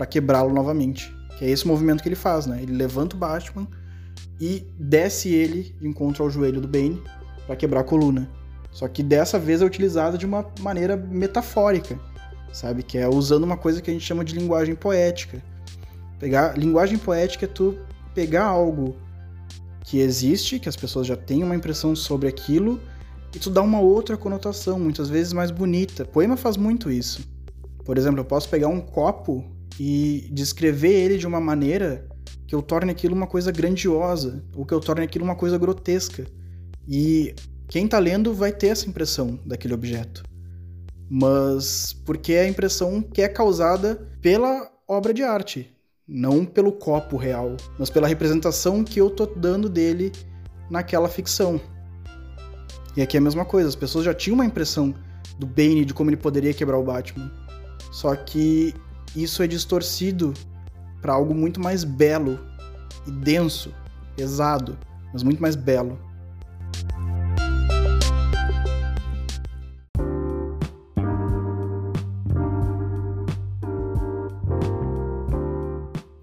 para 0.00 0.06
quebrá-lo 0.06 0.54
novamente. 0.54 1.14
Que 1.38 1.44
é 1.44 1.50
esse 1.50 1.66
movimento 1.66 2.02
que 2.02 2.08
ele 2.08 2.16
faz, 2.16 2.46
né? 2.46 2.62
Ele 2.62 2.72
levanta 2.72 3.14
o 3.14 3.18
Batman 3.18 3.68
e 4.40 4.66
desce 4.78 5.28
ele 5.28 5.74
de 5.78 5.86
encontro 5.86 6.24
ao 6.24 6.30
joelho 6.30 6.60
do 6.60 6.66
Bane 6.66 7.02
para 7.46 7.54
quebrar 7.54 7.80
a 7.80 7.84
coluna. 7.84 8.26
Só 8.72 8.88
que 8.88 9.02
dessa 9.02 9.38
vez 9.38 9.60
é 9.60 9.64
utilizada 9.64 10.16
de 10.16 10.24
uma 10.24 10.46
maneira 10.60 10.96
metafórica 10.96 11.98
sabe? 12.52 12.82
Que 12.82 12.98
é 12.98 13.08
usando 13.08 13.44
uma 13.44 13.56
coisa 13.56 13.80
que 13.80 13.90
a 13.90 13.92
gente 13.92 14.04
chama 14.04 14.24
de 14.24 14.34
linguagem 14.34 14.74
poética. 14.74 15.42
Pegar 16.18 16.58
linguagem 16.58 16.98
poética 16.98 17.44
é 17.44 17.48
tu 17.48 17.78
pegar 18.14 18.44
algo 18.44 18.96
que 19.84 19.98
existe, 19.98 20.58
que 20.58 20.68
as 20.68 20.76
pessoas 20.76 21.06
já 21.06 21.16
têm 21.16 21.42
uma 21.42 21.54
impressão 21.54 21.96
sobre 21.96 22.28
aquilo, 22.28 22.80
e 23.34 23.38
tu 23.38 23.50
dá 23.50 23.62
uma 23.62 23.80
outra 23.80 24.16
conotação, 24.16 24.78
muitas 24.78 25.08
vezes 25.08 25.32
mais 25.32 25.50
bonita. 25.50 26.04
Poema 26.04 26.36
faz 26.36 26.56
muito 26.56 26.90
isso. 26.90 27.26
Por 27.84 27.96
exemplo, 27.96 28.20
eu 28.20 28.24
posso 28.24 28.48
pegar 28.48 28.68
um 28.68 28.80
copo 28.80 29.44
e 29.80 30.28
descrever 30.30 30.92
ele 30.92 31.16
de 31.16 31.26
uma 31.26 31.40
maneira 31.40 32.06
que 32.46 32.54
eu 32.54 32.60
torne 32.60 32.90
aquilo 32.90 33.14
uma 33.14 33.26
coisa 33.26 33.50
grandiosa, 33.50 34.44
ou 34.54 34.66
que 34.66 34.74
eu 34.74 34.80
torne 34.80 35.04
aquilo 35.04 35.24
uma 35.24 35.36
coisa 35.36 35.56
grotesca. 35.56 36.26
E 36.86 37.34
quem 37.68 37.88
tá 37.88 37.98
lendo 37.98 38.34
vai 38.34 38.52
ter 38.52 38.66
essa 38.66 38.88
impressão 38.88 39.38
daquele 39.46 39.72
objeto 39.72 40.22
mas 41.10 41.92
porque 42.04 42.34
é 42.34 42.42
a 42.42 42.48
impressão 42.48 43.02
que 43.02 43.20
é 43.20 43.28
causada 43.28 43.96
pela 44.22 44.70
obra 44.86 45.12
de 45.12 45.24
arte, 45.24 45.76
não 46.06 46.44
pelo 46.44 46.70
copo 46.70 47.16
real, 47.16 47.56
mas 47.76 47.90
pela 47.90 48.06
representação 48.06 48.84
que 48.84 49.00
eu 49.00 49.10
tô 49.10 49.26
dando 49.26 49.68
dele 49.68 50.12
naquela 50.70 51.08
ficção. 51.08 51.60
E 52.96 53.02
aqui 53.02 53.16
é 53.16 53.20
a 53.20 53.22
mesma 53.22 53.44
coisa, 53.44 53.68
as 53.68 53.74
pessoas 53.74 54.04
já 54.04 54.14
tinham 54.14 54.36
uma 54.36 54.44
impressão 54.44 54.94
do 55.36 55.46
Bane, 55.46 55.84
de 55.84 55.92
como 55.92 56.10
ele 56.10 56.16
poderia 56.16 56.54
quebrar 56.54 56.78
o 56.78 56.84
Batman. 56.84 57.30
Só 57.90 58.14
que 58.14 58.72
isso 59.14 59.42
é 59.42 59.46
distorcido 59.46 60.32
para 61.00 61.12
algo 61.12 61.34
muito 61.34 61.60
mais 61.60 61.84
belo 61.84 62.38
e 63.06 63.10
denso, 63.10 63.72
pesado, 64.16 64.78
mas 65.12 65.22
muito 65.22 65.40
mais 65.40 65.56
belo. 65.56 65.98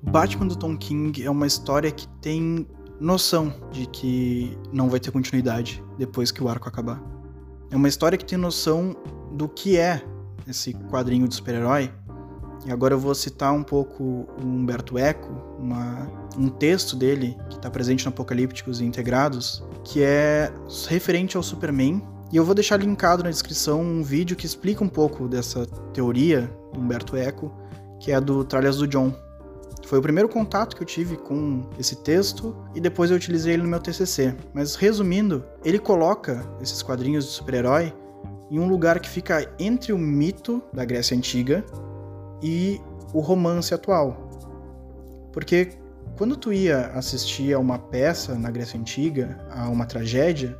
Batman 0.03 0.47
do 0.47 0.55
Tom 0.55 0.75
King 0.75 1.23
é 1.23 1.29
uma 1.29 1.45
história 1.45 1.91
que 1.91 2.07
tem 2.19 2.65
noção 2.99 3.53
de 3.71 3.85
que 3.85 4.57
não 4.73 4.89
vai 4.89 4.99
ter 4.99 5.11
continuidade 5.11 5.83
depois 5.97 6.31
que 6.31 6.43
o 6.43 6.49
arco 6.49 6.67
acabar. 6.67 6.99
É 7.69 7.75
uma 7.75 7.88
história 7.88 8.17
que 8.17 8.25
tem 8.25 8.38
noção 8.38 8.95
do 9.33 9.47
que 9.47 9.77
é 9.77 10.01
esse 10.47 10.73
quadrinho 10.89 11.27
de 11.27 11.35
super-herói. 11.35 11.91
E 12.66 12.72
agora 12.72 12.93
eu 12.93 12.99
vou 12.99 13.14
citar 13.16 13.53
um 13.53 13.64
pouco 13.64 14.03
o 14.03 14.45
Humberto 14.45 14.97
Eco, 14.97 15.32
uma, 15.60 16.10
um 16.38 16.49
texto 16.49 16.95
dele 16.95 17.38
que 17.49 17.55
está 17.55 17.70
presente 17.70 18.05
no 18.05 18.10
Apocalípticos 18.10 18.82
e 18.82 18.86
Integrados, 18.86 19.64
que 19.84 20.01
é 20.01 20.51
referente 20.88 21.38
ao 21.38 21.43
Superman. 21.43 22.01
E 22.32 22.36
eu 22.36 22.43
vou 22.43 22.53
deixar 22.53 22.78
linkado 22.78 23.24
na 23.24 23.30
descrição 23.30 23.82
um 23.82 24.03
vídeo 24.03 24.36
que 24.36 24.45
explica 24.45 24.84
um 24.84 24.89
pouco 24.89 25.28
dessa 25.28 25.66
teoria 25.93 26.51
do 26.74 26.80
Humberto 26.82 27.16
Eco, 27.16 27.53
que 27.99 28.12
é 28.12 28.20
do 28.20 28.43
Tralhas 28.43 28.78
do 28.78 28.88
John, 28.88 29.14
foi 29.88 29.99
o 29.99 30.01
primeiro 30.01 30.28
contato 30.28 30.76
que 30.76 30.84
eu 30.84 30.86
tive 30.86 31.16
com 31.16 31.64
esse 31.80 31.95
texto 31.95 32.53
e 32.76 32.82
depois 32.82 33.10
eu 33.10 33.16
utilizei 33.16 33.53
ele 33.53 33.64
no 33.64 33.70
meu 33.70 33.80
TCC. 33.80 34.36
Mas 34.53 34.76
resumindo, 34.76 35.45
ele 35.64 35.80
coloca 35.80 36.45
esses 36.62 36.82
quadrinhos 36.84 37.26
de 37.26 37.32
super-herói 37.32 37.93
em 38.51 38.60
um 38.60 38.68
lugar 38.68 38.99
que 38.99 39.10
fica 39.10 39.49
entre 39.58 39.93
o 39.93 39.97
mito 39.97 40.62
da 40.74 40.84
Grécia 40.84 41.16
Antiga 41.16 41.64
e 42.41 42.81
o 43.13 43.19
romance 43.19 43.73
atual. 43.73 44.29
Porque 45.31 45.77
quando 46.17 46.35
tu 46.35 46.51
ia 46.51 46.88
assistir 46.88 47.53
a 47.53 47.59
uma 47.59 47.77
peça 47.77 48.35
na 48.35 48.49
Grécia 48.49 48.79
Antiga, 48.79 49.38
a 49.51 49.69
uma 49.69 49.85
tragédia, 49.85 50.57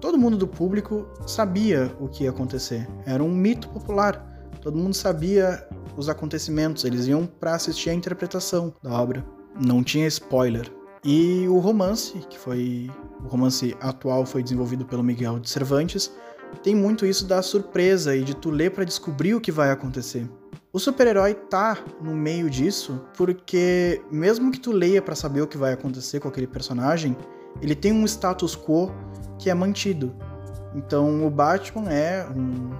todo 0.00 0.18
mundo 0.18 0.36
do 0.36 0.46
público 0.46 1.06
sabia 1.26 1.94
o 2.00 2.08
que 2.08 2.24
ia 2.24 2.30
acontecer. 2.30 2.88
Era 3.06 3.22
um 3.22 3.30
mito 3.30 3.68
popular. 3.68 4.26
Todo 4.60 4.76
mundo 4.76 4.94
sabia 4.94 5.66
os 5.96 6.08
acontecimentos, 6.08 6.84
eles 6.84 7.06
iam 7.06 7.26
para 7.26 7.54
assistir 7.54 7.90
a 7.90 7.94
interpretação 7.94 8.74
da 8.82 8.92
obra. 8.92 9.24
Não 9.60 9.82
tinha 9.82 10.06
spoiler. 10.06 10.70
E 11.04 11.46
o 11.48 11.58
romance, 11.58 12.18
que 12.28 12.38
foi 12.38 12.90
o 13.24 13.28
romance 13.28 13.76
atual 13.80 14.26
foi 14.26 14.42
desenvolvido 14.42 14.84
pelo 14.84 15.02
Miguel 15.02 15.38
de 15.38 15.48
Cervantes, 15.48 16.12
tem 16.62 16.74
muito 16.74 17.06
isso 17.06 17.26
da 17.26 17.40
surpresa 17.42 18.16
e 18.16 18.22
de 18.22 18.34
tu 18.34 18.50
ler 18.50 18.70
para 18.72 18.84
descobrir 18.84 19.34
o 19.34 19.40
que 19.40 19.52
vai 19.52 19.70
acontecer. 19.70 20.28
O 20.72 20.78
super-herói 20.78 21.34
tá 21.34 21.78
no 22.00 22.14
meio 22.14 22.48
disso 22.50 23.00
porque 23.16 24.02
mesmo 24.10 24.50
que 24.50 24.60
tu 24.60 24.70
leia 24.70 25.00
para 25.00 25.14
saber 25.14 25.40
o 25.40 25.46
que 25.46 25.56
vai 25.56 25.72
acontecer 25.72 26.20
com 26.20 26.28
aquele 26.28 26.46
personagem, 26.46 27.16
ele 27.60 27.74
tem 27.74 27.92
um 27.92 28.04
status 28.04 28.56
quo 28.56 28.92
que 29.38 29.50
é 29.50 29.54
mantido. 29.54 30.14
Então 30.74 31.26
o 31.26 31.30
Batman 31.30 31.90
é 31.90 32.26
um, 32.28 32.70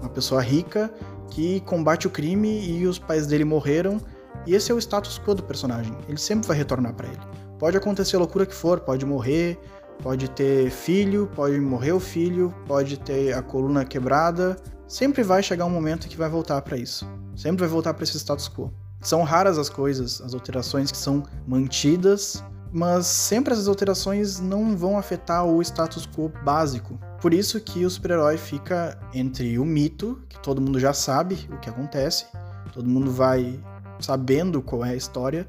uma 0.00 0.08
pessoa 0.08 0.40
rica 0.40 0.92
que 1.30 1.60
combate 1.60 2.06
o 2.06 2.10
crime 2.10 2.64
e 2.68 2.86
os 2.86 2.98
pais 2.98 3.26
dele 3.26 3.44
morreram, 3.44 4.00
e 4.46 4.54
esse 4.54 4.70
é 4.70 4.74
o 4.74 4.78
status 4.78 5.18
quo 5.18 5.34
do 5.34 5.42
personagem. 5.42 5.96
Ele 6.08 6.18
sempre 6.18 6.46
vai 6.46 6.56
retornar 6.56 6.94
para 6.94 7.08
ele. 7.08 7.20
Pode 7.58 7.76
acontecer 7.76 8.16
a 8.16 8.18
loucura 8.20 8.46
que 8.46 8.54
for, 8.54 8.80
pode 8.80 9.04
morrer, 9.04 9.58
pode 10.02 10.30
ter 10.30 10.70
filho, 10.70 11.28
pode 11.34 11.58
morrer 11.60 11.92
o 11.92 12.00
filho, 12.00 12.54
pode 12.66 12.98
ter 13.00 13.34
a 13.34 13.42
coluna 13.42 13.84
quebrada, 13.84 14.56
sempre 14.88 15.22
vai 15.22 15.42
chegar 15.42 15.66
um 15.66 15.70
momento 15.70 16.08
que 16.08 16.16
vai 16.16 16.28
voltar 16.28 16.60
para 16.62 16.76
isso. 16.76 17.06
Sempre 17.36 17.60
vai 17.60 17.68
voltar 17.68 17.94
para 17.94 18.02
esse 18.02 18.18
status 18.18 18.48
quo. 18.48 18.72
São 19.00 19.22
raras 19.22 19.58
as 19.58 19.68
coisas, 19.68 20.20
as 20.20 20.34
alterações 20.34 20.90
que 20.90 20.98
são 20.98 21.22
mantidas, 21.46 22.42
mas 22.72 23.06
sempre 23.06 23.52
essas 23.52 23.68
alterações 23.68 24.40
não 24.40 24.76
vão 24.76 24.98
afetar 24.98 25.44
o 25.46 25.62
status 25.62 26.06
quo 26.06 26.32
básico. 26.44 26.98
Por 27.20 27.32
isso 27.32 27.60
que 27.60 27.84
o 27.84 27.90
super-herói 27.90 28.36
fica 28.36 28.98
entre 29.14 29.58
o 29.58 29.64
mito, 29.64 30.20
que 30.28 30.40
todo 30.40 30.60
mundo 30.60 30.80
já 30.80 30.92
sabe 30.92 31.48
o 31.52 31.58
que 31.58 31.68
acontece, 31.68 32.26
todo 32.72 32.88
mundo 32.88 33.10
vai 33.10 33.60
sabendo 34.00 34.62
qual 34.62 34.84
é 34.84 34.90
a 34.90 34.96
história, 34.96 35.48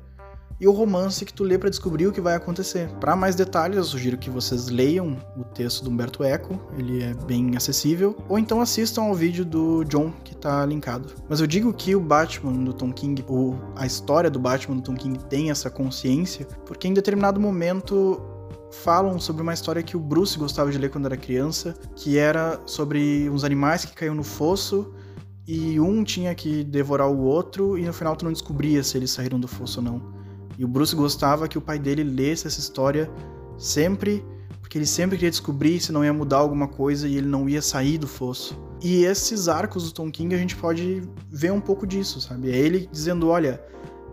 e 0.60 0.68
o 0.68 0.72
romance 0.72 1.26
que 1.26 1.34
tu 1.34 1.44
lê 1.44 1.58
para 1.58 1.70
descobrir 1.70 2.08
o 2.08 2.12
que 2.12 2.20
vai 2.20 2.36
acontecer. 2.36 2.90
Para 3.00 3.16
mais 3.16 3.36
detalhes, 3.36 3.78
eu 3.78 3.84
sugiro 3.84 4.18
que 4.18 4.30
vocês 4.30 4.68
leiam 4.68 5.18
o 5.38 5.44
texto 5.44 5.84
do 5.84 5.90
Humberto 5.90 6.24
Eco, 6.24 6.60
ele 6.78 7.04
é 7.04 7.14
bem 7.14 7.56
acessível, 7.56 8.18
ou 8.28 8.38
então 8.38 8.60
assistam 8.62 9.04
ao 9.04 9.16
vídeo 9.16 9.46
do 9.46 9.84
John 9.86 10.12
que 10.24 10.36
tá 10.36 10.66
linkado. 10.66 11.14
Mas 11.30 11.40
eu 11.40 11.48
digo 11.48 11.74
que 11.74 11.96
o 11.96 12.00
Batman 12.00 12.64
do 12.64 12.74
Tom 12.74 12.92
King, 12.92 13.24
ou 13.28 13.58
a 13.76 13.86
história 13.86 14.30
do 14.30 14.40
Batman 14.40 14.78
do 14.78 14.82
Tom 14.82 14.96
King 14.96 15.20
tem 15.26 15.50
essa 15.50 15.70
consciência, 15.70 16.46
porque 16.66 16.88
em 16.88 16.94
determinado 16.94 17.40
momento 17.40 18.22
falam 18.72 19.20
sobre 19.20 19.42
uma 19.42 19.54
história 19.54 19.82
que 19.82 19.98
o 19.98 20.00
Bruce 20.00 20.38
gostava 20.38 20.72
de 20.72 20.78
ler 20.78 20.90
quando 20.90 21.06
era 21.06 21.18
criança, 21.18 21.74
que 21.96 22.18
era 22.18 22.60
sobre 22.66 23.30
uns 23.30 23.44
animais 23.44 23.86
que 23.86 23.94
caíam 23.94 24.14
no 24.14 24.24
fosso 24.24 24.94
e 25.48 25.80
um 25.80 26.04
tinha 26.04 26.36
que 26.36 26.64
devorar 26.64 27.10
o 27.10 27.20
outro 27.20 27.78
e 27.78 27.84
no 27.84 27.94
final 27.94 28.16
tu 28.16 28.24
não 28.26 28.32
descobria 28.32 28.84
se 28.84 28.98
eles 28.98 29.10
saíram 29.10 29.40
do 29.40 29.48
fosso 29.48 29.80
ou 29.80 29.86
não. 29.86 30.19
E 30.60 30.66
o 30.66 30.68
Bruce 30.68 30.94
gostava 30.94 31.48
que 31.48 31.58
o 31.58 31.62
pai 31.62 31.80
dele 31.80 32.04
lesse 32.04 32.46
essa 32.46 32.60
história 32.60 33.10
sempre, 33.58 34.26
porque 34.60 34.78
ele 34.78 34.86
sempre 34.86 35.16
queria 35.16 35.32
descobrir 35.32 35.80
se 35.80 35.90
não 35.90 36.04
ia 36.04 36.12
mudar 36.12 36.40
alguma 36.40 36.68
coisa 36.68 37.08
e 37.08 37.16
ele 37.16 37.28
não 37.28 37.48
ia 37.48 37.62
sair 37.62 37.98
do 37.98 38.06
fosso. 38.06 38.60
E 38.84 39.06
esses 39.06 39.48
arcos 39.48 39.86
do 39.86 39.94
Tom 39.94 40.12
King 40.12 40.36
a 40.36 40.38
gente 40.38 40.58
pode 40.58 41.02
ver 41.32 41.54
um 41.54 41.62
pouco 41.62 41.88
disso, 41.88 42.20
sabe? 42.20 42.52
É 42.52 42.58
ele 42.58 42.90
dizendo: 42.92 43.30
olha, 43.30 43.64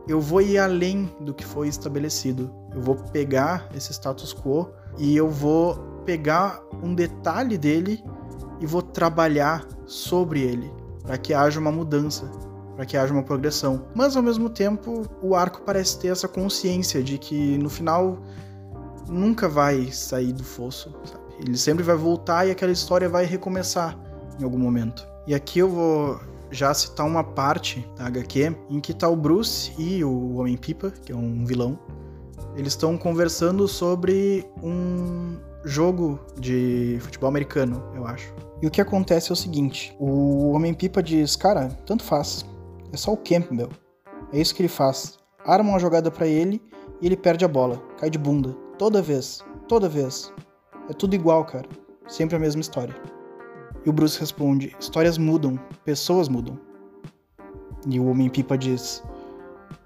eu 0.06 0.20
vou 0.20 0.40
ir 0.40 0.56
além 0.56 1.10
do 1.20 1.34
que 1.34 1.44
foi 1.44 1.66
estabelecido. 1.66 2.48
Eu 2.72 2.80
vou 2.80 2.94
pegar 2.94 3.68
esse 3.74 3.92
status 3.92 4.32
quo 4.32 4.70
e 4.98 5.16
eu 5.16 5.28
vou 5.28 5.74
pegar 6.04 6.62
um 6.80 6.94
detalhe 6.94 7.58
dele 7.58 8.04
e 8.60 8.66
vou 8.66 8.82
trabalhar 8.82 9.66
sobre 9.84 10.42
ele 10.42 10.70
para 11.02 11.18
que 11.18 11.34
haja 11.34 11.58
uma 11.58 11.72
mudança 11.72 12.30
para 12.76 12.84
que 12.84 12.96
haja 12.96 13.12
uma 13.12 13.22
progressão. 13.22 13.86
Mas 13.94 14.16
ao 14.16 14.22
mesmo 14.22 14.50
tempo, 14.50 15.02
o 15.22 15.34
arco 15.34 15.62
parece 15.62 15.98
ter 15.98 16.08
essa 16.08 16.28
consciência 16.28 17.02
de 17.02 17.18
que 17.18 17.56
no 17.58 17.70
final 17.70 18.18
nunca 19.08 19.48
vai 19.48 19.90
sair 19.90 20.32
do 20.32 20.44
fosso, 20.44 20.94
sabe? 21.04 21.24
Ele 21.40 21.56
sempre 21.56 21.82
vai 21.82 21.96
voltar 21.96 22.46
e 22.46 22.50
aquela 22.50 22.72
história 22.72 23.08
vai 23.08 23.24
recomeçar 23.24 23.98
em 24.38 24.44
algum 24.44 24.58
momento. 24.58 25.06
E 25.26 25.34
aqui 25.34 25.58
eu 25.58 25.68
vou 25.68 26.20
já 26.50 26.72
citar 26.72 27.06
uma 27.06 27.24
parte 27.24 27.86
da 27.96 28.06
HQ 28.06 28.56
em 28.70 28.80
que 28.80 28.94
tá 28.94 29.08
o 29.08 29.16
Bruce 29.16 29.72
e 29.78 30.04
o 30.04 30.36
Homem-Pipa, 30.36 30.90
que 30.90 31.12
é 31.12 31.16
um 31.16 31.44
vilão. 31.44 31.78
Eles 32.54 32.72
estão 32.72 32.96
conversando 32.96 33.68
sobre 33.68 34.46
um 34.62 35.36
jogo 35.64 36.18
de 36.38 36.96
futebol 37.00 37.28
americano, 37.28 37.82
eu 37.94 38.06
acho. 38.06 38.32
E 38.62 38.66
o 38.66 38.70
que 38.70 38.80
acontece 38.80 39.30
é 39.30 39.34
o 39.34 39.36
seguinte: 39.36 39.94
o 39.98 40.52
Homem-Pipa 40.52 41.02
diz, 41.02 41.36
cara, 41.36 41.68
tanto 41.84 42.02
faz. 42.04 42.46
É 42.92 42.96
só 42.96 43.12
o 43.12 43.16
Campbell. 43.16 43.68
É 44.32 44.40
isso 44.40 44.54
que 44.54 44.62
ele 44.62 44.68
faz. 44.68 45.18
Arma 45.44 45.70
uma 45.70 45.78
jogada 45.78 46.10
para 46.10 46.26
ele 46.26 46.60
e 47.00 47.06
ele 47.06 47.16
perde 47.16 47.44
a 47.44 47.48
bola. 47.48 47.82
Cai 47.98 48.10
de 48.10 48.18
bunda. 48.18 48.52
Toda 48.78 49.02
vez. 49.02 49.44
Toda 49.68 49.88
vez. 49.88 50.32
É 50.88 50.92
tudo 50.92 51.14
igual, 51.14 51.44
cara. 51.44 51.68
Sempre 52.06 52.36
a 52.36 52.38
mesma 52.38 52.60
história. 52.60 52.94
E 53.84 53.90
o 53.90 53.92
Bruce 53.92 54.18
responde: 54.18 54.74
Histórias 54.78 55.18
mudam, 55.18 55.58
pessoas 55.84 56.28
mudam. 56.28 56.58
E 57.88 58.00
o 58.00 58.08
Homem-Pipa 58.08 58.58
diz: 58.58 59.02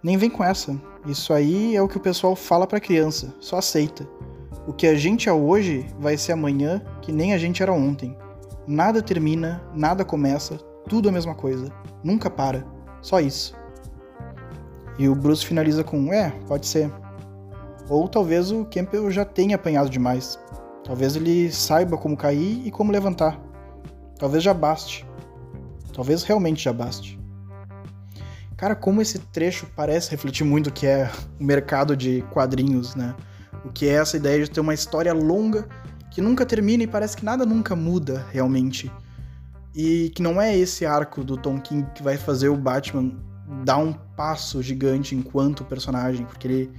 Nem 0.02 0.16
vem 0.16 0.30
com 0.30 0.42
essa. 0.42 0.80
Isso 1.06 1.32
aí 1.32 1.76
é 1.76 1.82
o 1.82 1.88
que 1.88 1.96
o 1.96 2.00
pessoal 2.00 2.34
fala 2.34 2.66
pra 2.66 2.80
criança. 2.80 3.34
Só 3.40 3.58
aceita. 3.58 4.08
O 4.66 4.72
que 4.72 4.86
a 4.86 4.94
gente 4.94 5.28
é 5.28 5.32
hoje 5.32 5.86
vai 5.98 6.16
ser 6.16 6.32
amanhã 6.32 6.82
que 7.02 7.12
nem 7.12 7.32
a 7.32 7.38
gente 7.38 7.62
era 7.62 7.72
ontem. 7.72 8.16
Nada 8.66 9.02
termina, 9.02 9.62
nada 9.74 10.04
começa, 10.04 10.56
tudo 10.88 11.08
a 11.08 11.12
mesma 11.12 11.34
coisa. 11.34 11.72
Nunca 12.04 12.30
para. 12.30 12.66
Só 13.02 13.20
isso. 13.20 13.54
E 14.98 15.08
o 15.08 15.14
Bruce 15.14 15.44
finaliza 15.44 15.82
com: 15.82 16.12
É, 16.12 16.30
pode 16.46 16.66
ser. 16.66 16.90
Ou 17.88 18.06
talvez 18.08 18.52
o 18.52 18.64
Campbell 18.64 19.10
já 19.10 19.24
tenha 19.24 19.56
apanhado 19.56 19.90
demais. 19.90 20.38
Talvez 20.84 21.16
ele 21.16 21.50
saiba 21.50 21.96
como 21.96 22.16
cair 22.16 22.66
e 22.66 22.70
como 22.70 22.92
levantar. 22.92 23.40
Talvez 24.18 24.42
já 24.42 24.54
baste. 24.54 25.06
Talvez 25.92 26.22
realmente 26.22 26.62
já 26.62 26.72
baste. 26.72 27.18
Cara, 28.56 28.74
como 28.74 29.00
esse 29.00 29.18
trecho 29.18 29.66
parece 29.74 30.10
refletir 30.10 30.44
muito 30.44 30.66
o 30.66 30.72
que 30.72 30.86
é 30.86 31.10
o 31.40 31.44
mercado 31.44 31.96
de 31.96 32.22
quadrinhos, 32.30 32.94
né? 32.94 33.14
O 33.64 33.72
que 33.72 33.88
é 33.88 33.94
essa 33.94 34.18
ideia 34.18 34.44
de 34.44 34.50
ter 34.50 34.60
uma 34.60 34.74
história 34.74 35.14
longa 35.14 35.66
que 36.10 36.20
nunca 36.20 36.44
termina 36.44 36.82
e 36.82 36.86
parece 36.86 37.16
que 37.16 37.24
nada 37.24 37.46
nunca 37.46 37.74
muda 37.74 38.26
realmente. 38.30 38.92
E 39.74 40.10
que 40.10 40.22
não 40.22 40.40
é 40.40 40.56
esse 40.56 40.84
arco 40.84 41.22
do 41.22 41.36
Tom 41.36 41.60
King 41.60 41.86
que 41.94 42.02
vai 42.02 42.16
fazer 42.16 42.48
o 42.48 42.56
Batman 42.56 43.12
dar 43.64 43.78
um 43.78 43.92
passo 43.92 44.62
gigante 44.62 45.14
enquanto 45.14 45.64
personagem, 45.64 46.26
porque 46.26 46.46
ele 46.46 46.72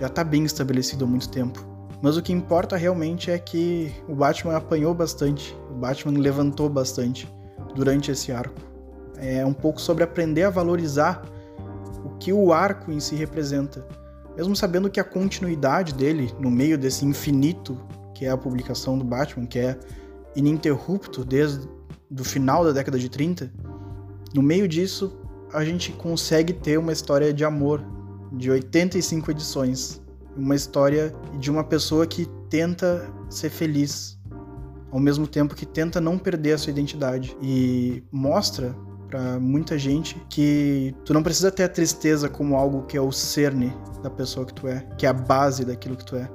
já 0.00 0.08
tá 0.08 0.24
bem 0.24 0.44
estabelecido 0.44 1.04
há 1.04 1.08
muito 1.08 1.28
tempo. 1.28 1.64
Mas 2.02 2.16
o 2.16 2.22
que 2.22 2.32
importa 2.32 2.76
realmente 2.76 3.30
é 3.30 3.38
que 3.38 3.94
o 4.08 4.14
Batman 4.14 4.56
apanhou 4.56 4.92
bastante, 4.92 5.56
o 5.70 5.74
Batman 5.74 6.18
levantou 6.18 6.68
bastante 6.68 7.28
durante 7.76 8.10
esse 8.10 8.32
arco. 8.32 8.60
É 9.16 9.46
um 9.46 9.52
pouco 9.52 9.80
sobre 9.80 10.02
aprender 10.02 10.42
a 10.42 10.50
valorizar 10.50 11.22
o 12.04 12.10
que 12.18 12.32
o 12.32 12.52
arco 12.52 12.90
em 12.90 12.98
si 12.98 13.14
representa. 13.14 13.86
Mesmo 14.36 14.56
sabendo 14.56 14.90
que 14.90 14.98
a 14.98 15.04
continuidade 15.04 15.94
dele, 15.94 16.34
no 16.40 16.50
meio 16.50 16.76
desse 16.76 17.04
infinito 17.04 17.78
que 18.14 18.26
é 18.26 18.30
a 18.30 18.36
publicação 18.36 18.98
do 18.98 19.04
Batman, 19.04 19.46
que 19.46 19.58
é 19.58 19.78
ininterrupto 20.34 21.24
desde 21.24 21.68
do 22.12 22.22
final 22.22 22.62
da 22.64 22.72
década 22.72 22.98
de 22.98 23.08
30, 23.08 23.50
no 24.34 24.42
meio 24.42 24.68
disso 24.68 25.18
a 25.52 25.64
gente 25.64 25.92
consegue 25.92 26.52
ter 26.52 26.78
uma 26.78 26.92
história 26.92 27.32
de 27.32 27.44
amor 27.44 27.84
de 28.32 28.50
85 28.50 29.30
edições, 29.30 30.00
uma 30.36 30.54
história 30.54 31.14
de 31.38 31.50
uma 31.50 31.64
pessoa 31.64 32.06
que 32.06 32.26
tenta 32.48 33.10
ser 33.28 33.50
feliz, 33.50 34.18
ao 34.90 35.00
mesmo 35.00 35.26
tempo 35.26 35.54
que 35.54 35.66
tenta 35.66 36.00
não 36.00 36.18
perder 36.18 36.52
a 36.52 36.58
sua 36.58 36.70
identidade 36.70 37.36
e 37.40 38.02
mostra 38.10 38.74
para 39.08 39.38
muita 39.38 39.78
gente 39.78 40.16
que 40.28 40.94
tu 41.04 41.12
não 41.12 41.22
precisa 41.22 41.50
ter 41.50 41.64
a 41.64 41.68
tristeza 41.68 42.28
como 42.28 42.56
algo 42.56 42.82
que 42.86 42.96
é 42.96 43.00
o 43.00 43.12
cerne 43.12 43.74
da 44.02 44.08
pessoa 44.08 44.46
que 44.46 44.54
tu 44.54 44.66
é, 44.66 44.80
que 44.96 45.04
é 45.04 45.08
a 45.08 45.12
base 45.12 45.64
daquilo 45.64 45.96
que 45.96 46.04
tu 46.04 46.16
é. 46.16 46.30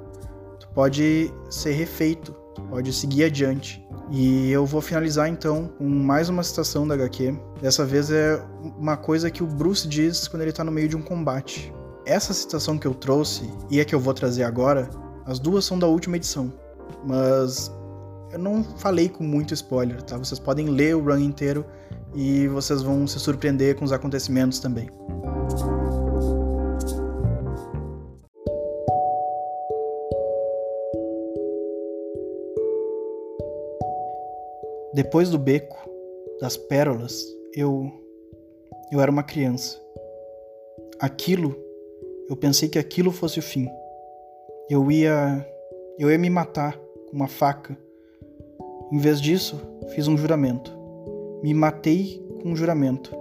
Tu 0.60 0.68
pode 0.68 1.32
ser 1.50 1.72
refeito, 1.72 2.32
pode 2.68 2.92
seguir 2.92 3.24
adiante. 3.24 3.86
E 4.10 4.50
eu 4.50 4.64
vou 4.64 4.80
finalizar 4.80 5.28
então 5.28 5.68
com 5.76 5.88
mais 5.88 6.28
uma 6.28 6.42
citação 6.42 6.86
da 6.86 6.94
HQ. 6.94 7.36
Dessa 7.60 7.84
vez 7.84 8.10
é 8.10 8.42
uma 8.78 8.96
coisa 8.96 9.30
que 9.30 9.42
o 9.42 9.46
Bruce 9.46 9.86
diz 9.86 10.26
quando 10.26 10.42
ele 10.42 10.52
tá 10.52 10.64
no 10.64 10.72
meio 10.72 10.88
de 10.88 10.96
um 10.96 11.02
combate. 11.02 11.72
Essa 12.06 12.32
citação 12.32 12.78
que 12.78 12.86
eu 12.86 12.94
trouxe 12.94 13.50
e 13.70 13.80
a 13.80 13.84
que 13.84 13.94
eu 13.94 14.00
vou 14.00 14.14
trazer 14.14 14.44
agora, 14.44 14.88
as 15.26 15.38
duas 15.38 15.64
são 15.64 15.78
da 15.78 15.86
última 15.86 16.16
edição. 16.16 16.52
Mas 17.06 17.70
eu 18.32 18.38
não 18.38 18.64
falei 18.64 19.08
com 19.08 19.24
muito 19.24 19.52
spoiler, 19.52 20.00
tá? 20.02 20.16
Vocês 20.16 20.38
podem 20.38 20.68
ler 20.68 20.96
o 20.96 21.04
run 21.04 21.18
inteiro 21.18 21.64
e 22.14 22.48
vocês 22.48 22.82
vão 22.82 23.06
se 23.06 23.18
surpreender 23.20 23.76
com 23.76 23.84
os 23.84 23.92
acontecimentos 23.92 24.58
também. 24.58 24.88
Depois 34.98 35.30
do 35.30 35.38
beco, 35.38 35.78
das 36.40 36.56
pérolas, 36.56 37.24
eu. 37.54 37.88
Eu 38.90 39.00
era 39.00 39.08
uma 39.08 39.22
criança. 39.22 39.80
Aquilo. 40.98 41.56
Eu 42.28 42.34
pensei 42.36 42.68
que 42.68 42.80
aquilo 42.80 43.12
fosse 43.12 43.38
o 43.38 43.42
fim. 43.42 43.68
Eu 44.68 44.90
ia. 44.90 45.48
Eu 46.00 46.10
ia 46.10 46.18
me 46.18 46.28
matar 46.28 46.76
com 46.76 47.12
uma 47.12 47.28
faca. 47.28 47.78
Em 48.90 48.98
vez 48.98 49.20
disso, 49.20 49.60
fiz 49.94 50.08
um 50.08 50.18
juramento. 50.18 50.76
Me 51.44 51.54
matei 51.54 52.20
com 52.42 52.48
um 52.48 52.56
juramento. 52.56 53.14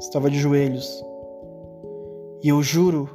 Estava 0.00 0.28
de 0.28 0.36
joelhos. 0.36 1.00
E 2.42 2.48
eu 2.48 2.60
juro, 2.60 3.08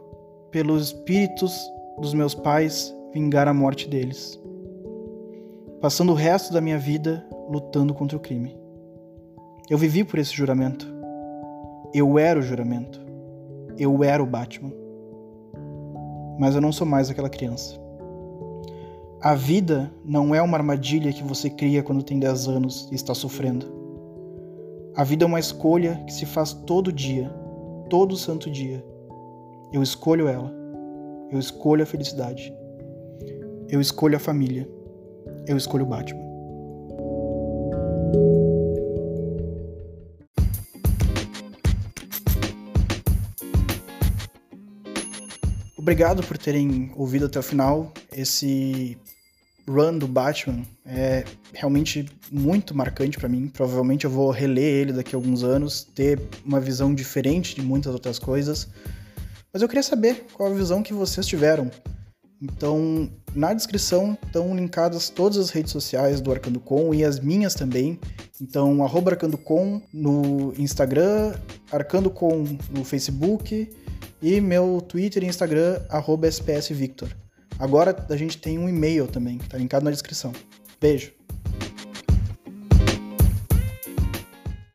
pelos 0.51 0.83
espíritos 0.83 1.53
dos 1.99 2.13
meus 2.13 2.33
pais, 2.33 2.95
vingar 3.13 3.45
a 3.45 3.53
morte 3.53 3.89
deles. 3.89 4.41
Passando 5.81 6.13
o 6.13 6.15
resto 6.15 6.53
da 6.53 6.61
minha 6.61 6.79
vida 6.79 7.26
lutando 7.47 7.93
contra 7.93 8.17
o 8.17 8.19
crime. 8.19 8.57
Eu 9.69 9.77
vivi 9.77 10.03
por 10.03 10.19
esse 10.19 10.33
juramento. 10.33 10.87
Eu 11.93 12.17
era 12.17 12.39
o 12.39 12.41
juramento. 12.41 13.01
Eu 13.77 14.03
era 14.03 14.21
o 14.21 14.25
Batman. 14.25 14.71
Mas 16.39 16.55
eu 16.55 16.61
não 16.61 16.71
sou 16.71 16.85
mais 16.85 17.09
aquela 17.09 17.29
criança. 17.29 17.79
A 19.21 19.33
vida 19.33 19.91
não 20.05 20.33
é 20.35 20.41
uma 20.41 20.57
armadilha 20.57 21.11
que 21.11 21.23
você 21.23 21.49
cria 21.49 21.81
quando 21.81 22.03
tem 22.03 22.19
10 22.19 22.47
anos 22.47 22.87
e 22.91 22.95
está 22.95 23.15
sofrendo. 23.15 23.65
A 24.95 25.03
vida 25.03 25.25
é 25.25 25.27
uma 25.27 25.39
escolha 25.39 26.03
que 26.05 26.13
se 26.13 26.25
faz 26.25 26.53
todo 26.53 26.91
dia, 26.91 27.29
todo 27.89 28.15
santo 28.15 28.49
dia. 28.49 28.83
Eu 29.73 29.81
escolho 29.81 30.27
ela. 30.27 30.53
Eu 31.31 31.39
escolho 31.39 31.83
a 31.83 31.85
felicidade. 31.85 32.53
Eu 33.69 33.81
escolho 33.81 34.15
a 34.15 34.19
família. 34.19 34.69
Eu 35.45 35.57
escolho 35.57 35.83
o 35.83 35.89
Batman. 35.89 36.26
Obrigado 45.87 46.21
por 46.21 46.37
terem 46.37 46.91
ouvido 46.97 47.27
até 47.27 47.39
o 47.39 47.41
final. 47.41 47.93
Esse 48.11 48.97
run 49.65 49.97
do 49.97 50.05
Batman 50.05 50.63
é 50.85 51.23
realmente 51.53 52.05
muito 52.29 52.75
marcante 52.75 53.17
para 53.17 53.29
mim. 53.29 53.47
Provavelmente 53.47 54.03
eu 54.03 54.11
vou 54.11 54.29
reler 54.29 54.81
ele 54.81 54.91
daqui 54.91 55.15
a 55.15 55.17
alguns 55.17 55.45
anos, 55.45 55.87
ter 55.95 56.19
uma 56.45 56.59
visão 56.59 56.93
diferente 56.93 57.55
de 57.55 57.61
muitas 57.61 57.93
outras 57.93 58.19
coisas. 58.19 58.67
Mas 59.51 59.61
eu 59.61 59.67
queria 59.69 59.81
saber 59.81 60.25
qual 60.33 60.51
a 60.51 60.53
visão 60.53 60.83
que 60.83 60.93
vocês 60.93 61.25
tiveram. 61.25 61.71
Então, 62.41 63.09
na 63.33 63.53
descrição 63.53 64.17
estão 64.25 64.55
linkadas 64.55 65.09
todas 65.09 65.37
as 65.37 65.49
redes 65.49 65.71
sociais 65.71 66.21
do 66.21 66.31
ArcandoCon 66.31 66.93
e 66.93 67.03
as 67.03 67.19
minhas 67.19 67.55
também. 67.55 67.99
Então, 68.39 68.83
ArcandoCon 69.11 69.81
no 69.91 70.53
Instagram, 70.57 71.33
ArcandoCon 71.71 72.45
no 72.69 72.83
Facebook 72.85 73.69
e 74.21 74.39
meu 74.39 74.81
Twitter 74.81 75.23
e 75.23 75.27
Instagram, 75.27 75.81
SPSVictor. 76.25 77.09
Agora 77.59 78.05
a 78.07 78.15
gente 78.15 78.37
tem 78.37 78.59
um 78.59 78.69
e-mail 78.69 79.07
também, 79.07 79.39
que 79.39 79.49
tá 79.49 79.57
linkado 79.57 79.85
na 79.85 79.91
descrição. 79.91 80.31
Beijo! 80.79 81.26